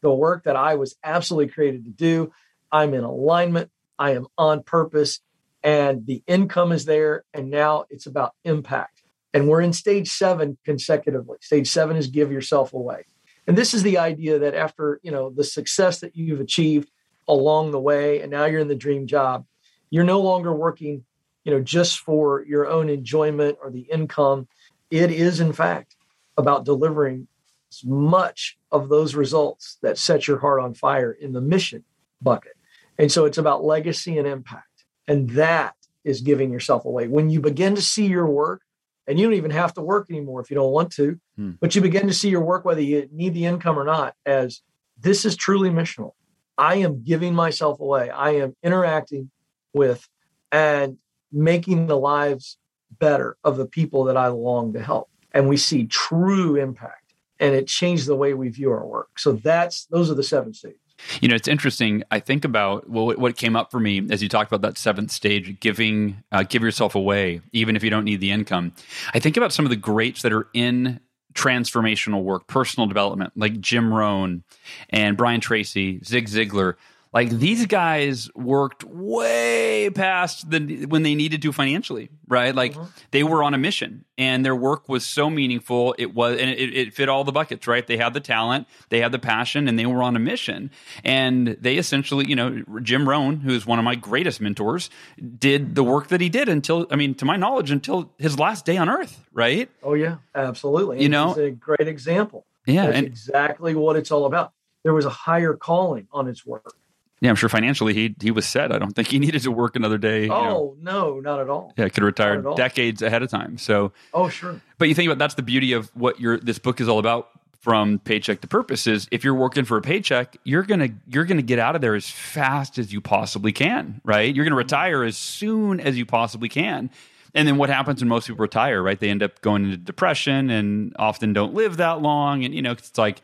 the 0.02 0.14
work 0.14 0.46
that 0.46 0.56
I 0.56 0.76
was 0.76 0.96
absolutely 1.04 1.52
created 1.52 1.84
to 1.86 1.92
do. 1.92 2.32
I'm 2.72 2.94
in 2.94 3.04
alignment. 3.04 3.70
I 3.98 4.12
am 4.12 4.28
on 4.38 4.64
purpose 4.64 5.20
and 5.62 6.06
the 6.06 6.24
income 6.26 6.72
is 6.72 6.86
there. 6.86 7.26
And 7.34 7.50
now 7.50 7.86
it's 7.90 8.06
about 8.06 8.34
impact. 8.46 9.02
And 9.34 9.50
we're 9.50 9.62
in 9.62 9.74
stage 9.74 10.10
seven 10.10 10.58
consecutively. 10.64 11.38
Stage 11.42 11.70
seven 11.70 11.98
is 11.98 12.08
give 12.08 12.32
yourself 12.32 12.72
away. 12.74 13.04
And 13.46 13.58
this 13.58 13.74
is 13.74 13.84
the 13.84 13.98
idea 13.98 14.40
that 14.40 14.56
after, 14.56 15.02
you 15.04 15.12
know, 15.12 15.32
the 15.32 15.44
success 15.44 16.00
that 16.00 16.16
you've 16.16 16.40
achieved 16.40 16.90
along 17.28 17.72
the 17.72 17.80
way, 17.80 18.22
and 18.22 18.32
now 18.32 18.46
you're 18.46 18.62
in 18.62 18.70
the 18.70 18.76
dream 18.76 19.06
job, 19.06 19.46
you're 19.90 20.04
no 20.04 20.22
longer 20.22 20.54
working, 20.54 21.04
you 21.44 21.52
know, 21.52 21.62
just 21.62 22.00
for 22.00 22.44
your 22.44 22.68
own 22.68 22.90
enjoyment 22.90 23.58
or 23.62 23.72
the 23.72 23.88
income. 23.92 24.48
It 24.92 25.12
is, 25.12 25.40
in 25.40 25.54
fact, 25.54 25.96
about 26.38 26.66
delivering 26.66 27.28
as 27.72 27.84
much 27.84 28.58
of 28.72 28.90
those 28.90 29.16
results 29.16 29.78
that 29.82 29.98
set 29.98 30.28
your 30.28 30.40
heart 30.40 30.62
on 30.62 30.74
fire 30.74 31.12
in 31.12 31.34
the 31.34 31.42
mission 31.42 31.84
bucket. 32.22 32.54
And 32.98 33.12
so 33.12 33.26
it's 33.26 33.38
about 33.38 33.64
legacy 33.64 34.18
and 34.18 34.28
impact. 34.28 34.86
And 35.08 35.30
that 35.32 35.76
is 36.04 36.22
giving 36.22 36.52
yourself 36.52 36.86
away. 36.86 37.08
When 37.08 37.30
you 37.30 37.40
begin 37.40 37.76
to 37.76 37.82
see 37.82 38.08
your 38.08 38.28
work, 38.28 38.62
and 39.08 39.20
you 39.20 39.26
don't 39.26 39.36
even 39.36 39.52
have 39.52 39.74
to 39.74 39.82
work 39.82 40.08
anymore 40.12 40.40
if 40.40 40.52
you 40.52 40.56
don't 40.56 40.72
want 40.72 40.92
to, 40.94 41.20
hmm. 41.36 41.52
but 41.60 41.74
you 41.74 41.82
begin 41.82 42.06
to 42.08 42.14
see 42.14 42.30
your 42.30 42.44
work, 42.44 42.64
whether 42.64 42.82
you 42.82 43.10
need 43.12 43.34
the 43.34 43.46
income 43.46 43.80
or 43.80 43.84
not, 43.84 44.14
as 44.24 44.62
this 45.00 45.26
is 45.26 45.36
truly 45.36 45.72
missional. 45.72 46.12
I 46.60 46.76
am 46.76 47.04
giving 47.04 47.34
myself 47.34 47.80
away. 47.80 48.10
I 48.12 48.32
am 48.32 48.56
interacting 48.62 49.32
with 49.74 50.08
and 50.52 50.98
making 51.32 51.88
the 51.88 51.98
lives 51.98 52.58
better 52.98 53.38
of 53.44 53.58
the 53.58 53.66
people 53.66 54.06
that 54.06 54.18
I 54.18 54.28
long 54.28 54.74
to 54.74 54.82
help. 54.82 55.10
And 55.32 55.48
we 55.48 55.58
see 55.58 55.86
true 55.86 56.56
impact 56.56 57.14
and 57.40 57.56
it 57.56 57.68
changed 57.68 58.08
the 58.08 58.16
way 58.16 58.34
we 58.34 58.50
view 58.50 58.72
our 58.72 58.86
work. 58.86 59.18
So 59.18 59.34
that's 59.34 59.86
those 59.86 60.12
are 60.12 60.16
the 60.16 60.24
seven 60.24 60.54
stages. 60.54 60.80
You 61.22 61.30
know, 61.30 61.36
it's 61.36 61.48
interesting. 61.48 62.04
I 62.12 62.20
think 62.20 62.44
about 62.44 62.90
well, 62.90 63.08
what 63.16 63.38
came 63.38 63.56
up 63.56 63.72
for 63.72 63.80
me 63.80 64.06
as 64.12 64.22
you 64.22 64.28
talked 64.28 64.52
about 64.52 64.62
that 64.68 64.78
seventh 64.78 65.12
stage, 65.12 65.60
giving, 65.60 66.24
uh, 66.32 66.44
give 66.44 66.62
yourself 66.62 66.94
away, 66.94 67.42
even 67.54 67.76
if 67.78 67.84
you 67.84 67.90
don't 67.90 68.04
need 68.04 68.20
the 68.20 68.32
income. 68.32 68.74
I 69.14 69.20
think 69.20 69.38
about 69.38 69.54
some 69.54 69.66
of 69.66 69.70
the 69.70 69.78
greats 69.78 70.22
that 70.24 70.34
are 70.34 70.48
in 70.54 71.00
transformational 71.34 72.24
work, 72.24 72.48
personal 72.48 72.88
development, 72.88 73.32
like 73.36 73.62
Jim 73.62 73.94
Rohn 73.94 74.44
and 74.90 75.16
Brian 75.16 75.40
Tracy, 75.40 76.02
Zig 76.04 76.28
Ziglar. 76.28 76.76
Like 77.12 77.32
these 77.32 77.66
guys 77.66 78.30
worked 78.36 78.84
way 78.84 79.90
past 79.90 80.52
the 80.52 80.86
when 80.86 81.02
they 81.02 81.16
needed 81.16 81.42
to 81.42 81.52
financially, 81.52 82.10
right? 82.28 82.54
Like 82.54 82.74
mm-hmm. 82.74 82.86
they 83.10 83.24
were 83.24 83.42
on 83.42 83.56
a 83.56 83.58
mission, 83.58 84.06
and 84.16 84.46
their 84.46 84.56
work 84.56 84.88
was 84.88 85.08
so 85.08 85.28
meaningful. 85.28 85.96
It 85.98 86.14
was, 86.14 86.38
and 86.40 86.52
it, 86.52 86.78
it, 86.78 86.94
fit 86.94 87.10
all 87.10 87.24
the 87.24 87.32
buckets, 87.32 87.66
right? 87.66 87.86
They 87.86 87.98
had 87.98 88.14
the 88.14 88.20
talent, 88.20 88.68
they 88.90 89.02
had 89.02 89.12
the 89.12 89.18
passion, 89.18 89.68
and 89.68 89.80
they 89.80 89.88
were 89.88 90.04
on 90.04 90.16
a 90.16 90.20
mission. 90.20 90.70
And 91.04 91.58
they 91.60 91.78
essentially, 91.78 92.28
you 92.28 92.36
know, 92.36 92.64
Jim 92.84 93.10
Rohn, 93.10 93.38
who 93.38 93.56
is 93.56 93.66
one 93.66 93.80
of 93.80 93.86
my 93.86 93.96
greatest 93.96 94.40
mentors, 94.40 94.92
did 95.40 95.74
the 95.74 95.84
work 95.84 96.10
that 96.10 96.22
he 96.22 96.30
did 96.30 96.48
until, 96.48 96.86
I 96.92 96.96
mean, 96.96 97.16
to 97.16 97.26
my 97.26 97.38
knowledge, 97.38 97.72
until 97.72 98.14
his 98.20 98.38
last 98.38 98.66
day 98.66 98.78
on 98.78 98.88
Earth, 98.88 99.20
right? 99.34 99.68
Oh 99.82 99.96
yeah, 99.96 100.18
absolutely. 100.36 100.98
And 100.98 101.04
you 101.04 101.10
know, 101.10 101.34
a 101.34 101.50
great 101.50 101.88
example. 101.88 102.46
Yeah, 102.68 102.86
That's 102.86 102.98
and, 103.00 103.08
exactly 103.08 103.74
what 103.74 103.96
it's 103.96 104.12
all 104.12 104.26
about. 104.26 104.54
There 104.84 104.94
was 104.94 105.06
a 105.06 105.10
higher 105.10 105.56
calling 105.56 106.08
on 106.12 106.28
his 106.28 106.46
work 106.46 106.76
yeah, 107.22 107.30
I'm 107.30 107.36
sure 107.36 107.50
financially 107.50 107.94
he 107.94 108.16
he 108.22 108.32
was 108.32 108.46
set. 108.46 108.72
I 108.72 108.80
don't 108.80 108.94
think 108.94 109.10
he 109.10 109.20
needed 109.26 109.42
to 109.44 109.52
work 109.52 109.76
another 109.76 109.98
day. 109.98 110.30
Oh 110.30 110.44
know. 110.44 110.76
no, 110.82 111.20
not 111.20 111.40
at 111.40 111.50
all. 111.50 111.74
Yeah, 111.78 111.86
could 111.86 111.98
have 111.98 112.04
retired 112.04 112.46
decades 112.56 113.02
ahead 113.02 113.24
of 113.24 113.30
time. 113.30 113.58
So 113.58 113.92
oh 114.14 114.30
sure. 114.30 114.62
But 114.78 114.88
you 114.88 114.96
think 114.96 115.08
about 115.08 115.18
that's 115.18 115.36
the 115.36 115.44
beauty 115.44 115.74
of 115.74 115.90
what 115.96 116.20
your 116.20 116.38
this 116.40 116.60
book 116.60 116.80
is 116.80 116.88
all 116.88 117.00
about 117.00 117.30
from 117.60 118.00
paycheck 118.00 118.40
to 118.42 118.48
purpose 118.48 118.88
is 118.88 119.08
if 119.12 119.24
you're 119.24 119.36
working 119.36 119.66
for 119.66 119.78
a 119.78 119.82
paycheck, 119.82 120.38
you're 120.44 120.64
gonna 120.64 120.90
you're 121.08 121.26
gonna 121.26 121.42
get 121.42 121.60
out 121.60 121.76
of 121.76 121.82
there 121.82 121.96
as 121.96 122.10
fast 122.10 122.78
as 122.78 122.94
you 122.94 123.02
possibly 123.02 123.52
can, 123.52 124.00
right? 124.06 124.34
You're 124.34 124.46
gonna 124.46 124.54
mm-hmm. 124.54 124.60
retire 124.60 125.04
as 125.04 125.18
soon 125.18 125.80
as 125.80 125.98
you 125.98 126.06
possibly 126.06 126.50
can. 126.50 126.90
And 127.36 127.48
then 127.48 127.58
what 127.58 127.70
happens 127.70 128.02
when 128.02 128.10
most 128.10 128.28
people 128.28 128.42
retire, 128.42 128.82
right? 128.82 129.00
They 129.00 129.10
end 129.10 129.24
up 129.24 129.42
going 129.42 129.66
into 129.66 129.78
depression 129.78 130.50
and 130.50 130.96
often 130.98 131.34
don't 131.34 131.54
live 131.54 131.78
that 131.78 132.02
long. 132.02 132.44
And 132.44 132.54
you 132.54 132.62
know, 132.62 132.72
it's 132.72 132.98
like 132.98 133.22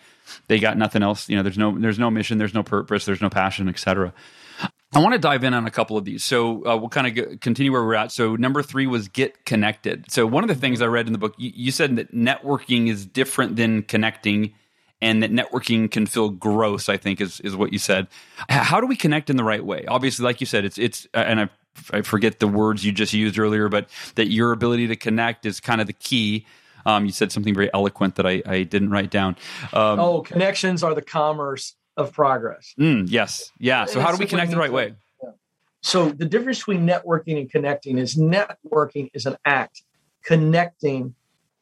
they 0.48 0.60
got 0.60 0.78
nothing 0.78 1.04
else. 1.04 1.30
You 1.30 1.38
know, 1.38 1.44
there's 1.44 1.58
no 1.58 1.78
there's 1.78 2.00
no 2.00 2.12
mission, 2.12 2.38
there's 2.38 2.54
no 2.54 2.64
purpose, 2.64 3.06
there's 3.06 3.22
no 3.22 3.30
passion, 3.30 3.68
etc. 3.68 4.14
I 4.94 5.00
want 5.00 5.14
to 5.14 5.20
dive 5.20 5.44
in 5.44 5.54
on 5.54 5.66
a 5.66 5.72
couple 5.72 5.98
of 5.98 6.06
these. 6.06 6.24
So 6.24 6.66
uh, 6.66 6.78
we'll 6.78 6.90
kind 6.90 7.20
of 7.20 7.42
continue 7.42 7.72
where 7.72 7.84
we're 7.84 7.96
at. 7.96 8.14
So 8.14 8.36
number 8.38 8.64
three 8.64 8.88
was 8.88 9.10
get 9.10 9.44
connected. 9.44 10.10
So 10.10 10.26
one 10.26 10.44
of 10.44 10.48
the 10.48 10.56
things 10.56 10.82
I 10.82 10.86
read 10.86 11.08
in 11.08 11.12
the 11.12 11.20
book, 11.20 11.36
you, 11.38 11.52
you 11.54 11.72
said 11.72 11.98
that 11.98 12.14
networking 12.14 12.90
is 12.90 13.06
different 13.06 13.58
than 13.58 13.84
connecting, 13.84 14.54
and 15.02 15.22
that 15.22 15.32
networking 15.32 15.92
can 15.92 16.06
feel 16.06 16.30
gross. 16.30 16.88
I 16.88 16.98
think 16.98 17.20
is 17.20 17.42
is 17.42 17.56
what 17.56 17.74
you 17.74 17.80
said. 17.80 18.08
How 18.48 18.80
do 18.80 18.88
we 18.88 18.96
connect 18.96 19.30
in 19.30 19.36
the 19.36 19.44
right 19.44 19.66
way? 19.66 19.86
Obviously, 19.88 20.24
like 20.24 20.40
you 20.40 20.48
said, 20.48 20.64
it's 20.64 20.78
it's 20.78 21.08
and 21.14 21.42
I 21.42 21.50
I 21.92 22.02
forget 22.02 22.40
the 22.40 22.48
words 22.48 22.86
you 22.86 22.92
just 22.92 23.14
used 23.14 23.38
earlier, 23.38 23.70
but 23.70 23.90
that 24.16 24.28
your 24.28 24.52
ability 24.52 24.88
to 24.88 24.96
connect 24.96 25.46
is 25.46 25.60
kind 25.60 25.82
of 25.82 25.88
the 25.88 25.94
key. 25.94 26.46
Um, 26.86 27.06
you 27.06 27.12
said 27.12 27.32
something 27.32 27.54
very 27.54 27.74
eloquent 27.74 28.16
that 28.16 28.28
I, 28.28 28.42
I 28.46 28.64
didn't 28.64 28.92
write 28.92 29.10
down. 29.10 29.36
Um, 29.74 30.00
oh, 30.00 30.22
connections 30.22 30.84
are 30.84 30.94
the 30.94 31.02
commerce 31.02 31.76
of 31.98 32.14
progress. 32.14 32.74
Mm, 32.80 33.10
yes. 33.10 33.52
Yeah. 33.60 33.86
So, 33.86 34.00
how 34.00 34.12
do 34.12 34.18
we 34.18 34.26
connect 34.26 34.52
the 34.52 34.58
right 34.58 34.72
way? 34.72 34.94
Yeah. 35.24 35.32
So, 35.82 36.10
the 36.10 36.26
difference 36.26 36.60
between 36.60 36.86
networking 36.86 37.40
and 37.40 37.50
connecting 37.50 37.98
is 37.98 38.16
networking 38.16 39.10
is 39.14 39.26
an 39.26 39.38
act, 39.46 39.84
connecting 40.24 41.16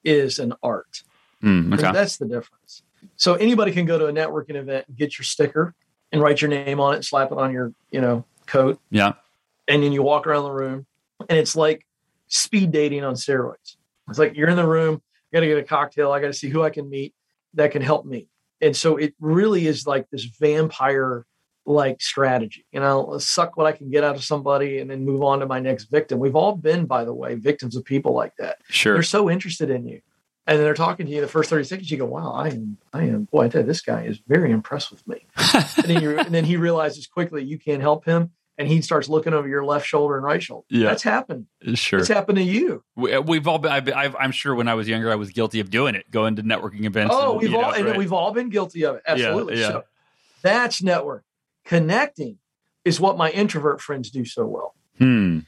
is 0.03 0.39
an 0.39 0.53
art. 0.61 1.03
Mm, 1.41 1.73
okay. 1.73 1.91
That's 1.91 2.17
the 2.17 2.25
difference. 2.25 2.83
So, 3.15 3.35
anybody 3.35 3.71
can 3.71 3.85
go 3.85 3.97
to 3.97 4.07
a 4.07 4.13
networking 4.13 4.55
event 4.55 4.87
and 4.87 4.97
get 4.97 5.17
your 5.17 5.23
sticker 5.23 5.73
and 6.11 6.21
write 6.21 6.41
your 6.41 6.49
name 6.49 6.79
on 6.79 6.95
it, 6.95 7.05
slap 7.05 7.31
it 7.31 7.37
on 7.37 7.51
your, 7.53 7.73
you 7.91 8.01
know, 8.01 8.25
coat. 8.45 8.79
Yeah. 8.91 9.13
And 9.67 9.81
then 9.81 9.91
you 9.91 10.03
walk 10.03 10.27
around 10.27 10.43
the 10.43 10.51
room, 10.51 10.85
and 11.29 11.37
it's 11.39 11.55
like 11.55 11.85
speed 12.27 12.71
dating 12.71 13.03
on 13.03 13.15
steroids. 13.15 13.77
It's 14.09 14.19
like 14.19 14.35
you're 14.35 14.49
in 14.49 14.57
the 14.57 14.67
room, 14.67 15.01
i 15.33 15.37
got 15.37 15.41
to 15.41 15.47
get 15.47 15.57
a 15.57 15.63
cocktail. 15.63 16.11
I 16.11 16.19
got 16.19 16.27
to 16.27 16.33
see 16.33 16.49
who 16.49 16.63
I 16.63 16.69
can 16.69 16.89
meet 16.89 17.13
that 17.53 17.71
can 17.71 17.81
help 17.81 18.05
me. 18.05 18.27
And 18.61 18.75
so 18.75 18.97
it 18.97 19.13
really 19.19 19.67
is 19.67 19.87
like 19.87 20.09
this 20.09 20.23
vampire 20.23 21.25
like 21.65 22.01
strategy. 22.01 22.65
You 22.71 22.81
know, 22.81 23.17
suck 23.17 23.57
what 23.57 23.65
I 23.65 23.71
can 23.71 23.89
get 23.89 24.03
out 24.03 24.15
of 24.15 24.23
somebody 24.23 24.79
and 24.79 24.91
then 24.91 25.05
move 25.05 25.23
on 25.23 25.39
to 25.39 25.45
my 25.45 25.59
next 25.59 25.85
victim. 25.85 26.19
We've 26.19 26.35
all 26.35 26.55
been, 26.55 26.85
by 26.85 27.05
the 27.05 27.13
way, 27.13 27.35
victims 27.35 27.75
of 27.75 27.85
people 27.85 28.13
like 28.13 28.35
that. 28.37 28.57
Sure. 28.69 28.93
They're 28.93 29.03
so 29.03 29.29
interested 29.29 29.69
in 29.69 29.87
you. 29.87 30.01
And 30.45 30.57
then 30.57 30.65
they're 30.65 30.73
talking 30.73 31.05
to 31.05 31.11
you 31.11 31.21
the 31.21 31.27
first 31.27 31.49
30 31.49 31.63
seconds, 31.63 31.89
you 31.89 31.97
go, 31.97 32.05
wow, 32.05 32.33
I 32.33 32.49
am, 32.49 32.77
I 32.91 33.03
am, 33.03 33.23
boy, 33.31 33.45
I 33.45 33.47
tell 33.47 33.61
you, 33.61 33.67
this 33.67 33.81
guy 33.81 34.03
is 34.03 34.19
very 34.27 34.51
impressed 34.51 34.91
with 34.91 35.07
me. 35.07 35.25
and, 35.53 35.85
then 35.85 36.03
you, 36.03 36.19
and 36.19 36.35
then 36.35 36.43
he 36.43 36.57
realizes 36.57 37.07
quickly 37.07 37.43
you 37.43 37.57
can't 37.57 37.81
help 37.81 38.03
him 38.03 38.31
and 38.57 38.67
he 38.67 38.81
starts 38.81 39.09
looking 39.09 39.33
over 39.33 39.47
your 39.47 39.65
left 39.65 39.85
shoulder 39.85 40.15
and 40.15 40.23
right 40.23 40.41
shoulder. 40.41 40.65
Yeah, 40.69 40.89
that's 40.89 41.03
happened. 41.03 41.47
Sure, 41.73 41.99
it's 41.99 42.07
happened 42.07 42.37
to 42.37 42.43
you. 42.43 42.83
We, 42.95 43.11
have 43.11 43.47
uh, 43.47 43.51
all 43.51 43.59
been. 43.59 43.93
i 43.93 44.13
am 44.19 44.31
sure 44.31 44.55
when 44.55 44.67
I 44.67 44.73
was 44.73 44.87
younger, 44.87 45.11
I 45.11 45.15
was 45.15 45.31
guilty 45.31 45.59
of 45.59 45.69
doing 45.69 45.95
it, 45.95 46.09
going 46.11 46.35
to 46.35 46.43
networking 46.43 46.85
events. 46.85 47.13
Oh, 47.17 47.33
and, 47.33 47.41
we've 47.41 47.55
all 47.55 47.61
know, 47.61 47.71
and 47.71 47.85
right? 47.85 47.97
we've 47.97 48.13
all 48.13 48.31
been 48.31 48.49
guilty 48.49 48.85
of 48.85 48.95
it. 48.95 49.03
Absolutely. 49.07 49.55
Yeah, 49.55 49.61
yeah. 49.61 49.67
So 49.69 49.83
that's 50.41 50.83
network. 50.83 51.23
Connecting 51.65 52.37
is 52.85 52.99
what 52.99 53.17
my 53.17 53.31
introvert 53.31 53.81
friends 53.81 54.11
do 54.11 54.25
so 54.25 54.45
well. 54.45 54.75
Hmm. 54.97 55.39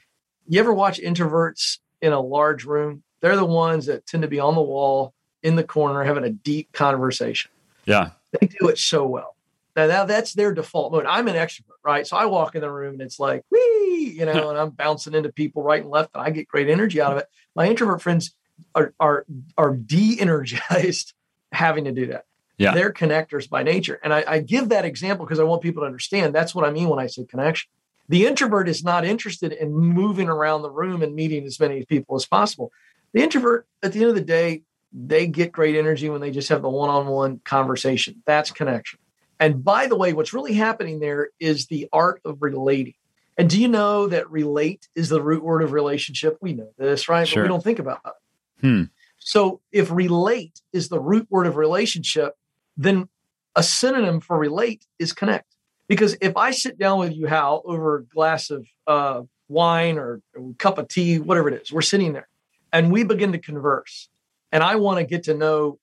You 0.47 0.59
ever 0.59 0.73
watch 0.73 0.99
introverts 0.99 1.79
in 2.01 2.13
a 2.13 2.19
large 2.19 2.65
room? 2.65 3.03
They're 3.21 3.36
the 3.36 3.45
ones 3.45 3.88
that 3.88 4.05
tend 4.05 4.21
to 4.23 4.27
be 4.27 4.39
on 4.39 4.55
the 4.55 4.61
wall 4.61 5.13
in 5.43 5.55
the 5.55 5.63
corner 5.63 6.03
having 6.03 6.23
a 6.23 6.29
deep 6.29 6.71
conversation. 6.71 7.51
Yeah, 7.86 8.11
they 8.39 8.47
do 8.47 8.67
it 8.69 8.79
so 8.79 9.05
well. 9.05 9.34
Now, 9.76 9.88
now 9.88 10.05
that's 10.05 10.34
their 10.34 10.53
default 10.53 10.91
mode. 10.91 11.05
I'm 11.05 11.28
an 11.28 11.36
extrovert, 11.36 11.80
right? 11.84 12.07
So 12.07 12.17
I 12.17 12.26
walk 12.26 12.55
in 12.55 12.61
the 12.61 12.71
room 12.71 12.93
and 12.93 13.01
it's 13.01 13.19
like, 13.19 13.43
wee, 13.51 14.13
you 14.17 14.26
know, 14.26 14.49
and 14.49 14.57
I'm 14.57 14.69
bouncing 14.69 15.13
into 15.13 15.32
people 15.32 15.63
right 15.63 15.82
and 15.82 15.89
left, 15.89 16.11
and 16.13 16.23
I 16.23 16.30
get 16.30 16.47
great 16.47 16.69
energy 16.69 17.01
out 17.01 17.11
of 17.11 17.17
it. 17.17 17.28
My 17.55 17.67
introvert 17.67 18.01
friends 18.01 18.34
are 18.73 18.93
are 18.99 19.26
are 19.57 19.76
de-energized 19.76 21.13
having 21.51 21.86
to 21.86 21.91
do 21.91 22.07
that. 22.07 22.26
Yeah. 22.57 22.73
They're 22.73 22.93
connectors 22.93 23.49
by 23.49 23.63
nature. 23.63 23.99
And 24.01 24.13
I, 24.13 24.23
I 24.26 24.39
give 24.39 24.69
that 24.69 24.86
example 24.86 25.26
because 25.26 25.39
I 25.39 25.43
want 25.43 25.61
people 25.61 25.84
to 25.84 25.88
understand 25.88 26.34
that's 26.34 26.55
what 26.55 26.65
I 26.65 26.71
mean 26.71 26.88
when 26.88 26.99
I 26.99 27.07
say 27.07 27.26
connection. 27.26 27.69
The 28.07 28.26
introvert 28.28 28.69
is 28.69 28.84
not 28.84 29.03
interested 29.03 29.51
in 29.51 29.73
moving 29.73 30.30
around 30.30 30.61
the 30.61 30.71
room 30.71 31.01
and 31.01 31.15
meeting 31.15 31.45
as 31.45 31.59
many 31.59 31.84
people 31.86 32.15
as 32.15 32.26
possible. 32.26 32.71
The 33.13 33.23
introvert, 33.23 33.67
at 33.82 33.93
the 33.93 34.01
end 34.01 34.09
of 34.09 34.15
the 34.15 34.21
day, 34.21 34.63
they 34.93 35.28
get 35.28 35.51
great 35.51 35.76
energy 35.76 36.09
when 36.09 36.21
they 36.21 36.32
just 36.32 36.49
have 36.49 36.61
the 36.61 36.69
one 36.69 36.89
on 36.89 37.07
one 37.07 37.41
conversation. 37.43 38.21
That's 38.26 38.51
connection. 38.51 38.99
And 39.39 39.63
by 39.63 39.88
the 39.88 39.95
way, 39.95 40.13
what's 40.13 40.33
really 40.33 40.53
happening 40.53 40.99
there 40.99 41.29
is 41.39 41.67
the 41.67 41.88
art 41.91 42.21
of 42.25 42.41
relating. 42.41 42.93
And 43.38 43.49
do 43.49 43.61
you 43.61 43.67
know 43.67 44.07
that 44.07 44.29
relate 44.31 44.88
is 44.95 45.09
the 45.09 45.21
root 45.21 45.43
word 45.43 45.61
of 45.61 45.73
relationship? 45.73 46.38
We 46.41 46.53
know 46.53 46.69
this, 46.77 47.09
right? 47.09 47.27
Sure. 47.27 47.43
But 47.43 47.43
we 47.43 47.49
don't 47.49 47.63
think 47.63 47.79
about 47.79 48.01
it. 48.05 48.13
Hmm. 48.61 48.83
So 49.19 49.59
if 49.71 49.91
relate 49.91 50.61
is 50.71 50.88
the 50.88 50.99
root 50.99 51.27
word 51.29 51.47
of 51.47 51.57
relationship, 51.57 52.33
then 52.77 53.09
a 53.55 53.63
synonym 53.63 54.21
for 54.21 54.38
relate 54.38 54.86
is 54.99 55.11
connect. 55.13 55.55
Because 55.88 56.17
if 56.21 56.36
I 56.38 56.51
sit 56.51 56.77
down 56.77 56.99
with 56.99 57.13
you, 57.13 57.27
Hal, 57.27 57.61
over 57.65 57.97
a 57.97 58.03
glass 58.03 58.49
of 58.49 58.67
uh, 58.88 59.21
wine 59.47 59.97
or 59.97 60.21
a 60.36 60.53
cup 60.57 60.77
of 60.77 60.88
tea, 60.88 61.19
whatever 61.19 61.49
it 61.49 61.61
is, 61.61 61.71
we're 61.71 61.81
sitting 61.81 62.13
there 62.13 62.27
and 62.71 62.91
we 62.91 63.03
begin 63.03 63.31
to 63.33 63.39
converse. 63.39 64.09
And 64.51 64.63
I 64.63 64.75
want 64.77 64.99
to 64.99 65.05
get 65.05 65.23
to 65.23 65.33
know 65.33 65.79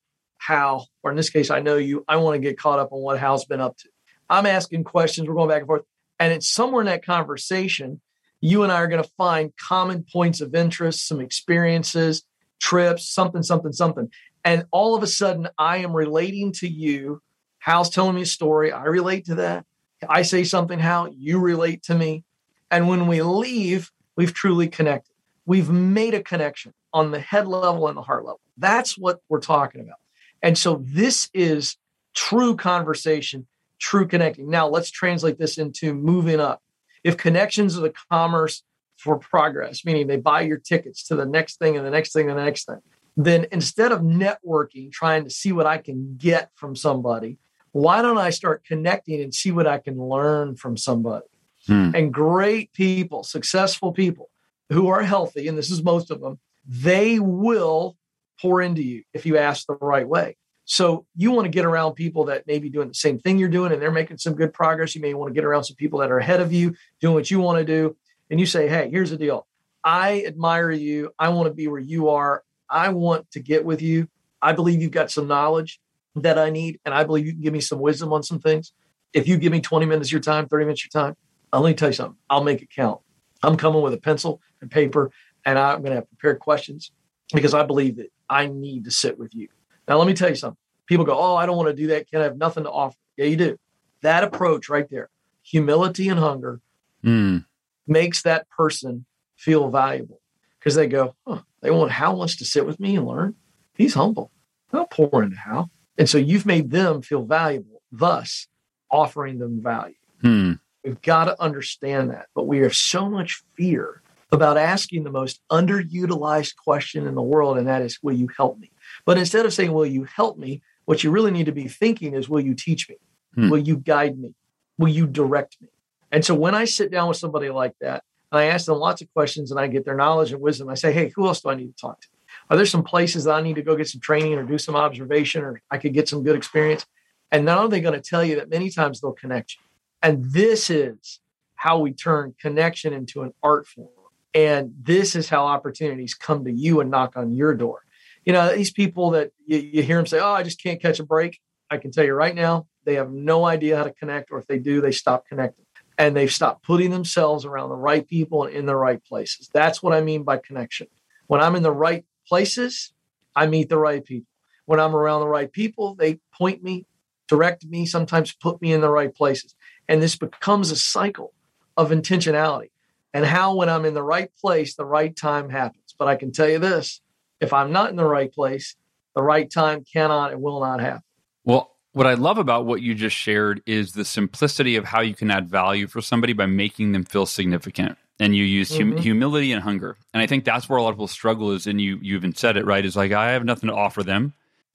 Hal, 0.47 0.89
or 1.03 1.11
in 1.11 1.17
this 1.17 1.31
case, 1.31 1.51
I 1.51 1.61
know 1.61 1.77
you. 1.77 2.05
I 2.09 2.17
want 2.17 2.35
to 2.35 2.41
get 2.41 2.59
caught 2.59 2.79
up 2.79 2.93
on 2.93 3.01
what 3.01 3.19
Hal's 3.19 3.45
been 3.45 3.61
up 3.61 3.77
to. 3.79 3.89
I'm 4.29 4.47
asking 4.47 4.85
questions. 4.85 5.29
We're 5.29 5.35
going 5.35 5.49
back 5.49 5.59
and 5.59 5.67
forth. 5.67 5.83
And 6.19 6.33
it's 6.33 6.49
somewhere 6.49 6.83
in 6.83 6.87
that 6.87 7.05
conversation, 7.05 8.01
you 8.41 8.63
and 8.63 8.73
I 8.73 8.77
are 8.77 8.89
going 8.89 9.03
to 9.03 9.11
find 9.17 9.53
common 9.57 10.05
points 10.11 10.41
of 10.41 10.55
interest, 10.55 11.07
some 11.07 11.21
experiences, 11.21 12.25
trips, 12.61 13.09
something, 13.09 13.43
something, 13.43 13.73
something. 13.73 14.11
And 14.45 14.65
all 14.71 14.95
of 14.95 15.03
a 15.03 15.07
sudden, 15.07 15.49
I 15.59 15.79
am 15.79 15.93
relating 15.93 16.53
to 16.55 16.69
you. 16.69 17.23
Hal's 17.59 17.91
telling 17.91 18.17
me 18.17 18.23
a 18.23 18.27
story. 18.27 18.73
I 18.73 18.85
relate 18.85 19.27
to 19.27 19.37
that. 19.37 19.65
I 20.09 20.23
say 20.23 20.43
something, 20.43 20.79
Hal, 20.79 21.09
you 21.17 21.39
relate 21.39 21.85
to 21.85 21.95
me. 21.95 22.25
And 22.71 22.89
when 22.89 23.07
we 23.07 23.23
leave, 23.23 23.93
we've 24.17 24.35
truly 24.35 24.67
connected. 24.67 25.15
We've 25.47 25.71
made 25.71 26.15
a 26.15 26.23
connection 26.23 26.73
on 26.93 27.13
the 27.13 27.21
head 27.21 27.47
level 27.47 27.87
and 27.87 27.97
the 27.97 28.03
heart 28.03 28.25
level. 28.25 28.41
That's 28.57 28.99
what 28.99 29.21
we're 29.29 29.41
talking 29.41 29.81
about. 29.81 29.99
And 30.43 30.59
so 30.59 30.83
this 30.85 31.31
is 31.33 31.77
true 32.15 32.57
conversation, 32.57 33.47
true 33.79 34.07
connecting. 34.07 34.51
Now 34.51 34.69
let's 34.69 34.91
translate 34.91 35.39
this 35.39 35.59
into 35.59 35.95
moving 35.95 36.41
up. 36.41 36.63
If 37.05 37.17
connections 37.17 37.79
are 37.79 37.83
the 37.83 37.95
commerce 38.11 38.63
for 38.97 39.19
progress, 39.19 39.85
meaning 39.85 40.07
they 40.07 40.17
buy 40.17 40.43
your 40.43 40.59
tickets 40.59 41.05
to 41.09 41.17
the 41.17 41.27
next 41.27 41.59
thing 41.59 41.77
and 41.77 41.87
the 41.87 41.91
next 41.91 42.13
thing 42.13 42.29
and 42.29 42.39
the 42.39 42.45
next 42.45 42.67
thing, 42.67 42.81
then 43.17 43.47
instead 43.53 43.93
of 43.93 44.01
networking, 44.01 44.91
trying 44.91 45.25
to 45.25 45.31
see 45.31 45.53
what 45.53 45.67
I 45.67 45.79
can 45.79 46.17
get 46.17 46.51
from 46.55 46.77
somebody, 46.77 47.39
why 47.73 48.03
don't 48.03 48.19
I 48.19 48.31
start 48.31 48.65
connecting 48.65 49.21
and 49.21 49.35
see 49.35 49.51
what 49.51 49.67
I 49.67 49.79
can 49.79 49.99
learn 49.99 50.57
from 50.57 50.77
somebody? 50.77 51.27
Hmm. 51.67 51.91
And 51.95 52.13
great 52.13 52.73
people, 52.73 53.23
successful 53.23 53.93
people 53.93 54.31
who 54.71 54.89
are 54.89 55.03
healthy, 55.03 55.49
and 55.49 55.57
this 55.57 55.71
is 55.71 55.83
most 55.83 56.11
of 56.11 56.21
them, 56.21 56.39
they 56.67 57.19
will 57.19 57.97
pour 58.43 58.61
into 58.61 58.83
you 58.83 59.05
if 59.15 59.25
you 59.25 59.39
ask 59.39 59.67
the 59.67 59.75
right 59.75 60.07
way. 60.07 60.37
So 60.65 61.07
you 61.17 61.31
want 61.31 61.47
to 61.47 61.51
get 61.51 61.65
around 61.65 61.95
people 61.95 62.25
that 62.27 62.47
may 62.47 62.59
be 62.59 62.69
doing 62.69 62.89
the 62.89 62.95
same 62.95 63.19
thing 63.19 63.39
you're 63.39 63.49
doing 63.49 63.73
and 63.73 63.81
they're 63.81 63.91
making 63.91 64.19
some 64.19 64.35
good 64.35 64.53
progress. 64.53 64.95
You 64.95 65.01
may 65.01 65.15
want 65.15 65.31
to 65.31 65.35
get 65.35 65.45
around 65.45 65.65
some 65.65 65.77
people 65.77 66.01
that 66.01 66.11
are 66.11 66.19
ahead 66.19 66.41
of 66.41 66.53
you 66.53 66.75
doing 67.01 67.15
what 67.15 67.31
you 67.31 67.41
want 67.41 67.59
to 67.59 67.65
do. 67.65 67.97
And 68.31 68.39
you 68.39 68.47
say, 68.47 68.69
hey, 68.69 68.89
here's 68.91 69.11
the 69.11 69.17
deal. 69.17 69.47
I 69.85 70.25
admire 70.27 70.71
you. 70.71 71.11
I 71.19 71.31
want 71.31 71.49
to 71.49 71.55
be 71.55 71.69
where 71.69 71.81
you 71.81 72.09
are. 72.11 72.43
I 72.69 72.91
want 72.91 73.31
to 73.33 73.41
get 73.41 73.65
with 73.65 73.83
you. 73.83 74.09
I 74.41 74.53
believe 74.53 74.81
you've 74.83 74.93
got 74.93 75.11
some 75.11 75.29
knowledge 75.29 75.81
that 76.17 76.39
I 76.39 76.51
need, 76.51 76.81
and 76.85 76.95
I 76.95 77.05
believe 77.05 77.27
you 77.27 77.33
can 77.33 77.41
give 77.41 77.53
me 77.53 77.61
some 77.61 77.79
wisdom 77.81 78.13
on 78.13 78.23
some 78.23 78.39
things. 78.39 78.73
If 79.13 79.29
you 79.29 79.37
give 79.37 79.53
me 79.53 79.61
20 79.61 79.87
minutes 79.87 80.09
of 80.09 80.13
your 80.13 80.21
time, 80.21 80.49
30 80.49 80.65
minutes 80.65 80.83
of 80.83 80.91
your 80.93 81.03
time, 81.03 81.17
I'll 81.53 81.61
let 81.61 81.71
me 81.71 81.75
tell 81.75 81.89
you 81.89 81.95
something. 81.95 82.19
I'll 82.31 82.45
make 82.45 82.63
it 82.63 82.71
count. 82.75 83.01
I'm 83.43 83.57
coming 83.57 83.83
with 83.83 83.93
a 83.93 83.99
pencil 83.99 84.41
and 84.61 84.71
paper, 84.71 85.11
and 85.45 85.59
I'm 85.59 85.79
going 85.79 85.91
to 85.91 85.97
have 85.97 86.09
prepared 86.09 86.39
questions 86.39 86.93
because 87.33 87.55
I 87.55 87.65
believe 87.65 87.97
that 87.97 88.11
I 88.33 88.47
need 88.47 88.85
to 88.85 88.91
sit 88.91 89.19
with 89.19 89.35
you. 89.35 89.49
Now, 89.87 89.99
let 89.99 90.07
me 90.07 90.15
tell 90.15 90.29
you 90.29 90.35
something. 90.35 90.57
People 90.87 91.05
go, 91.05 91.17
Oh, 91.19 91.37
I 91.37 91.47
don't 91.47 91.57
want 91.57 91.69
to 91.69 91.75
do 91.75 91.89
that. 91.89 92.09
Can 92.11 92.21
I 92.21 92.25
have 92.25 92.37
nothing 92.37 92.65
to 92.65 92.71
offer? 92.71 92.97
Yeah, 93.17 93.27
you 93.27 93.37
do. 93.37 93.59
That 94.03 94.25
approach 94.25 94.69
right 94.69 94.89
there, 94.91 95.11
humility 95.43 96.09
and 96.09 96.19
hunger, 96.19 96.61
Hmm. 97.03 97.39
makes 97.87 98.23
that 98.23 98.49
person 98.49 99.07
feel 99.37 99.69
valuable 99.71 100.21
because 100.59 100.75
they 100.77 100.87
go, 100.87 101.15
huh, 101.27 101.43
they 101.61 101.71
want 101.71 101.91
Hal 101.91 102.17
wants 102.17 102.37
to 102.37 102.45
sit 102.45 102.65
with 102.67 102.79
me 102.81 102.97
and 102.97 103.07
learn. 103.07 103.35
He's 103.75 103.95
humble. 103.95 104.31
I'll 104.73 104.87
pour 104.87 105.23
into 105.23 105.37
Hal. 105.37 105.71
And 105.99 106.09
so 106.09 106.19
you've 106.19 106.47
made 106.47 106.71
them 106.71 107.03
feel 107.03 107.23
valuable, 107.25 107.83
thus 107.91 108.47
offering 108.91 109.39
them 109.39 109.61
value. 109.63 109.95
Hmm. 110.21 110.53
We've 110.85 111.01
got 111.03 111.25
to 111.27 111.41
understand 111.41 112.11
that. 112.11 112.27
But 112.35 112.47
we 112.47 112.59
have 112.59 112.75
so 112.75 113.09
much 113.09 113.43
fear 113.55 114.02
about 114.33 114.57
asking 114.57 115.05
the 115.05 115.11
most 115.11 115.41
underutilized 115.51 116.57
question 116.57 117.07
in 117.07 117.15
the 117.15 117.23
world, 117.23 117.59
and 117.59 117.69
that 117.69 117.83
is, 117.83 117.99
Will 118.03 118.15
you 118.15 118.29
help 118.37 118.59
me? 118.59 118.73
But 119.05 119.19
instead 119.19 119.47
of 119.47 119.53
saying, 119.53 119.73
Will 119.73 119.87
you 119.87 120.05
help 120.05 120.39
me? 120.39 120.63
What 120.87 121.05
you 121.05 121.11
really 121.11 121.31
need 121.31 121.47
to 121.47 121.53
be 121.53 121.69
thinking 121.69 122.15
is, 122.15 122.29
Will 122.29 122.41
you 122.41 122.55
teach 122.55 122.89
me? 122.89 122.97
Hmm. 123.35 123.51
Will 123.51 123.59
you 123.59 123.77
guide 123.77 124.19
me? 124.19 124.35
Will 124.79 124.89
you 124.89 125.07
direct 125.07 125.59
me? 125.61 125.69
And 126.11 126.25
so 126.25 126.35
when 126.35 126.55
I 126.55 126.65
sit 126.65 126.91
down 126.91 127.09
with 127.09 127.19
somebody 127.19 127.51
like 127.51 127.75
that, 127.81 128.03
and 128.31 128.41
I 128.41 128.47
ask 128.47 128.67
them 128.67 128.79
lots 128.79 129.03
of 129.03 129.13
questions 129.13 129.51
and 129.51 129.61
I 129.61 129.67
get 129.67 129.85
their 129.85 129.97
knowledge 129.97 130.33
and 130.33 130.41
wisdom, 130.41 130.69
I 130.69 130.75
say, 130.75 130.93
Hey, 130.93 131.13
who 131.15 131.27
else 131.27 131.43
do 131.43 131.51
I 131.51 131.55
need 131.55 131.69
to 131.69 131.81
talk 131.81 132.01
to? 132.01 132.09
Are 132.49 132.57
there 132.57 132.67
some 132.67 132.83
places 132.83 133.25
that 133.25 133.35
I 133.35 133.43
need 133.43 133.57
to 133.57 133.63
go 133.63 133.77
get 133.77 133.89
some 133.89 134.01
training 134.01 134.35
or 134.35 134.43
do 134.43 134.59
some 134.59 134.75
observation 134.75 135.45
or 135.45 135.61
I 135.71 135.79
could 135.79 135.93
get 135.93 136.09
some 136.09 136.23
good 136.23 136.37
experience? 136.37 136.87
And 137.31 137.45
not 137.45 137.59
only 137.59 137.81
going 137.81 137.95
to 137.95 138.01
tell 138.01 138.25
you 138.25 138.37
that 138.37 138.51
many 138.51 138.71
times 138.71 139.01
they'll 139.01 139.13
connect 139.13 139.55
you. 139.55 139.61
And 140.03 140.25
this 140.33 140.69
is 140.69 141.21
how 141.55 141.79
we 141.79 141.93
turn 141.93 142.35
connection 142.41 142.93
into 142.93 143.23
an 143.23 143.33
art 143.43 143.67
form. 143.67 143.89
And 144.35 144.73
this 144.81 145.15
is 145.15 145.29
how 145.29 145.47
opportunities 145.47 146.15
come 146.15 146.45
to 146.45 146.53
you 146.53 146.81
and 146.81 146.91
knock 146.91 147.17
on 147.17 147.33
your 147.33 147.55
door. 147.55 147.81
You 148.25 148.33
know, 148.33 148.55
these 148.55 148.71
people 148.73 149.11
that 149.11 149.33
you, 149.47 149.59
you 149.59 149.83
hear 149.83 149.97
them 149.97 150.07
say, 150.07 150.21
Oh, 150.21 150.33
I 150.33 150.43
just 150.43 150.63
can't 150.63 150.81
catch 150.81 151.01
a 151.01 151.05
break. 151.05 151.41
I 151.71 151.79
can 151.79 151.91
tell 151.91 152.05
you 152.05 152.15
right 152.15 152.35
now, 152.35 152.67
they 152.85 152.95
have 152.95 153.11
no 153.11 153.45
idea 153.45 153.77
how 153.77 153.85
to 153.85 153.93
connect, 153.93 154.31
or 154.31 154.39
if 154.39 154.47
they 154.47 154.59
do, 154.59 154.81
they 154.81 154.93
stop 154.93 155.27
connecting. 155.27 155.65
And 155.99 156.17
they've 156.17 156.33
stopped 156.33 156.65
putting 156.65 156.91
themselves 156.91 157.45
around 157.45 157.69
the 157.69 157.77
right 157.77 158.07
people 158.07 158.45
and 158.45 158.55
in 158.55 158.67
the 158.67 158.77
right 158.77 159.03
places. 159.05 159.49
That's 159.53 159.83
what 159.83 159.93
I 159.95 160.01
mean 160.01 160.23
by 160.23 160.39
connection. 160.39 160.89
When 161.27 161.41
I'm 161.41 161.55
in 161.55 161.63
the 161.63 161.73
right 161.73 162.05
places, 162.27 162.93
I 163.37 163.47
meet 163.47 163.69
the 163.69 163.79
right 163.79 164.05
people. 164.05 164.29
When 164.67 164.81
I'm 164.81 164.95
around 164.95 165.21
the 165.21 165.29
right 165.29 165.53
people, 165.53 165.95
they 165.95 166.21
point 166.37 166.63
me, 166.63 166.87
direct 167.29 167.65
me, 167.67 167.87
sometimes 167.87 168.33
put 168.33 168.61
me 168.61 168.73
in 168.73 168.81
the 168.81 168.91
right 168.91 169.15
places. 169.15 169.55
And 169.89 170.03
this 170.03 170.17
becomes 170.17 170.71
a 170.71 170.77
cycle 170.77 171.33
of 171.77 171.91
intentionality. 171.91 172.71
And 173.15 173.25
how, 173.25 173.55
when 173.55 173.69
I'm 173.69 173.85
in 173.85 173.95
the 173.95 174.03
right 174.03 174.31
place, 174.41 174.75
the 174.75 174.85
right 174.87 175.15
time 175.15 175.51
happens. 175.51 175.95
But 175.99 176.09
I 176.09 176.17
can 176.17 176.33
tell 176.33 176.49
you 176.49 176.59
this 176.59 177.01
if 177.41 177.53
I'm 177.53 177.73
not 177.73 177.91
in 177.91 177.97
the 177.97 178.05
right 178.07 178.33
place, 178.33 178.77
the 179.15 179.23
right 179.23 179.51
time 179.51 179.85
cannot 179.85 180.33
and 180.33 180.41
will 180.41 180.61
not 180.61 180.81
happen. 180.81 181.03
Well, 181.45 181.73
what 181.93 182.07
I 182.07 182.15
love 182.15 182.39
about 182.39 182.65
what 182.65 182.81
you 182.81 182.95
just 182.95 183.17
shared 183.17 183.63
is 183.67 183.93
the 183.93 184.05
simplicity 184.05 184.77
of 184.77 184.85
how 184.87 185.01
you 185.01 185.15
can 185.15 185.31
add 185.31 185.51
value 185.51 185.87
for 185.87 186.01
somebody 186.01 186.33
by 186.33 186.47
making 186.47 186.93
them 186.93 187.05
feel 187.05 187.27
significant. 187.27 187.99
And 188.19 188.35
you 188.37 188.45
use 188.45 188.75
hum- 188.77 188.93
Mhm. 188.93 189.01
humility 189.01 189.53
and 189.53 189.63
hunger. 189.63 189.97
And 190.15 190.23
I 190.23 190.27
think 190.27 190.45
that's 190.45 190.69
where 190.69 190.79
a 190.79 190.83
lot 190.83 190.91
of 190.91 190.95
people 190.97 191.09
struggle 191.09 191.51
is, 191.51 191.67
and 191.67 191.81
you, 191.81 191.99
you 192.01 192.15
even 192.17 192.35
said 192.35 192.57
it, 192.57 192.65
right? 192.65 192.85
Is 192.85 192.97
like, 192.97 193.13
I 193.13 193.33
have 193.33 193.45
nothing 193.45 193.69
to 193.69 193.75
offer 193.75 194.03
them. 194.03 194.33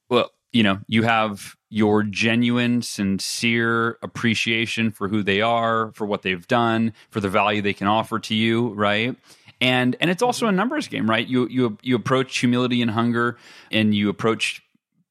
Well, 0.10 0.30
you 0.52 0.64
know, 0.64 0.80
you 0.88 1.04
have 1.04 1.56
your 1.70 2.04
genuine, 2.04 2.82
sincere 2.82 3.98
appreciation 4.02 4.92
for 4.92 5.08
who 5.08 5.22
they 5.22 5.42
are, 5.42 5.92
for 5.94 6.06
what 6.06 6.22
they've 6.22 6.48
done, 6.48 6.94
for 7.10 7.20
the 7.20 7.30
value 7.30 7.62
they 7.62 7.74
can 7.74 7.88
offer 7.88 8.20
to 8.20 8.36
you, 8.36 8.70
right? 8.74 9.16
And 9.60 9.96
and 10.00 10.10
it's 10.10 10.22
also 10.22 10.48
a 10.48 10.52
numbers 10.52 10.88
game, 10.88 11.10
right? 11.10 11.28
You 11.28 11.48
you 11.50 11.78
you 11.82 11.96
approach 11.96 12.38
humility 12.38 12.82
and 12.82 12.92
hunger, 12.92 13.38
and 13.72 13.94
you 13.94 14.10
approach 14.10 14.62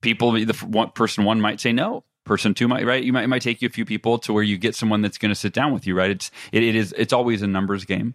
people. 0.00 0.32
The 0.32 0.54
one 0.66 0.90
person 0.92 1.24
one 1.24 1.40
might 1.40 1.60
say 1.60 1.72
no. 1.72 2.04
Person 2.24 2.54
two 2.54 2.68
might 2.68 2.86
right. 2.86 3.02
You 3.02 3.12
might 3.12 3.24
it 3.24 3.28
might 3.28 3.42
take 3.42 3.60
you 3.60 3.66
a 3.66 3.72
few 3.72 3.84
people 3.84 4.18
to 4.20 4.32
where 4.32 4.42
you 4.42 4.56
get 4.56 4.74
someone 4.74 5.02
that's 5.02 5.18
going 5.18 5.30
to 5.30 5.34
sit 5.34 5.52
down 5.52 5.72
with 5.72 5.86
you, 5.86 5.96
right? 5.96 6.10
It's 6.10 6.30
it, 6.52 6.62
it 6.62 6.76
is 6.76 6.94
it's 6.96 7.12
always 7.12 7.42
a 7.42 7.46
numbers 7.46 7.84
game. 7.84 8.14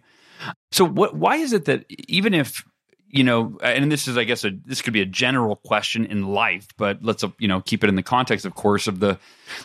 So 0.72 0.84
what? 0.84 1.14
Why 1.14 1.36
is 1.36 1.52
it 1.52 1.66
that 1.66 1.84
even 2.08 2.34
if 2.34 2.64
you 3.12 3.22
know, 3.22 3.58
and 3.62 3.92
this 3.92 4.08
is, 4.08 4.16
I 4.16 4.24
guess, 4.24 4.42
a 4.42 4.50
this 4.64 4.80
could 4.80 4.94
be 4.94 5.02
a 5.02 5.06
general 5.06 5.56
question 5.56 6.06
in 6.06 6.32
life, 6.32 6.66
but 6.78 6.98
let's 7.02 7.22
uh, 7.22 7.28
you 7.38 7.46
know 7.46 7.60
keep 7.60 7.84
it 7.84 7.88
in 7.88 7.94
the 7.94 8.02
context, 8.02 8.46
of 8.46 8.54
course, 8.54 8.88
of 8.88 9.00
the 9.00 9.18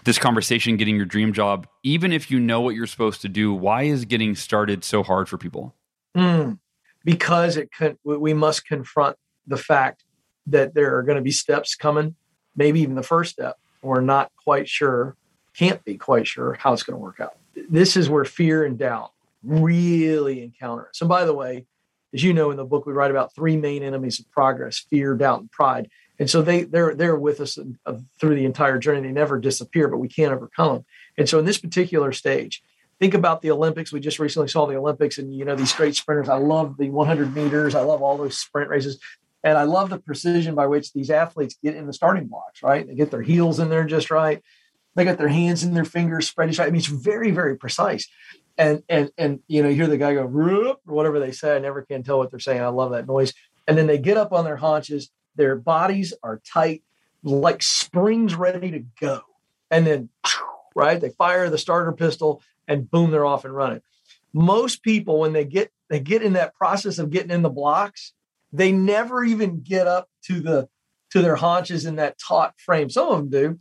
this 0.04 0.20
conversation, 0.20 0.76
getting 0.76 0.98
your 0.98 1.06
dream 1.06 1.32
job. 1.32 1.66
Even 1.82 2.12
if 2.12 2.30
you 2.30 2.42
know 2.42 2.60
what 2.60 2.76
you're 2.76 2.86
supposed 2.86 3.22
to 3.22 3.30
do, 3.30 3.54
why 3.54 3.84
is 3.84 4.04
getting 4.04 4.36
started 4.36 4.84
so 4.84 5.02
hard 5.02 5.30
for 5.30 5.38
people? 5.38 5.74
Mm, 6.16 6.60
because 7.06 7.56
it 7.56 7.72
can, 7.72 7.98
we 8.04 8.34
must 8.34 8.66
confront 8.66 9.16
the 9.48 9.58
fact 9.58 10.04
that 10.48 10.74
there 10.74 10.98
are 10.98 11.04
going 11.04 11.16
to 11.16 11.22
be 11.22 11.32
steps 11.32 11.74
coming, 11.74 12.16
maybe 12.56 12.82
even 12.82 12.96
the 12.96 13.04
first 13.04 13.32
step. 13.32 13.58
We're 13.82 14.02
not 14.02 14.30
quite 14.44 14.68
sure, 14.68 15.16
can't 15.56 15.84
be 15.86 15.96
quite 15.96 16.28
sure 16.28 16.56
how 16.56 16.74
it's 16.74 16.84
going 16.84 16.96
to 16.96 17.02
work 17.02 17.22
out. 17.22 17.38
This 17.70 17.96
is 17.96 18.10
where 18.10 18.26
fear 18.26 18.66
and 18.66 18.78
doubt 18.78 19.12
really 19.42 20.44
encounter 20.44 20.84
it. 20.84 20.96
So, 20.98 21.08
by 21.08 21.24
the 21.24 21.34
way, 21.34 21.66
as 22.14 22.24
you 22.24 22.34
know 22.34 22.52
in 22.52 22.58
the 22.58 22.66
book, 22.66 22.86
we 22.86 22.94
write 22.94 23.12
about 23.12 23.36
three 23.36 23.58
main 23.58 23.84
enemies 23.84 24.20
of 24.20 24.30
progress: 24.32 24.86
fear, 24.90 25.16
doubt, 25.16 25.42
and 25.42 25.52
pride. 25.52 25.90
And 26.20 26.30
so 26.30 26.42
they 26.42 26.64
they're 26.64 26.96
they're 26.96 27.16
with 27.16 27.40
us 27.40 27.58
uh, 27.86 27.98
through 28.20 28.36
the 28.36 28.46
entire 28.46 28.80
journey. 28.80 29.02
They 29.02 29.14
never 29.14 29.40
disappear, 29.40 29.88
but 29.88 29.98
we 29.98 30.08
can't 30.08 30.34
overcome 30.34 30.76
them. 30.76 30.86
And 31.18 31.30
so 31.30 31.40
in 31.40 31.46
this 31.46 31.58
particular 31.58 32.12
stage, 32.12 32.64
think 33.00 33.14
about 33.14 33.42
the 33.42 33.52
Olympics. 33.52 33.92
We 33.92 34.00
just 34.00 34.20
recently 34.20 34.48
saw 34.48 34.66
the 34.66 34.78
Olympics, 34.78 35.18
and 35.18 35.34
you 35.34 35.46
know 35.46 35.56
these 35.56 35.74
great 35.74 35.96
sprinters. 35.96 36.30
I 36.30 36.38
love 36.38 36.78
the 36.78 36.90
100 36.90 37.36
meters. 37.36 37.76
I 37.76 37.82
love 37.82 38.02
all 38.02 38.18
those 38.18 38.38
sprint 38.38 38.70
races, 38.70 39.00
and 39.44 39.58
I 39.58 39.64
love 39.64 39.90
the 39.90 40.00
precision 40.00 40.56
by 40.56 40.68
which 40.68 40.94
these 40.94 41.10
athletes 41.10 41.58
get 41.64 41.76
in 41.76 41.86
the 41.88 41.94
starting 41.94 42.28
blocks. 42.28 42.64
Right, 42.64 42.88
they 42.88 42.96
get 42.96 43.12
their 43.12 43.22
heels 43.22 43.60
in 43.60 43.70
there 43.70 43.86
just 43.86 44.10
right. 44.10 44.42
They 44.96 45.06
got 45.06 45.20
their 45.20 45.28
hands 45.28 45.64
and 45.64 45.76
their 45.76 45.86
fingers 45.86 46.28
spread 46.28 46.58
right. 46.58 46.68
I 46.68 46.72
mean, 46.72 46.80
it's 46.80 46.88
very 46.88 47.30
very 47.32 47.58
precise. 47.58 48.08
And 48.58 48.84
and 48.90 49.12
and 49.18 49.40
you 49.48 49.62
know, 49.62 49.70
you 49.70 49.76
hear 49.76 49.88
the 49.88 49.98
guy 49.98 50.14
go 50.14 50.24
Roop, 50.24 50.80
or 50.88 50.96
whatever 50.96 51.20
they 51.20 51.32
say. 51.32 51.56
I 51.56 51.60
never 51.60 51.84
can 51.84 52.04
tell 52.04 52.18
what 52.18 52.32
they're 52.32 52.40
saying. 52.40 52.62
I 52.62 52.68
love 52.68 52.92
that 52.92 53.08
noise. 53.08 53.34
And 53.68 53.78
then 53.78 53.88
they 53.88 53.98
get 53.98 54.18
up 54.18 54.32
on 54.32 54.46
their 54.46 54.58
haunches. 54.58 55.12
Their 55.36 55.56
bodies 55.56 56.14
are 56.24 56.42
tight, 56.52 56.84
like 57.24 57.62
springs 57.62 58.34
ready 58.34 58.72
to 58.72 58.84
go. 59.00 59.22
And 59.70 59.86
then, 59.86 60.10
right, 60.76 61.00
they 61.00 61.10
fire 61.10 61.50
the 61.50 61.58
starter 61.58 61.92
pistol 61.92 62.42
and 62.68 62.90
boom, 62.90 63.12
they're 63.12 63.26
off 63.26 63.46
and 63.46 63.56
running. 63.56 63.82
Most 64.34 64.84
people, 64.84 65.20
when 65.20 65.34
they 65.34 65.46
get 65.46 65.72
they 65.90 66.00
get 66.00 66.22
in 66.22 66.34
that 66.34 66.56
process 66.56 67.00
of 67.00 67.10
getting 67.10 67.32
in 67.32 67.42
the 67.42 67.50
blocks, 67.50 68.14
they 68.52 68.72
never 68.72 69.24
even 69.24 69.62
get 69.62 69.88
up 69.88 70.10
to 70.26 70.40
the 70.40 70.70
to 71.12 71.22
their 71.22 71.38
haunches 71.38 71.86
in 71.86 71.96
that 71.96 72.18
taut 72.20 72.54
frame. 72.58 72.90
Some 72.90 73.10
of 73.10 73.18
them 73.18 73.30
do, 73.30 73.60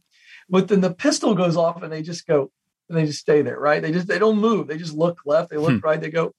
but 0.49 0.68
then 0.68 0.80
the 0.80 0.92
pistol 0.92 1.34
goes 1.34 1.57
off 1.57 1.82
and 1.82 1.92
they 1.92 2.03
just 2.03 2.26
go 2.26 2.51
and 2.89 2.97
they 2.97 3.07
just 3.07 3.20
stay 3.20 3.43
there, 3.43 3.59
right? 3.59 3.82
They 3.82 3.93
just 3.93 4.07
they 4.07 4.18
don't 4.18 4.39
move. 4.39 4.66
They 4.66 4.78
just 4.78 4.95
look 4.95 5.20
left, 5.24 5.51
they 5.51 5.57
look 5.57 5.80
hmm. 5.80 5.87
right, 5.87 6.01
they 6.01 6.11
go. 6.11 6.34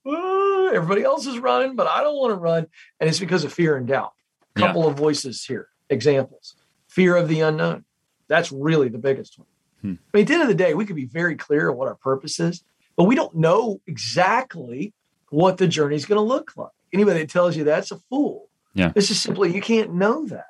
everybody 0.73 1.03
else 1.03 1.25
is 1.27 1.39
running, 1.39 1.75
but 1.75 1.87
I 1.87 2.01
don't 2.01 2.17
want 2.17 2.31
to 2.31 2.35
run, 2.35 2.67
and 2.99 3.09
it's 3.09 3.19
because 3.19 3.43
of 3.43 3.53
fear 3.53 3.75
and 3.75 3.87
doubt. 3.87 4.13
A 4.55 4.59
couple 4.59 4.83
yeah. 4.83 4.89
of 4.89 4.97
voices 4.97 5.43
here, 5.45 5.69
examples. 5.89 6.55
Fear 6.87 7.15
of 7.15 7.27
the 7.27 7.41
unknown. 7.41 7.85
That's 8.27 8.51
really 8.51 8.89
the 8.89 8.97
biggest 8.97 9.37
one. 9.37 9.47
Hmm. 9.81 9.93
I 10.13 10.17
mean, 10.17 10.21
at 10.23 10.27
the 10.27 10.33
end 10.33 10.43
of 10.43 10.47
the 10.49 10.55
day, 10.55 10.73
we 10.73 10.85
could 10.85 10.95
be 10.95 11.05
very 11.05 11.35
clear 11.35 11.69
on 11.69 11.77
what 11.77 11.87
our 11.87 11.95
purpose 11.95 12.39
is, 12.39 12.63
but 12.95 13.03
we 13.03 13.15
don't 13.15 13.35
know 13.35 13.81
exactly 13.87 14.93
what 15.29 15.57
the 15.57 15.67
journey 15.67 15.95
is 15.95 16.05
going 16.05 16.17
to 16.17 16.21
look 16.21 16.55
like. 16.57 16.71
Anybody 16.93 17.19
that 17.19 17.29
tells 17.29 17.55
you 17.55 17.63
that's 17.63 17.91
a 17.91 17.97
fool. 18.09 18.49
Yeah. 18.73 18.91
This 18.93 19.11
is 19.11 19.21
simply, 19.21 19.53
you 19.53 19.61
can't 19.61 19.93
know 19.93 20.25
that. 20.27 20.45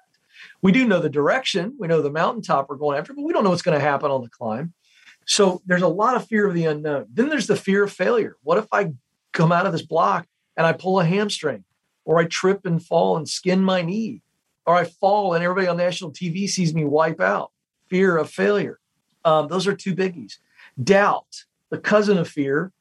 We 0.61 0.71
do 0.71 0.87
know 0.87 0.99
the 0.99 1.09
direction, 1.09 1.75
we 1.79 1.87
know 1.87 2.01
the 2.01 2.11
mountaintop 2.11 2.69
we're 2.69 2.77
going 2.77 2.97
after, 2.97 3.13
but 3.13 3.23
we 3.23 3.33
don't 3.33 3.43
know 3.43 3.51
what's 3.51 3.61
going 3.61 3.77
to 3.77 3.83
happen 3.83 4.11
on 4.11 4.21
the 4.21 4.29
climb. 4.29 4.73
So 5.28 5.61
there's 5.65 5.82
a 5.82 5.88
lot 5.89 6.15
of 6.15 6.25
fear 6.25 6.47
of 6.47 6.53
the 6.53 6.65
unknown. 6.65 7.07
Then 7.13 7.30
there's 7.30 7.47
the 7.47 7.57
fear 7.57 7.84
of 7.84 7.91
failure. 7.91 8.38
What 8.43 8.57
if 8.57 8.65
I 8.71 8.93
come 9.34 9.51
out 9.51 9.65
of 9.65 9.73
this 9.73 9.82
block 9.82 10.25
and 10.55 10.65
I 10.65 10.71
pull 10.71 10.99
a 10.99 11.05
hamstring, 11.05 11.65
or 12.05 12.19
I 12.19 12.25
trip 12.25 12.65
and 12.65 12.84
fall 12.84 13.17
and 13.17 13.28
skin 13.28 13.61
my 13.61 13.82
knee, 13.82 14.21
or 14.65 14.73
I 14.73 14.86
fall 14.86 15.34
and 15.34 15.43
everybody 15.43 15.67
on 15.67 15.78
national 15.78 16.11
TV 16.11 16.47
sees 16.47 16.73
me 16.73 16.86
wipe 16.86 17.19
out? 17.19 17.51
Fear 17.89 18.17
of 18.17 18.30
failure. 18.30 18.80
Um, 19.25 19.49
those 19.49 19.67
are 19.67 19.75
two 19.75 19.93
biggies. 19.93 20.38
Doubt, 20.82 21.43
the 21.69 21.78
cousin 21.78 22.17
of 22.17 22.30
fear, 22.30 22.71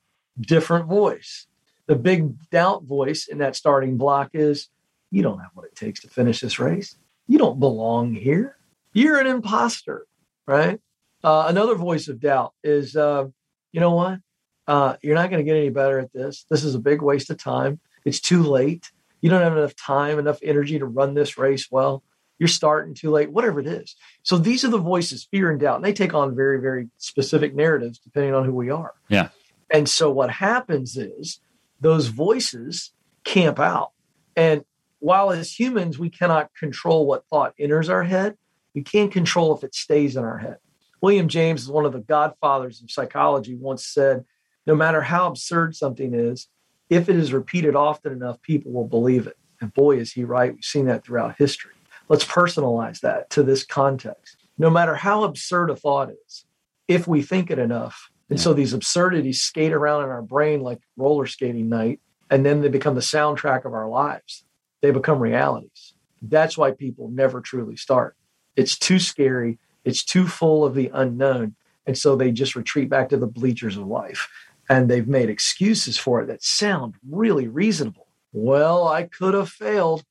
different 0.40 0.86
voice. 0.86 1.49
The 1.86 1.97
big 1.97 2.49
doubt 2.51 2.84
voice 2.84 3.26
in 3.26 3.38
that 3.38 3.57
starting 3.57 3.97
block 3.97 4.30
is 4.34 4.68
you 5.11 5.22
don't 5.22 5.40
have 5.40 5.51
what 5.55 5.66
it 5.66 5.74
takes 5.74 6.01
to 6.03 6.09
finish 6.09 6.40
this 6.40 6.61
race. 6.61 6.97
You 7.26 7.38
don't 7.38 7.59
belong 7.59 8.14
here. 8.14 8.57
You're 8.92 9.18
an 9.18 9.26
imposter, 9.26 10.07
right? 10.47 10.80
Uh, 11.24 11.46
another 11.48 11.74
voice 11.74 12.08
of 12.08 12.20
doubt 12.20 12.52
is, 12.62 12.96
uh, 12.96 13.26
you 13.72 13.80
know 13.80 13.94
what? 13.94 14.18
Uh, 14.66 14.96
you're 15.02 15.14
not 15.14 15.30
going 15.30 15.44
to 15.44 15.48
get 15.48 15.56
any 15.56 15.70
better 15.70 15.98
at 15.98 16.12
this. 16.12 16.44
This 16.50 16.64
is 16.64 16.74
a 16.74 16.80
big 16.80 17.02
waste 17.02 17.30
of 17.30 17.38
time. 17.38 17.80
It's 18.04 18.20
too 18.20 18.42
late. 18.42 18.90
You 19.20 19.30
don't 19.30 19.42
have 19.42 19.56
enough 19.56 19.74
time, 19.76 20.18
enough 20.18 20.38
energy 20.42 20.78
to 20.78 20.86
run 20.86 21.14
this 21.14 21.38
race 21.38 21.68
well 21.70 22.02
you're 22.38 22.48
starting 22.48 22.94
too 22.94 23.10
late, 23.10 23.30
whatever 23.30 23.60
it 23.60 23.66
is. 23.66 23.96
So 24.22 24.38
these 24.38 24.64
are 24.64 24.68
the 24.68 24.78
voices, 24.78 25.26
fear 25.30 25.50
and 25.50 25.60
doubt, 25.60 25.76
and 25.76 25.84
they 25.84 25.92
take 25.92 26.14
on 26.14 26.36
very, 26.36 26.60
very 26.60 26.88
specific 26.98 27.54
narratives 27.54 27.98
depending 27.98 28.34
on 28.34 28.44
who 28.44 28.52
we 28.52 28.70
are. 28.70 28.94
Yeah. 29.08 29.28
And 29.72 29.88
so 29.88 30.10
what 30.10 30.30
happens 30.30 30.96
is 30.96 31.40
those 31.80 32.08
voices 32.08 32.92
camp 33.24 33.58
out. 33.58 33.92
And 34.36 34.64
while 34.98 35.30
as 35.30 35.58
humans, 35.58 35.98
we 35.98 36.10
cannot 36.10 36.54
control 36.54 37.06
what 37.06 37.26
thought 37.28 37.54
enters 37.58 37.88
our 37.88 38.04
head, 38.04 38.36
we 38.74 38.82
can't 38.82 39.10
control 39.10 39.56
if 39.56 39.64
it 39.64 39.74
stays 39.74 40.16
in 40.16 40.24
our 40.24 40.38
head. 40.38 40.58
William 41.01 41.28
James 41.28 41.62
is 41.62 41.68
one 41.68 41.84
of 41.84 41.92
the 41.92 42.01
godfathers 42.01 42.82
of 42.82 42.90
psychology, 42.90 43.55
once 43.55 43.86
said, 43.86 44.24
no 44.66 44.74
matter 44.74 45.01
how 45.01 45.26
absurd 45.26 45.76
something 45.76 46.14
is, 46.14 46.49
if 46.88 47.09
it 47.09 47.16
is 47.16 47.32
repeated 47.32 47.76
often 47.76 48.12
enough, 48.12 48.40
people 48.42 48.72
will 48.72 48.88
believe 48.88 49.26
it. 49.26 49.36
And 49.61 49.72
boy, 49.72 49.99
is 49.99 50.12
he 50.12 50.24
right. 50.24 50.53
We've 50.55 50.64
seen 50.64 50.86
that 50.86 51.05
throughout 51.05 51.36
history. 51.38 51.72
Let's 52.09 52.24
personalize 52.24 53.01
that 53.01 53.30
to 53.30 53.42
this 53.42 53.64
context. 53.64 54.36
No 54.59 54.70
matter 54.70 54.94
how 54.94 55.24
absurd 55.24 55.70
a 55.70 55.76
thought 55.76 56.11
is, 56.26 56.44
if 56.88 57.07
we 57.07 57.22
think 57.22 57.51
it 57.51 57.59
enough, 57.59 58.11
and 58.30 58.40
so 58.40 58.53
these 58.53 58.72
absurdities 58.72 59.40
skate 59.40 59.72
around 59.72 60.05
in 60.05 60.11
our 60.11 60.22
brain 60.22 60.61
like 60.61 60.80
roller 60.97 61.26
skating 61.26 61.68
night, 61.68 62.01
and 62.30 62.44
then 62.44 62.61
they 62.61 62.68
become 62.68 62.94
the 62.94 63.01
soundtrack 63.01 63.64
of 63.64 63.72
our 63.72 63.88
lives. 63.88 64.44
They 64.82 64.90
become 64.90 65.18
realities. 65.18 65.94
That's 66.22 66.59
why 66.59 66.72
people 66.72 67.09
never 67.09 67.40
truly 67.40 67.76
start. 67.76 68.16
It's 68.57 68.78
too 68.78 68.99
scary. 68.99 69.59
It's 69.87 70.05
too 70.05 70.26
full 70.26 70.64
of 70.64 70.74
the 70.74 70.91
unknown. 70.93 71.55
And 71.87 71.97
so 71.97 72.16
they 72.16 72.32
just 72.32 72.57
retreat 72.57 72.91
back 72.91 73.09
to 73.09 73.16
the 73.16 73.26
bleachers 73.26 73.76
of 73.76 73.87
life. 73.87 74.28
And 74.68 74.91
they've 74.91 75.09
made 75.09 75.30
excuses 75.30 75.97
for 75.97 76.20
it 76.20 76.26
that 76.26 76.43
sound 76.43 76.95
really 77.09 77.49
reasonable. 77.49 78.09
Well, 78.32 78.87
I 78.87 79.05
could 79.05 79.32
have 79.32 79.49
failed 79.49 80.05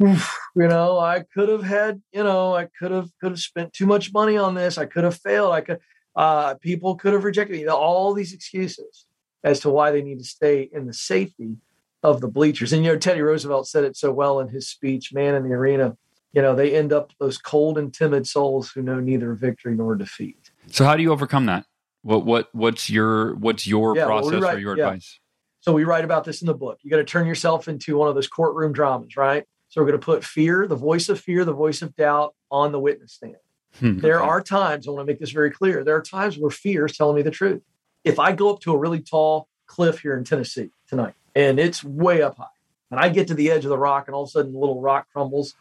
you 0.00 0.16
know, 0.56 0.98
I 0.98 1.24
could 1.34 1.48
have 1.50 1.62
had, 1.62 2.00
you 2.12 2.24
know, 2.24 2.54
I 2.54 2.68
could 2.78 2.90
have 2.90 3.10
could 3.20 3.32
have 3.32 3.40
spent 3.40 3.72
too 3.72 3.86
much 3.86 4.12
money 4.12 4.36
on 4.36 4.54
this. 4.54 4.78
I 4.78 4.86
could 4.86 5.04
have 5.04 5.16
failed. 5.16 5.52
I 5.52 5.60
could 5.60 5.78
uh 6.16 6.54
people 6.54 6.96
could 6.96 7.12
have 7.12 7.24
rejected 7.24 7.60
me. 7.60 7.68
All 7.68 8.14
these 8.14 8.32
excuses 8.32 9.06
as 9.44 9.60
to 9.60 9.70
why 9.70 9.90
they 9.90 10.02
need 10.02 10.18
to 10.18 10.24
stay 10.24 10.68
in 10.72 10.86
the 10.86 10.94
safety 10.94 11.56
of 12.02 12.20
the 12.20 12.28
bleachers. 12.28 12.72
And 12.72 12.84
you 12.84 12.92
know, 12.92 12.98
Teddy 12.98 13.20
Roosevelt 13.20 13.68
said 13.68 13.84
it 13.84 13.96
so 13.96 14.10
well 14.10 14.40
in 14.40 14.48
his 14.48 14.68
speech, 14.68 15.12
Man 15.12 15.34
in 15.34 15.44
the 15.44 15.54
Arena. 15.54 15.96
You 16.32 16.42
know, 16.42 16.54
they 16.54 16.74
end 16.76 16.92
up 16.92 17.12
those 17.18 17.38
cold 17.38 17.76
and 17.76 17.92
timid 17.92 18.26
souls 18.26 18.70
who 18.70 18.82
know 18.82 19.00
neither 19.00 19.34
victory 19.34 19.74
nor 19.74 19.96
defeat. 19.96 20.50
So 20.68 20.84
how 20.84 20.96
do 20.96 21.02
you 21.02 21.12
overcome 21.12 21.46
that? 21.46 21.66
What 22.02 22.24
what 22.24 22.48
what's 22.54 22.88
your 22.88 23.34
what's 23.36 23.66
your 23.66 23.96
yeah, 23.96 24.06
process 24.06 24.32
well, 24.32 24.40
write, 24.42 24.56
or 24.56 24.60
your 24.60 24.76
yeah. 24.76 24.86
advice? 24.86 25.18
So 25.60 25.72
we 25.72 25.84
write 25.84 26.04
about 26.04 26.24
this 26.24 26.40
in 26.40 26.46
the 26.46 26.54
book. 26.54 26.78
You 26.82 26.90
got 26.90 26.96
to 26.96 27.04
turn 27.04 27.26
yourself 27.26 27.68
into 27.68 27.96
one 27.96 28.08
of 28.08 28.14
those 28.14 28.28
courtroom 28.28 28.72
dramas, 28.72 29.16
right? 29.16 29.44
So 29.68 29.80
we're 29.80 29.86
going 29.86 30.00
to 30.00 30.04
put 30.04 30.24
fear, 30.24 30.66
the 30.66 30.76
voice 30.76 31.08
of 31.08 31.20
fear, 31.20 31.44
the 31.44 31.52
voice 31.52 31.82
of 31.82 31.94
doubt 31.94 32.34
on 32.50 32.72
the 32.72 32.80
witness 32.80 33.12
stand. 33.12 33.36
Hmm, 33.78 33.98
there 33.98 34.20
are 34.20 34.42
times, 34.42 34.88
I 34.88 34.90
want 34.90 35.06
to 35.06 35.12
make 35.12 35.20
this 35.20 35.30
very 35.30 35.50
clear, 35.50 35.84
there 35.84 35.94
are 35.94 36.02
times 36.02 36.38
where 36.38 36.50
fear 36.50 36.86
is 36.86 36.96
telling 36.96 37.14
me 37.14 37.22
the 37.22 37.30
truth. 37.30 37.62
If 38.02 38.18
I 38.18 38.32
go 38.32 38.52
up 38.52 38.60
to 38.60 38.72
a 38.72 38.78
really 38.78 39.00
tall 39.00 39.48
cliff 39.66 40.00
here 40.00 40.16
in 40.16 40.24
Tennessee 40.24 40.70
tonight 40.88 41.14
and 41.36 41.60
it's 41.60 41.84
way 41.84 42.20
up 42.20 42.38
high, 42.38 42.46
and 42.90 42.98
I 42.98 43.10
get 43.10 43.28
to 43.28 43.34
the 43.34 43.50
edge 43.50 43.64
of 43.64 43.68
the 43.68 43.78
rock 43.78 44.08
and 44.08 44.14
all 44.14 44.24
of 44.24 44.28
a 44.28 44.30
sudden 44.32 44.52
the 44.52 44.58
little 44.58 44.80
rock 44.80 45.06
crumbles 45.12 45.54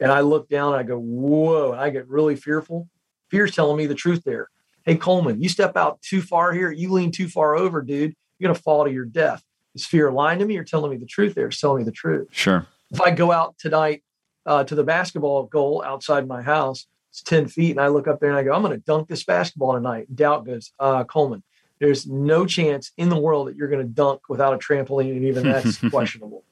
and 0.00 0.10
I 0.10 0.20
look 0.20 0.48
down 0.48 0.72
and 0.72 0.80
I 0.80 0.82
go, 0.82 0.98
whoa, 0.98 1.72
and 1.72 1.80
I 1.80 1.90
get 1.90 2.08
really 2.08 2.36
fearful. 2.36 2.88
Fear's 3.30 3.54
telling 3.54 3.76
me 3.76 3.86
the 3.86 3.94
truth 3.94 4.22
there. 4.24 4.48
Hey, 4.84 4.96
Coleman, 4.96 5.42
you 5.42 5.48
step 5.48 5.76
out 5.76 6.00
too 6.02 6.22
far 6.22 6.52
here, 6.52 6.70
you 6.70 6.90
lean 6.90 7.12
too 7.12 7.28
far 7.28 7.54
over, 7.54 7.82
dude, 7.82 8.14
you're 8.38 8.48
going 8.48 8.56
to 8.56 8.62
fall 8.62 8.84
to 8.84 8.90
your 8.90 9.04
death. 9.04 9.42
Is 9.74 9.86
fear 9.86 10.10
lying 10.10 10.40
to 10.40 10.46
me 10.46 10.56
or 10.56 10.64
telling 10.64 10.90
me 10.90 10.96
the 10.96 11.06
truth 11.06 11.34
there? 11.34 11.46
It's 11.46 11.60
telling 11.60 11.82
me 11.82 11.84
the 11.84 11.92
truth. 11.92 12.28
Sure 12.32 12.66
if 12.90 13.00
I 13.00 13.10
go 13.10 13.32
out 13.32 13.56
tonight 13.58 14.02
uh, 14.46 14.64
to 14.64 14.74
the 14.74 14.84
basketball 14.84 15.44
goal 15.44 15.82
outside 15.84 16.26
my 16.26 16.42
house, 16.42 16.86
it's 17.10 17.22
10 17.22 17.48
feet, 17.48 17.72
and 17.72 17.80
I 17.80 17.88
look 17.88 18.06
up 18.06 18.20
there 18.20 18.30
and 18.30 18.38
I 18.38 18.42
go, 18.42 18.52
I'm 18.52 18.62
going 18.62 18.76
to 18.76 18.84
dunk 18.84 19.08
this 19.08 19.24
basketball 19.24 19.74
tonight. 19.74 20.14
Doubt 20.14 20.46
goes, 20.46 20.72
uh, 20.78 21.04
Coleman, 21.04 21.42
there's 21.78 22.06
no 22.06 22.46
chance 22.46 22.92
in 22.96 23.08
the 23.08 23.18
world 23.18 23.48
that 23.48 23.56
you're 23.56 23.68
going 23.68 23.84
to 23.86 23.92
dunk 23.92 24.22
without 24.28 24.54
a 24.54 24.58
trampoline, 24.58 25.12
and 25.12 25.24
even 25.24 25.44
that's 25.44 25.78
questionable. 25.90 26.44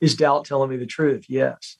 Is 0.00 0.14
doubt 0.14 0.44
telling 0.44 0.70
me 0.70 0.76
the 0.76 0.86
truth? 0.86 1.26
Yes. 1.28 1.78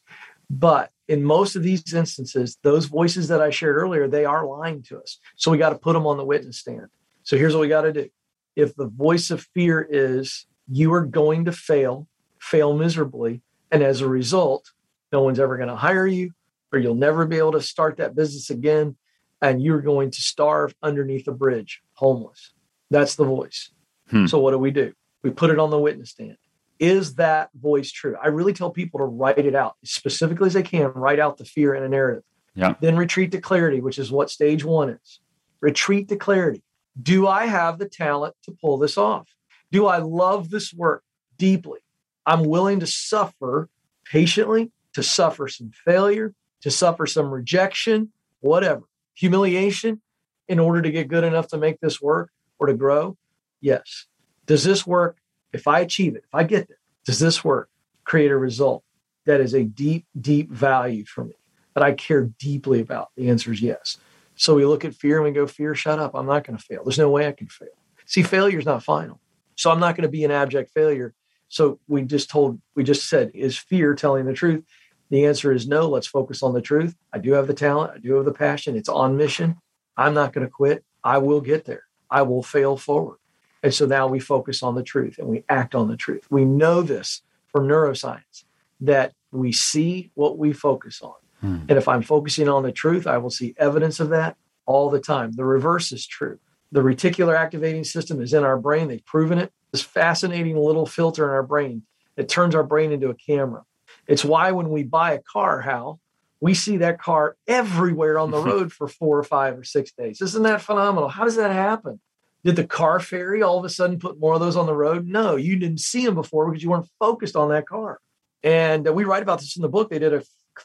But 0.51 0.91
in 1.09 1.23
most 1.23 1.57
of 1.57 1.63
these 1.63 1.93
instances, 1.93 2.59
those 2.63 2.87
voices 2.87 3.29
that 3.29 3.41
I 3.41 3.51
shared 3.51 3.77
earlier, 3.77 4.09
they 4.09 4.25
are 4.25 4.47
lying 4.47 4.83
to 4.85 4.99
us. 4.99 5.19
So 5.37 5.51
we 5.51 5.59
got 5.59 5.71
to 5.71 5.79
put 5.79 5.93
them 5.93 6.07
on 6.07 6.17
the 6.17 6.25
witness 6.25 6.59
stand. 6.59 6.89
So 7.23 7.37
here's 7.37 7.55
what 7.55 7.61
we 7.61 7.69
got 7.69 7.83
to 7.83 7.93
do. 7.93 8.09
If 8.57 8.75
the 8.75 8.89
voice 8.89 9.31
of 9.31 9.47
fear 9.55 9.87
is 9.89 10.47
you 10.71 10.93
are 10.93 11.05
going 11.05 11.45
to 11.47 11.53
fail, 11.53 12.09
fail 12.41 12.77
miserably, 12.77 13.43
and 13.71 13.83
as 13.83 14.01
a 14.01 14.09
result, 14.09 14.73
no 15.13 15.23
one's 15.23 15.39
ever 15.39 15.57
going 15.57 15.69
to 15.69 15.77
hire 15.77 16.07
you, 16.07 16.33
or 16.73 16.79
you'll 16.79 16.95
never 16.95 17.27
be 17.27 17.37
able 17.37 17.53
to 17.53 17.63
start 17.63 17.99
that 17.99 18.15
business 18.15 18.51
again. 18.51 18.97
And 19.41 19.63
you're 19.63 19.81
going 19.81 20.11
to 20.11 20.21
starve 20.21 20.75
underneath 20.83 21.29
a 21.29 21.33
bridge, 21.33 21.81
homeless. 21.95 22.53
That's 22.91 23.15
the 23.15 23.25
voice. 23.25 23.71
Hmm. 24.11 24.27
So, 24.27 24.41
what 24.41 24.51
do 24.51 24.59
we 24.59 24.73
do? 24.73 24.93
We 25.23 25.31
put 25.31 25.51
it 25.51 25.61
on 25.61 25.71
the 25.71 25.79
witness 25.79 26.11
stand. 26.11 26.37
Is 26.79 27.17
that 27.17 27.51
voice 27.55 27.91
true? 27.91 28.17
I 28.23 28.29
really 28.29 28.53
tell 28.53 28.71
people 28.71 28.99
to 28.99 29.05
write 29.05 29.39
it 29.39 29.55
out 29.55 29.77
as 29.83 29.91
specifically 29.91 30.47
as 30.47 30.55
they 30.55 30.63
can, 30.63 30.87
write 30.95 31.19
out 31.19 31.37
the 31.37 31.45
fear 31.45 31.75
in 31.75 31.83
a 31.83 31.89
narrative. 31.89 32.23
Yeah. 32.55 32.75
Then 32.81 32.97
retreat 32.97 33.33
to 33.33 33.41
clarity, 33.41 33.81
which 33.81 33.99
is 33.99 34.11
what 34.11 34.31
stage 34.31 34.65
one 34.65 34.91
is. 34.91 35.21
Retreat 35.61 36.09
to 36.09 36.17
clarity. 36.17 36.63
Do 37.01 37.27
I 37.27 37.47
have 37.47 37.79
the 37.79 37.89
talent 37.89 38.35
to 38.45 38.53
pull 38.53 38.79
this 38.79 38.97
off? 38.99 39.29
Do 39.71 39.87
I 39.87 39.99
love 39.99 40.51
this 40.51 40.73
work 40.73 41.05
deeply? 41.37 41.81
I'm 42.27 42.45
willing 42.45 42.81
to 42.81 42.87
suffer 42.87 43.69
patiently, 44.05 44.71
to 44.95 45.03
suffer 45.03 45.49
some 45.49 45.71
failure, 45.85 46.35
to 46.63 46.71
suffer 46.71 47.07
some 47.07 47.31
rejection, 47.31 48.13
whatever, 48.41 48.83
humiliation 49.15 50.01
in 50.49 50.59
order 50.59 50.83
to 50.83 50.91
get 50.91 51.09
good 51.09 51.25
enough 51.25 51.49
to 51.49 51.59
make 51.59 51.81
this 51.81 52.01
work 52.01 52.31
or 52.59 52.67
to 52.67 52.75
grow? 52.75 53.17
Yes. 53.61 54.07
Does 54.47 54.65
this 54.65 54.87
work? 54.87 55.18
If 55.53 55.67
I 55.67 55.81
achieve 55.81 56.17
it, 56.17 56.25
if 56.27 56.35
I 56.35 56.45
get 56.45 56.69
there, 56.69 56.79
does 57.05 57.19
this 57.19 57.45
work 57.45 57.71
create 58.05 58.31
a 58.31 58.37
result 58.37 58.85
that 59.27 59.41
is 59.41 59.55
a 59.55 59.65
deep, 59.65 60.07
deep 60.21 60.51
value 60.51 61.05
for 61.05 61.25
me 61.25 61.35
that 61.75 61.83
I 61.83 61.93
care 61.93 62.25
deeply 62.39 62.81
about? 62.81 63.09
The 63.17 63.31
answer 63.31 63.53
is 63.53 63.63
yes. 63.63 63.99
So 64.37 64.55
we 64.55 64.65
look 64.65 64.85
at 64.85 64.95
fear 64.95 65.17
and 65.17 65.25
we 65.25 65.33
go, 65.33 65.47
Fear, 65.47 65.75
shut 65.75 65.99
up. 65.99 66.13
I'm 66.15 66.27
not 66.27 66.45
going 66.45 66.57
to 66.57 66.63
fail. 66.63 66.85
There's 66.85 66.99
no 66.99 67.11
way 67.11 67.27
I 67.27 67.33
can 67.33 67.49
fail. 67.49 67.69
See, 68.07 68.23
failure 68.23 68.59
is 68.59 68.67
not 68.67 68.85
final. 68.85 69.21
So 69.57 69.71
I'm 69.71 69.81
not 69.81 69.97
going 69.97 70.03
to 70.03 70.09
be 70.09 70.25
an 70.25 70.31
abject 70.31 70.71
failure. 70.73 71.15
So 71.49 71.81
we 71.89 72.03
just 72.03 72.31
told, 72.31 72.61
we 72.77 72.85
just 72.85 73.09
said, 73.09 73.31
is 73.35 73.59
fear 73.59 73.95
telling 73.95 74.27
the 74.27 74.33
truth? 74.33 74.65
The 75.11 75.27
answer 75.27 75.53
is 75.53 75.67
no. 75.67 75.89
Let's 75.89 76.07
focus 76.07 76.43
on 76.43 76.53
the 76.53 76.61
truth. 76.61 76.95
I 77.13 77.19
do 77.19 77.33
have 77.33 77.47
the 77.47 77.55
talent. 77.55 77.93
I 77.95 77.99
do 77.99 78.15
have 78.15 78.25
the 78.25 78.33
passion. 78.33 78.77
It's 78.77 78.89
on 78.89 79.17
mission. 79.17 79.57
I'm 79.97 80.15
not 80.15 80.33
going 80.33 80.47
to 80.47 80.51
quit. 80.51 80.85
I 81.03 81.19
will 81.19 81.41
get 81.41 81.65
there. 81.65 81.85
I 82.11 82.23
will 82.23 82.43
fail 82.43 82.77
forward. 82.77 83.18
And 83.63 83.75
so 83.75 83.87
now 83.87 84.07
we 84.07 84.21
focus 84.21 84.63
on 84.63 84.75
the 84.75 84.83
truth 84.83 85.19
and 85.19 85.29
we 85.29 85.45
act 85.49 85.75
on 85.75 85.89
the 85.89 85.97
truth. 85.97 86.27
We 86.31 86.45
know 86.45 86.83
this 86.83 87.23
from 87.49 87.67
neuroscience 87.67 88.45
that 88.81 89.13
we 89.33 89.53
see 89.53 90.11
what 90.15 90.39
we 90.39 90.53
focus 90.53 91.03
on. 91.03 91.15
Hmm. 91.41 91.57
And 91.69 91.73
if 91.73 91.89
I'm 91.89 92.03
focusing 92.03 92.49
on 92.49 92.63
the 92.63 92.73
truth, 92.73 93.07
I 93.07 93.19
will 93.19 93.31
see 93.31 93.55
evidence 93.59 94.01
of 94.01 94.11
that 94.11 94.37
all 94.67 94.91
the 94.91 95.01
time. 95.01 95.33
The 95.33 95.45
reverse 95.45 95.93
is 95.93 96.07
true. 96.07 96.39
The 96.71 96.81
reticular 96.81 97.37
activating 97.37 97.85
system 97.85 98.21
is 98.21 98.35
in 98.35 98.45
our 98.45 98.59
brain. 98.59 98.89
They've 98.89 99.05
proven 99.05 99.39
it. 99.39 99.53
This 99.73 99.83
fascinating 99.83 100.57
little 100.57 100.87
filter 100.87 101.25
in 101.25 101.31
our 101.31 101.43
brain 101.43 101.83
that 102.17 102.29
turns 102.29 102.55
our 102.55 102.65
brain 102.65 102.93
into 102.93 103.09
a 103.09 103.15
camera. 103.15 103.65
It's 104.07 104.25
why 104.25 104.53
when 104.53 104.71
we 104.71 104.83
buy 104.83 105.13
a 105.13 105.21
car, 105.21 105.61
Hal, 105.61 106.01
we 106.41 106.55
see 106.55 106.79
that 106.79 107.01
car 107.01 107.37
everywhere 107.47 108.19
on 108.19 108.31
the 108.31 108.39
road 108.43 108.73
for 108.73 108.89
four 108.89 109.19
or 109.19 109.25
five 109.25 109.59
or 109.59 109.65
six 109.65 109.93
days. 109.93 110.21
Isn't 110.21 110.43
that 110.43 110.63
phenomenal? 110.63 111.09
How 111.09 111.25
does 111.25 111.37
that 111.37 111.53
happen? 111.53 112.01
Did 112.45 112.57
the 112.57 112.67
car 112.67 113.01
fairy 113.01 113.43
all 113.43 113.59
of 113.59 113.65
a 113.65 113.69
sudden 113.69 113.99
put 113.99 114.21
more 114.21 114.35
of 114.35 114.41
those 114.41 114.57
on 114.57 114.67
the 114.67 114.75
road? 114.75 115.07
No, 115.07 115.37
you 115.37 115.57
didn't 115.57 115.81
see 115.81 116.05
them 116.05 116.15
before 116.15 116.49
because 116.49 116.63
you 116.63 116.71
weren't 116.71 116.89
focused 116.99 117.37
on 117.37 117.49
that 117.51 117.67
car. 117.67 118.01
And 118.43 118.87
uh, 118.87 118.93
we 118.93 119.05
write 119.05 119.23
about 119.23 119.41
this 119.41 119.57
in 119.57 119.63
the 119.63 119.69
book. 119.69 119.91
They 119.91 119.99
did 119.99 120.15
a 120.15 120.23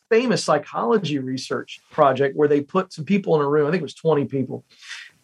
famous 0.10 0.44
psychology 0.44 1.20
research 1.20 1.80
project 1.92 2.36
where 2.36 2.48
they 2.48 2.62
put 2.62 2.94
some 2.94 3.06
people 3.06 3.36
in 3.36 3.42
a 3.42 3.50
room. 3.50 3.68
I 3.68 3.72
think 3.72 3.82
it 3.82 3.84
was 3.84 3.96
20 3.96 4.26
people. 4.26 4.66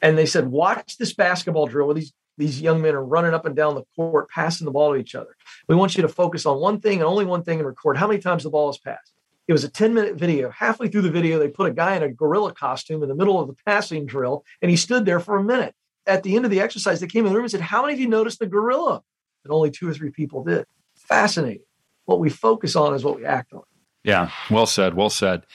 And 0.02 0.18
they 0.18 0.26
said, 0.26 0.48
watch 0.48 0.98
this 0.98 1.14
basketball 1.14 1.68
drill 1.68 1.88
where 1.88 1.96
these, 1.96 2.14
these 2.38 2.62
young 2.62 2.82
men 2.82 2.96
are 2.96 3.04
running 3.04 3.34
up 3.34 3.46
and 3.46 3.56
down 3.56 3.76
the 3.76 3.84
court, 3.96 4.30
passing 4.30 4.66
the 4.66 4.72
ball 4.72 4.94
to 4.94 5.00
each 5.00 5.16
other. 5.16 5.36
We 5.68 5.76
want 5.76 5.96
you 5.96 6.02
to 6.02 6.08
focus 6.08 6.46
on 6.46 6.60
one 6.60 6.80
thing 6.80 7.00
and 7.00 7.04
only 7.04 7.26
one 7.26 7.44
thing 7.44 7.60
and 7.60 7.68
record 7.68 7.98
how 7.98 8.08
many 8.08 8.20
times 8.20 8.44
the 8.44 8.50
ball 8.50 8.70
is 8.70 8.78
passed. 8.78 9.14
It 9.48 9.54
was 9.54 9.64
a 9.64 9.70
10 9.70 9.94
minute 9.94 10.16
video. 10.16 10.52
Halfway 10.52 10.90
through 10.90 11.02
the 11.02 11.12
video, 11.12 11.40
they 11.40 11.48
put 11.48 11.70
a 11.70 11.74
guy 11.74 11.96
in 11.96 12.04
a 12.04 12.10
gorilla 12.10 12.54
costume 12.54 13.02
in 13.02 13.10
the 13.10 13.16
middle 13.16 13.40
of 13.40 13.48
the 13.48 13.56
passing 13.66 14.06
drill, 14.06 14.46
and 14.62 14.70
he 14.70 14.78
stood 14.78 15.06
there 15.06 15.20
for 15.20 15.38
a 15.38 15.44
minute. 15.44 15.74
At 16.10 16.24
the 16.24 16.36
end 16.36 16.46
of 16.46 16.52
the 16.52 16.60
exercise, 16.60 17.00
they 17.00 17.08
came 17.08 17.26
in 17.26 17.32
the 17.32 17.36
room 17.36 17.46
and 17.46 17.52
said, 17.52 17.62
How 17.62 17.82
many 17.82 17.94
of 17.94 18.00
you 18.00 18.08
noticed 18.08 18.40
the 18.40 18.48
gorilla? 18.48 19.04
And 19.44 19.54
only 19.54 19.72
two 19.72 19.88
or 19.88 19.94
three 19.94 20.12
people 20.12 20.44
did. 20.44 20.66
Fascinating. 20.96 21.64
What 22.06 22.20
we 22.20 22.30
focus 22.30 22.76
on 22.76 22.94
is 22.94 23.04
what 23.04 23.16
we 23.16 23.26
act 23.26 23.54
on. 23.54 23.62
Yeah, 24.04 24.32
well 24.50 24.66
said. 24.66 24.96
Well 24.96 25.10
said. 25.10 25.46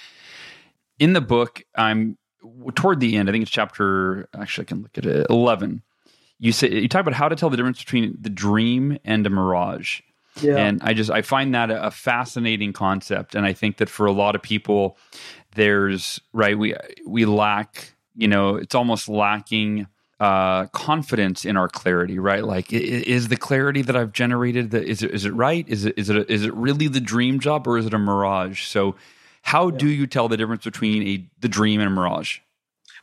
In 0.99 1.13
the 1.13 1.21
book, 1.21 1.65
I'm 1.75 2.17
toward 2.75 3.01
the 3.01 3.17
end. 3.17 3.29
I 3.29 3.33
think 3.33 3.43
it's 3.43 3.51
chapter. 3.51 4.29
Actually, 4.35 4.65
I 4.65 4.67
can 4.67 4.83
look 4.83 4.97
at 4.99 5.07
it. 5.07 5.27
Eleven. 5.29 5.83
You 6.39 6.53
say 6.53 6.71
you 6.71 6.89
talk 6.89 7.01
about 7.01 7.15
how 7.15 7.29
to 7.29 7.37
tell 7.37 7.51
the 7.51 7.57
difference 7.57 7.79
between 7.79 8.17
the 8.21 8.31
dream 8.31 8.99
and 9.05 9.27
a 9.27 9.31
mirage. 9.31 10.01
Yeah. 10.41 10.57
And 10.57 10.83
I 10.83 10.95
just 10.95 11.11
I 11.11 11.23
find 11.23 11.55
that 11.55 11.71
a, 11.71 11.91
fascinating 11.91 12.73
concept, 12.73 13.35
and 13.35 13.47
I 13.47 13.53
think 13.53 13.79
that 13.79 13.89
for 13.89 14.07
a 14.07 14.13
lot 14.13 14.35
of 14.35 14.43
people, 14.43 14.99
there's 15.55 16.21
right 16.33 16.59
we 16.59 16.75
we 17.07 17.25
lack 17.25 17.95
you 18.17 18.29
know 18.29 18.57
it's 18.57 18.75
almost 18.75 19.09
lacking 19.09 19.87
uh, 20.21 20.67
confidence 20.67 21.45
in 21.45 21.57
our 21.57 21.69
clarity, 21.69 22.19
right? 22.19 22.45
Like, 22.45 22.73
is 22.73 23.29
the 23.29 23.37
clarity 23.37 23.83
that 23.83 23.97
I've 23.97 24.13
generated 24.13 24.71
that 24.71 24.85
is 24.85 25.03
it 25.03 25.11
is 25.11 25.25
it 25.25 25.35
right? 25.35 25.69
Is 25.69 25.85
it 25.85 25.95
is 25.99 26.11
it 26.11 26.17
a, 26.17 26.33
is 26.33 26.45
it 26.45 26.55
really 26.55 26.89
the 26.89 27.01
dream 27.01 27.41
job 27.41 27.67
or 27.67 27.79
is 27.79 27.87
it 27.87 27.95
a 27.95 27.99
mirage? 27.99 28.65
So, 28.67 28.95
how 29.43 29.69
yeah. 29.69 29.77
do 29.79 29.89
you 29.89 30.07
tell 30.07 30.29
the 30.29 30.37
difference 30.37 30.65
between 30.65 31.07
a 31.07 31.27
the 31.41 31.49
dream 31.49 31.81
and 31.81 31.89
a 31.89 31.91
mirage? 31.91 32.39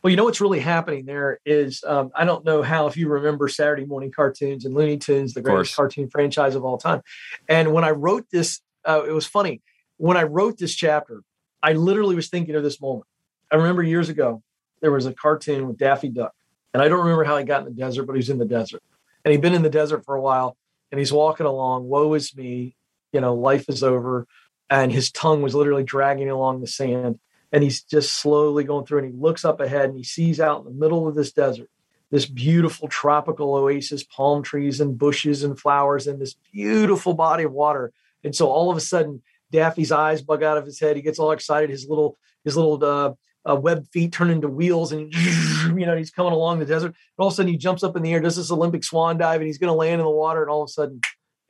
Well, 0.02 0.10
you 0.10 0.16
know 0.16 0.24
what's 0.24 0.40
really 0.40 0.58
happening 0.58 1.04
there 1.04 1.38
is 1.46 1.84
um, 1.86 2.10
I 2.16 2.24
don't 2.24 2.44
know 2.44 2.62
how 2.62 2.88
if 2.88 2.96
you 2.96 3.08
remember 3.08 3.46
Saturday 3.46 3.84
morning 3.84 4.10
cartoons 4.10 4.64
and 4.64 4.74
Looney 4.74 4.98
Tunes, 4.98 5.34
the 5.34 5.42
greatest 5.42 5.76
cartoon 5.76 6.10
franchise 6.10 6.56
of 6.56 6.64
all 6.64 6.76
time. 6.76 7.02
And 7.48 7.72
when 7.72 7.84
I 7.84 7.90
wrote 7.90 8.26
this, 8.32 8.60
uh, 8.84 9.02
it 9.06 9.12
was 9.12 9.26
funny. 9.26 9.62
When 9.98 10.16
I 10.16 10.24
wrote 10.24 10.58
this 10.58 10.74
chapter, 10.74 11.22
I 11.62 11.74
literally 11.74 12.16
was 12.16 12.28
thinking 12.28 12.56
of 12.56 12.64
this 12.64 12.80
moment. 12.80 13.06
I 13.52 13.56
remember 13.56 13.82
years 13.82 14.08
ago 14.08 14.42
there 14.80 14.90
was 14.90 15.06
a 15.06 15.14
cartoon 15.14 15.68
with 15.68 15.78
Daffy 15.78 16.08
Duck, 16.08 16.32
and 16.72 16.82
I 16.82 16.88
don't 16.88 17.00
remember 17.00 17.24
how 17.24 17.36
he 17.38 17.44
got 17.44 17.66
in 17.66 17.74
the 17.74 17.80
desert, 17.80 18.04
but 18.04 18.14
he 18.14 18.18
was 18.18 18.30
in 18.30 18.38
the 18.38 18.44
desert, 18.44 18.82
and 19.24 19.32
he'd 19.32 19.40
been 19.40 19.54
in 19.54 19.62
the 19.62 19.70
desert 19.70 20.04
for 20.04 20.14
a 20.14 20.20
while, 20.20 20.56
and 20.90 20.98
he's 20.98 21.12
walking 21.12 21.46
along. 21.46 21.88
Woe 21.88 22.14
is 22.14 22.36
me, 22.36 22.76
you 23.12 23.20
know, 23.20 23.34
life 23.34 23.68
is 23.68 23.82
over, 23.82 24.26
and 24.70 24.92
his 24.92 25.10
tongue 25.10 25.42
was 25.42 25.54
literally 25.54 25.84
dragging 25.84 26.30
along 26.30 26.60
the 26.60 26.66
sand 26.66 27.18
and 27.54 27.62
he's 27.62 27.82
just 27.82 28.14
slowly 28.14 28.64
going 28.64 28.86
through 28.86 29.00
and 29.00 29.12
he 29.12 29.20
looks 29.20 29.44
up 29.44 29.60
ahead 29.60 29.90
and 29.90 29.98
he 29.98 30.02
sees 30.02 30.40
out 30.40 30.60
in 30.60 30.64
the 30.64 30.70
middle 30.70 31.06
of 31.06 31.14
this 31.14 31.32
desert 31.32 31.68
this 32.12 32.26
beautiful 32.26 32.88
tropical 32.88 33.54
oasis 33.54 34.04
palm 34.04 34.42
trees 34.42 34.80
and 34.80 34.98
bushes 34.98 35.42
and 35.42 35.58
flowers 35.58 36.06
and 36.06 36.20
this 36.20 36.36
beautiful 36.52 37.14
body 37.14 37.44
of 37.44 37.52
water. 37.52 37.90
And 38.22 38.36
so 38.36 38.48
all 38.48 38.70
of 38.70 38.76
a 38.76 38.80
sudden 38.80 39.22
daffy's 39.50 39.90
eyes 39.90 40.20
bug 40.20 40.42
out 40.42 40.58
of 40.58 40.66
his 40.66 40.78
head. 40.78 40.94
He 40.94 41.02
gets 41.02 41.18
all 41.18 41.32
excited. 41.32 41.70
His 41.70 41.88
little 41.88 42.18
his 42.44 42.54
little 42.54 42.84
uh, 42.84 43.14
uh, 43.48 43.56
web 43.56 43.86
feet 43.92 44.12
turn 44.12 44.30
into 44.30 44.48
wheels 44.48 44.92
and 44.92 45.12
you 45.78 45.86
know 45.86 45.96
he's 45.96 46.10
coming 46.10 46.32
along 46.32 46.58
the 46.58 46.64
desert 46.64 46.86
and 46.86 46.94
all 47.18 47.28
of 47.28 47.32
a 47.32 47.36
sudden 47.36 47.50
he 47.50 47.58
jumps 47.58 47.82
up 47.82 47.96
in 47.96 48.02
the 48.02 48.12
air 48.12 48.20
does 48.20 48.36
this 48.36 48.50
olympic 48.50 48.84
swan 48.84 49.18
dive 49.18 49.40
and 49.40 49.46
he's 49.46 49.58
going 49.58 49.68
to 49.72 49.74
land 49.74 50.00
in 50.00 50.04
the 50.04 50.10
water 50.10 50.42
and 50.42 50.50
all 50.50 50.62
of 50.62 50.68
a 50.68 50.72
sudden 50.72 51.00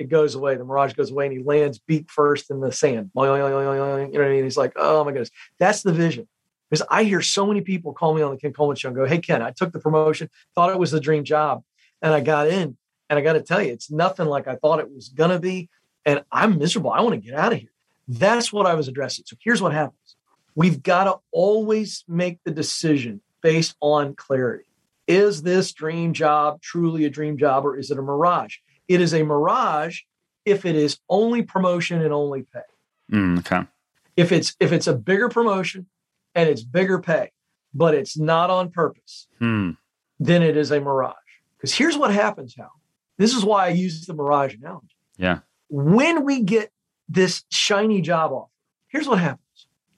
it 0.02 0.08
goes 0.08 0.34
away. 0.34 0.56
The 0.56 0.64
mirage 0.64 0.94
goes 0.94 1.10
away, 1.10 1.26
and 1.26 1.36
he 1.36 1.42
lands 1.42 1.78
beak 1.78 2.10
first 2.10 2.50
in 2.50 2.60
the 2.60 2.72
sand. 2.72 3.10
You 4.12 4.18
know 4.18 4.24
what 4.24 4.28
I 4.28 4.34
mean? 4.34 4.44
He's 4.44 4.56
like, 4.56 4.72
oh 4.76 5.04
my 5.04 5.12
goodness, 5.12 5.30
that's 5.58 5.82
the 5.82 5.92
vision. 5.92 6.28
Because 6.68 6.86
I 6.90 7.04
hear 7.04 7.20
so 7.20 7.46
many 7.46 7.60
people 7.60 7.92
call 7.92 8.14
me 8.14 8.22
on 8.22 8.32
the 8.32 8.38
Ken 8.38 8.52
Coleman 8.52 8.76
show 8.76 8.88
and 8.88 8.96
go, 8.96 9.04
"Hey 9.04 9.18
Ken, 9.18 9.42
I 9.42 9.50
took 9.50 9.72
the 9.72 9.78
promotion, 9.78 10.30
thought 10.54 10.70
it 10.70 10.78
was 10.78 10.90
the 10.90 11.00
dream 11.00 11.22
job, 11.22 11.62
and 12.00 12.14
I 12.14 12.20
got 12.20 12.48
in, 12.48 12.76
and 13.10 13.18
I 13.18 13.20
got 13.20 13.34
to 13.34 13.42
tell 13.42 13.62
you, 13.62 13.72
it's 13.72 13.90
nothing 13.90 14.26
like 14.26 14.48
I 14.48 14.56
thought 14.56 14.80
it 14.80 14.90
was 14.90 15.10
gonna 15.10 15.38
be, 15.38 15.68
and 16.06 16.24
I'm 16.32 16.58
miserable. 16.58 16.90
I 16.90 17.02
want 17.02 17.14
to 17.14 17.20
get 17.20 17.38
out 17.38 17.52
of 17.52 17.58
here." 17.58 17.68
That's 18.08 18.52
what 18.52 18.66
I 18.66 18.74
was 18.74 18.88
addressing. 18.88 19.24
So 19.26 19.36
here's 19.44 19.60
what 19.60 19.72
happens: 19.72 20.16
we've 20.54 20.82
got 20.82 21.04
to 21.04 21.18
always 21.30 22.04
make 22.08 22.38
the 22.44 22.50
decision 22.50 23.20
based 23.42 23.76
on 23.80 24.14
clarity. 24.14 24.64
Is 25.08 25.42
this 25.42 25.72
dream 25.72 26.12
job 26.12 26.60
truly 26.60 27.04
a 27.04 27.10
dream 27.10 27.36
job, 27.36 27.66
or 27.66 27.76
is 27.76 27.90
it 27.90 27.98
a 27.98 28.02
mirage? 28.02 28.56
It 28.88 29.00
is 29.00 29.12
a 29.12 29.22
mirage 29.22 30.00
if 30.44 30.64
it 30.64 30.76
is 30.76 30.98
only 31.08 31.42
promotion 31.42 32.02
and 32.02 32.12
only 32.12 32.42
pay. 32.42 32.60
Mm, 33.12 33.38
okay. 33.40 33.66
If 34.16 34.32
it's 34.32 34.54
if 34.60 34.72
it's 34.72 34.86
a 34.86 34.94
bigger 34.94 35.28
promotion 35.28 35.86
and 36.34 36.48
it's 36.48 36.62
bigger 36.62 36.98
pay, 36.98 37.30
but 37.74 37.94
it's 37.94 38.16
not 38.16 38.50
on 38.50 38.70
purpose, 38.70 39.26
mm. 39.40 39.76
then 40.20 40.42
it 40.42 40.56
is 40.56 40.70
a 40.70 40.80
mirage. 40.80 41.16
Because 41.56 41.74
here's 41.74 41.96
what 41.96 42.12
happens, 42.12 42.54
Hal. 42.56 42.72
This 43.18 43.34
is 43.34 43.44
why 43.44 43.66
I 43.66 43.70
use 43.70 44.06
the 44.06 44.14
mirage 44.14 44.54
analogy. 44.54 44.96
Yeah. 45.16 45.40
When 45.68 46.24
we 46.24 46.42
get 46.42 46.70
this 47.08 47.44
shiny 47.50 48.00
job 48.00 48.32
offer, 48.32 48.50
here's 48.88 49.08
what 49.08 49.18
happens. 49.18 49.40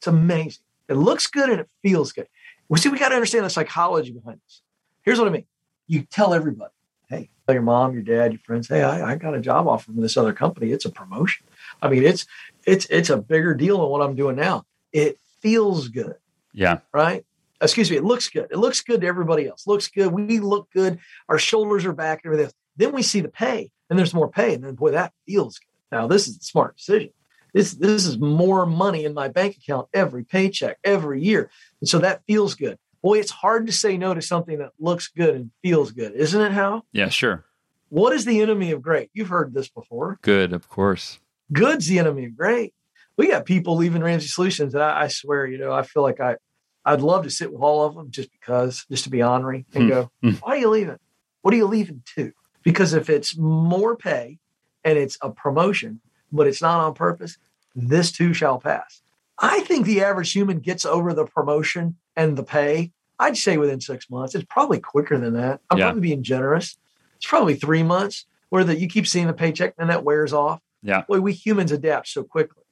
It's 0.05 0.09
amazing. 0.09 0.63
It 0.91 0.97
looks 0.97 1.27
good 1.29 1.49
and 1.49 1.61
it 1.61 1.69
feels 1.83 2.13
good. 2.13 2.29
We 2.69 2.79
see 2.79 2.91
we 2.91 2.99
got 2.99 3.09
to 3.09 3.15
understand 3.15 3.47
the 3.47 3.49
psychology 3.49 4.13
behind 4.13 4.39
this. 4.45 4.61
Here's 5.01 5.19
what 5.19 5.29
I 5.29 5.31
mean. 5.31 5.47
You 5.87 6.03
tell 6.03 6.35
everybody, 6.35 6.75
hey, 7.09 7.31
tell 7.47 7.55
your 7.55 7.63
mom, 7.63 7.95
your 7.95 8.03
dad, 8.03 8.33
your 8.33 8.41
friends, 8.41 8.69
hey, 8.69 8.83
I, 8.83 9.13
I 9.13 9.17
got 9.17 9.35
a 9.35 9.41
job 9.41 9.67
offer 9.67 9.87
from 9.87 10.03
this 10.03 10.19
other 10.19 10.35
company. 10.35 10.73
It's 10.73 10.85
a 10.85 10.91
promotion. 10.91 11.47
I 11.81 11.89
mean, 11.89 12.03
it's 12.03 12.27
it's 12.67 12.85
it's 12.91 13.09
a 13.09 13.17
bigger 13.17 13.55
deal 13.55 13.79
than 13.81 13.89
what 13.89 14.03
I'm 14.03 14.15
doing 14.15 14.37
now. 14.37 14.65
It 14.93 15.19
feels 15.41 15.89
good. 15.89 16.17
Yeah. 16.53 16.81
Right. 16.93 17.25
Excuse 17.63 17.91
me. 17.91 17.97
It 17.97 18.05
looks 18.05 18.29
good. 18.29 18.49
It 18.51 18.59
looks 18.59 18.83
good 18.83 19.01
to 19.01 19.07
everybody 19.07 19.49
else. 19.49 19.67
Looks 19.67 19.89
good. 19.89 20.13
We 20.13 20.39
look 20.39 20.71
good. 20.71 20.99
Our 21.31 21.39
shoulders 21.39 21.87
are 21.87 21.95
back 21.95 22.21
and 22.25 22.35
everything. 22.35 22.53
Then 22.77 22.93
we 22.93 23.03
see 23.03 23.23
the 23.23 23.29
pay, 23.29 23.71
and 23.89 23.99
there's 23.99 24.13
more 24.13 24.29
pay, 24.29 24.53
and 24.53 24.65
then 24.65 24.75
boy, 24.75 24.91
that 24.91 25.15
feels 25.27 25.59
good. 25.59 25.97
Now 25.97 26.09
this 26.09 26.29
is 26.29 26.37
the 26.37 26.45
smart 26.45 26.77
decision. 26.77 27.09
This 27.55 27.73
this 27.73 28.05
is 28.05 28.19
more 28.19 28.67
money 28.67 29.05
in 29.07 29.15
my 29.15 29.29
bank 29.29 29.57
account 29.57 29.89
every 29.95 30.25
paycheck 30.25 30.77
every 30.85 31.23
year, 31.23 31.51
and 31.81 31.89
so 31.89 31.99
that 32.01 32.23
feels 32.27 32.55
good 32.55 32.79
boy, 33.03 33.19
it's 33.19 33.31
hard 33.31 33.67
to 33.67 33.73
say 33.73 33.99
no 33.99 34.15
to 34.15 34.23
something 34.23 34.61
that 34.61 34.71
looks 34.81 35.09
good 35.09 35.35
and 35.35 35.51
feels 35.63 35.93
good, 35.93 36.15
isn't 36.15 36.41
it, 36.41 36.53
Hal? 36.53 36.87
Yeah, 36.91 37.11
sure. 37.11 37.45
What 37.91 38.15
is 38.15 38.25
the 38.25 38.41
enemy 38.41 38.71
of 38.71 38.81
great? 38.81 39.11
You've 39.13 39.29
heard 39.29 39.53
this 39.53 39.69
before. 39.69 40.19
Good, 40.23 40.55
of 40.55 40.71
course. 40.71 41.19
Good's 41.53 41.87
the 41.87 41.99
enemy 41.99 42.25
of 42.25 42.35
great. 42.35 42.73
We 43.19 43.29
got 43.29 43.45
people 43.45 43.77
leaving 43.77 44.03
Ramsey 44.03 44.29
Solutions, 44.29 44.73
and 44.73 44.83
I, 44.83 45.03
I 45.03 45.09
swear, 45.09 45.47
you 45.47 45.59
know, 45.59 45.71
I 45.71 45.83
feel 45.83 46.03
like 46.03 46.19
I, 46.19 46.37
I'd 46.83 47.03
love 47.03 47.25
to 47.25 47.31
sit 47.31 47.53
with 47.53 47.61
all 47.61 47.85
of 47.85 47.95
them 47.95 48.11
just 48.11 48.33
because, 48.33 48.87
just 48.91 49.05
to 49.05 49.11
be 49.11 49.23
ornery 49.23 49.67
and 49.75 49.85
Hmm. 49.85 49.89
go, 49.91 50.11
Hmm. 50.23 50.31
why 50.41 50.53
are 50.53 50.57
you 50.57 50.71
leaving? 50.71 50.97
What 51.43 51.53
are 51.53 51.59
you 51.59 51.67
leaving 51.67 52.03
to? 52.17 52.33
Because 52.63 52.95
if 52.95 53.11
it's 53.11 53.37
more 53.37 53.97
pay 53.97 54.39
and 54.83 54.97
it's 54.97 55.19
a 55.21 55.29
promotion, 55.31 56.01
but 56.35 56.47
it's 56.47 56.61
not 56.63 56.81
on 56.81 56.95
purpose, 56.95 57.39
this 57.75 58.13
too 58.13 58.35
shall 58.35 58.59
pass. 58.59 59.03
I 59.39 59.61
think 59.61 59.87
the 59.87 60.03
average 60.03 60.33
human 60.33 60.59
gets 60.61 60.85
over 60.85 61.13
the 61.13 61.25
promotion 61.27 61.97
and 62.17 62.37
the 62.37 62.45
pay. 62.45 62.93
I'd 63.19 63.37
say 63.37 63.57
within 63.57 63.81
six 63.81 64.09
months. 64.11 64.35
It's 64.35 64.45
probably 64.49 64.81
quicker 64.81 65.19
than 65.19 65.35
that. 65.35 65.61
I'm 65.71 65.79
Yeah. 65.79 65.87
probably 65.87 66.03
being 66.03 66.23
generous. 66.23 66.77
It's 67.17 67.27
probably 67.27 67.55
three 67.55 67.83
months 67.83 68.27
where 68.51 68.65
that 68.65 68.79
you 68.79 68.89
keep 68.89 69.07
seeing 69.07 69.27
the 69.27 69.33
paycheck 69.33 69.75
and 69.79 69.91
that 69.91 70.05
wears 70.05 70.33
off. 70.33 70.61
Yeah. 70.83 71.03
Boy, 71.09 71.21
we 71.21 71.33
humans 71.33 71.73
adapt 71.73 72.09
so 72.09 72.23
quickly. 72.23 72.63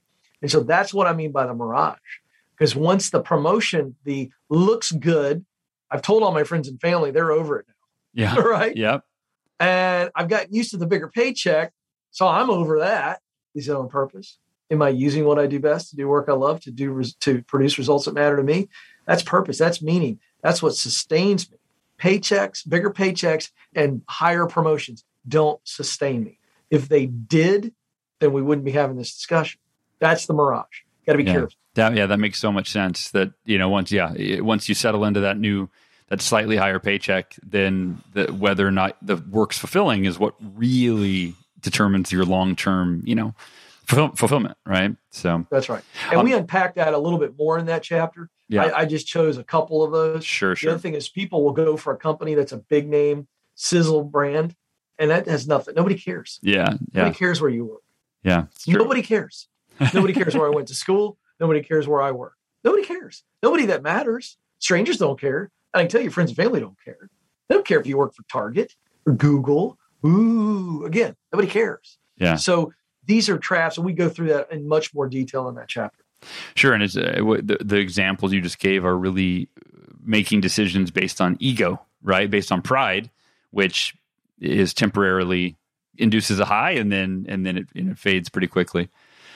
And 0.41 0.51
so 0.51 0.61
that's 0.61 0.93
what 0.93 1.07
I 1.07 1.13
mean 1.13 1.33
by 1.33 1.47
the 1.47 1.55
mirage. 1.55 1.99
Because 2.57 2.77
once 2.77 3.11
the 3.11 3.21
promotion, 3.23 3.97
the 4.05 4.31
looks 4.49 4.93
good, 4.93 5.45
I've 5.91 6.03
told 6.03 6.23
all 6.23 6.33
my 6.33 6.45
friends 6.45 6.69
and 6.69 6.81
family 6.81 7.11
they're 7.11 7.33
over 7.33 7.59
it 7.61 7.67
now. 7.69 7.75
Yeah. 8.15 8.35
Right. 8.43 8.77
Yep. 8.77 9.05
And 9.59 10.11
I've 10.15 10.29
gotten 10.29 10.53
used 10.55 10.71
to 10.73 10.77
the 10.77 10.87
bigger 10.87 11.09
paycheck. 11.09 11.73
So 12.11 12.27
I'm 12.29 12.51
over 12.51 12.81
that. 12.81 13.21
Is 13.55 13.69
it 13.69 13.77
on 13.77 13.89
purpose? 13.89 14.39
Am 14.71 14.81
I 14.83 14.89
using 14.89 15.25
what 15.25 15.39
I 15.39 15.47
do 15.47 15.61
best 15.61 15.91
to 15.91 15.97
do 15.97 16.09
work 16.09 16.29
I 16.29 16.33
love 16.33 16.61
to 16.63 16.71
do 16.71 16.93
res- 16.93 17.15
to 17.17 17.43
produce 17.43 17.77
results 17.79 18.07
that 18.07 18.15
matter 18.15 18.37
to 18.37 18.43
me? 18.43 18.69
That's 19.07 19.23
purpose. 19.23 19.59
That's 19.59 19.83
meaning. 19.83 20.19
That's 20.43 20.63
what 20.63 20.75
sustains 20.75 21.51
me. 21.51 21.59
Paychecks, 22.01 22.69
bigger 22.69 22.91
paychecks, 22.91 23.51
and 23.75 24.03
higher 24.09 24.47
promotions 24.47 25.05
don't 25.29 25.61
sustain 25.65 26.25
me. 26.25 26.39
If 26.71 26.89
they 26.89 27.07
did, 27.07 27.75
then 28.21 28.33
we 28.33 28.43
wouldn't 28.43 28.65
be 28.65 28.73
having 28.73 28.97
this 28.97 29.15
discussion. 29.15 29.61
That's 29.99 30.27
the 30.27 30.35
mirage. 30.35 30.67
Got 31.07 31.13
to 31.13 31.19
be 31.19 31.25
Yeah. 31.25 31.33
careful. 31.33 31.57
That 31.75 31.95
yeah, 31.97 32.07
that 32.07 32.19
makes 32.19 32.39
so 32.39 32.53
much 32.53 32.71
sense. 32.71 33.11
That 33.11 33.33
you 33.45 33.57
know, 33.59 33.69
once 33.69 33.91
yeah, 33.93 34.41
once 34.41 34.69
you 34.69 34.75
settle 34.75 35.05
into 35.05 35.21
that 35.21 35.39
new, 35.39 35.69
that 36.09 36.21
slightly 36.21 36.57
higher 36.57 36.79
paycheck, 36.79 37.35
then 37.43 38.03
the, 38.13 38.27
whether 38.33 38.67
or 38.67 38.71
not 38.71 38.97
the 39.01 39.17
work's 39.17 39.57
fulfilling 39.59 40.05
is 40.05 40.19
what 40.19 40.35
really 40.41 41.35
determines 41.63 42.13
your 42.13 42.25
long 42.25 42.55
term, 42.57 43.03
you 43.05 43.15
know, 43.15 43.35
fulfill, 43.87 44.09
fulfillment, 44.17 44.57
right? 44.67 44.95
So 45.11 45.47
That's 45.51 45.69
right. 45.69 45.83
And 46.11 46.19
Um, 46.21 46.25
we 46.25 46.33
unpack 46.35 46.75
that 46.75 46.93
a 46.95 46.99
little 46.99 47.19
bit 47.19 47.37
more 47.39 47.59
in 47.59 47.67
that 47.67 47.83
chapter. 47.83 48.29
yeah, 48.49 48.65
I, 48.65 48.81
I 48.81 48.85
just 48.85 49.07
chose 49.07 49.39
a 49.39 49.45
couple 49.45 49.83
of 49.83 49.93
those. 49.93 50.25
sure, 50.25 50.55
sure. 50.57 50.71
The 50.71 50.75
other 50.75 50.81
thing 50.83 50.95
is 50.95 51.09
people 51.09 51.43
will 51.45 51.53
go 51.53 51.77
for 51.77 51.93
a 51.93 51.97
company 51.97 52.35
that's 52.35 52.53
a 52.53 52.59
big 52.59 52.89
name 52.89 53.29
sizzle 53.55 54.05
brand, 54.05 54.55
and 54.99 55.11
that 55.11 55.27
has 55.27 55.47
nothing. 55.47 55.75
Nobody 55.75 55.97
cares. 55.99 56.39
yeah, 56.43 56.71
yeah, 56.93 57.03
Nobody 57.03 57.15
cares 57.17 57.41
where 57.41 57.51
you 57.51 57.65
work. 57.65 57.83
yeah. 58.23 58.45
Nobody 58.67 59.03
cares. 59.03 59.49
Nobody 59.95 60.13
cares 60.13 60.35
where 60.37 60.47
I 60.47 60.51
went 60.55 60.69
to 60.69 60.75
school. 60.75 61.19
Nobody 61.41 61.63
cares 61.63 61.89
where 61.89 62.03
I 62.03 62.11
work. 62.13 62.35
Nobody 62.63 62.85
cares. 62.85 63.25
Nobody 63.43 63.67
that 63.67 63.83
matters. 63.83 64.37
Strangers 64.59 64.99
don't 64.99 65.19
care. 65.21 65.51
I 65.75 65.81
can 65.81 65.89
tell 65.89 66.01
you, 66.03 66.11
friends 66.11 66.31
and 66.31 66.37
family 66.37 66.61
don't 66.61 66.77
care. 66.85 67.09
They 67.49 67.55
don't 67.57 67.67
care 67.67 67.81
if 67.81 67.87
you 67.87 67.97
work 67.99 68.15
for 68.15 68.23
Target 68.31 68.75
or 69.07 69.13
Google. 69.15 69.79
Ooh, 70.05 70.85
again, 70.85 71.17
nobody 71.33 71.49
cares. 71.49 71.99
Yeah. 72.17 72.37
So 72.37 72.73
these 73.07 73.29
are 73.29 73.39
traps, 73.39 73.77
and 73.77 73.87
we 73.87 73.93
go 73.93 74.09
through 74.09 74.29
that 74.29 74.51
in 74.53 74.67
much 74.69 74.95
more 74.95 75.09
detail 75.09 75.49
in 75.49 75.55
that 75.57 75.69
chapter. 75.69 76.05
Sure, 76.55 76.73
and 76.73 76.83
it's, 76.83 76.97
uh, 76.97 77.21
the, 77.43 77.59
the 77.65 77.77
examples 77.77 78.33
you 78.33 78.41
just 78.41 78.59
gave 78.59 78.85
are 78.85 78.97
really 78.97 79.49
making 80.05 80.41
decisions 80.41 80.91
based 80.91 81.21
on 81.21 81.37
ego, 81.41 81.81
right? 82.03 82.31
Based 82.31 82.53
on 82.53 82.63
pride, 82.63 83.11
which 83.51 83.95
is 84.41 84.73
temporarily 84.75 85.57
induces 85.99 86.39
a 86.41 86.45
high, 86.45 86.73
and 86.73 86.91
then 86.93 87.27
and 87.29 87.45
then 87.45 87.59
it, 87.59 87.69
and 87.75 87.91
it 87.91 87.99
fades 87.99 88.29
pretty 88.29 88.47
quickly. 88.47 88.89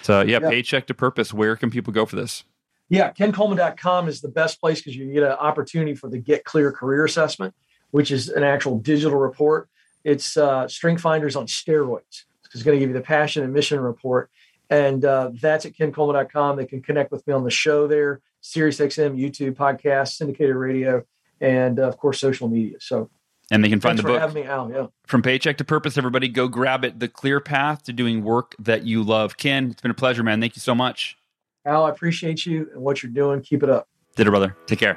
So 0.02 0.22
yeah, 0.22 0.38
Yeah. 0.40 0.48
paycheck 0.50 0.86
to 0.86 0.94
purpose. 0.94 1.32
Where 1.34 1.56
can 1.56 1.70
people 1.70 1.92
go 1.92 2.06
for 2.06 2.16
this? 2.16 2.44
Yeah, 2.88 3.10
kencoleman.com 3.12 4.06
is 4.08 4.20
the 4.20 4.28
best 4.28 4.60
place 4.60 4.80
because 4.80 4.96
you 4.96 5.12
get 5.12 5.24
an 5.24 5.32
opportunity 5.32 5.94
for 5.96 6.08
the 6.08 6.18
Get 6.18 6.44
Clear 6.44 6.70
Career 6.70 7.04
Assessment, 7.04 7.52
which 7.90 8.12
is 8.12 8.28
an 8.28 8.44
actual 8.44 8.78
digital 8.78 9.18
report. 9.18 9.68
It's 10.06 10.36
uh, 10.36 10.68
Strength 10.68 11.02
Finders 11.02 11.34
on 11.34 11.46
steroids. 11.46 12.22
It's 12.54 12.62
going 12.62 12.76
to 12.76 12.80
give 12.80 12.90
you 12.90 12.94
the 12.94 13.00
passion 13.00 13.42
and 13.42 13.52
mission 13.52 13.80
report. 13.80 14.30
And 14.70 15.04
uh, 15.04 15.32
that's 15.40 15.66
at 15.66 15.72
kencoleman.com. 15.72 16.56
They 16.56 16.64
can 16.64 16.80
connect 16.80 17.10
with 17.10 17.26
me 17.26 17.34
on 17.34 17.42
the 17.42 17.50
show 17.50 17.88
there, 17.88 18.20
SiriusXM, 18.40 19.20
YouTube, 19.20 19.54
podcast, 19.56 20.12
syndicated 20.12 20.54
radio, 20.54 21.02
and 21.40 21.80
uh, 21.80 21.88
of 21.88 21.96
course, 21.98 22.20
social 22.20 22.46
media. 22.48 22.76
So 22.78 23.10
And 23.50 23.64
they 23.64 23.68
can 23.68 23.80
find 23.80 23.98
thanks 23.98 24.02
the 24.02 24.02
for 24.02 24.14
book 24.14 24.20
having 24.20 24.44
me 24.44 24.48
out. 24.48 24.70
Yeah. 24.72 24.86
from 25.08 25.22
paycheck 25.22 25.58
to 25.58 25.64
purpose. 25.64 25.98
Everybody, 25.98 26.28
go 26.28 26.46
grab 26.46 26.84
it. 26.84 27.00
The 27.00 27.08
clear 27.08 27.40
path 27.40 27.82
to 27.84 27.92
doing 27.92 28.22
work 28.22 28.54
that 28.60 28.84
you 28.84 29.02
love. 29.02 29.36
Ken, 29.36 29.72
it's 29.72 29.82
been 29.82 29.90
a 29.90 29.94
pleasure, 29.94 30.22
man. 30.22 30.40
Thank 30.40 30.54
you 30.54 30.60
so 30.60 30.74
much. 30.74 31.18
Hal, 31.64 31.84
I 31.84 31.90
appreciate 31.90 32.46
you 32.46 32.70
and 32.72 32.80
what 32.80 33.02
you're 33.02 33.10
doing. 33.12 33.42
Keep 33.42 33.64
it 33.64 33.70
up. 33.70 33.88
Did 34.14 34.28
it, 34.28 34.30
brother. 34.30 34.56
Take 34.66 34.78
care. 34.78 34.96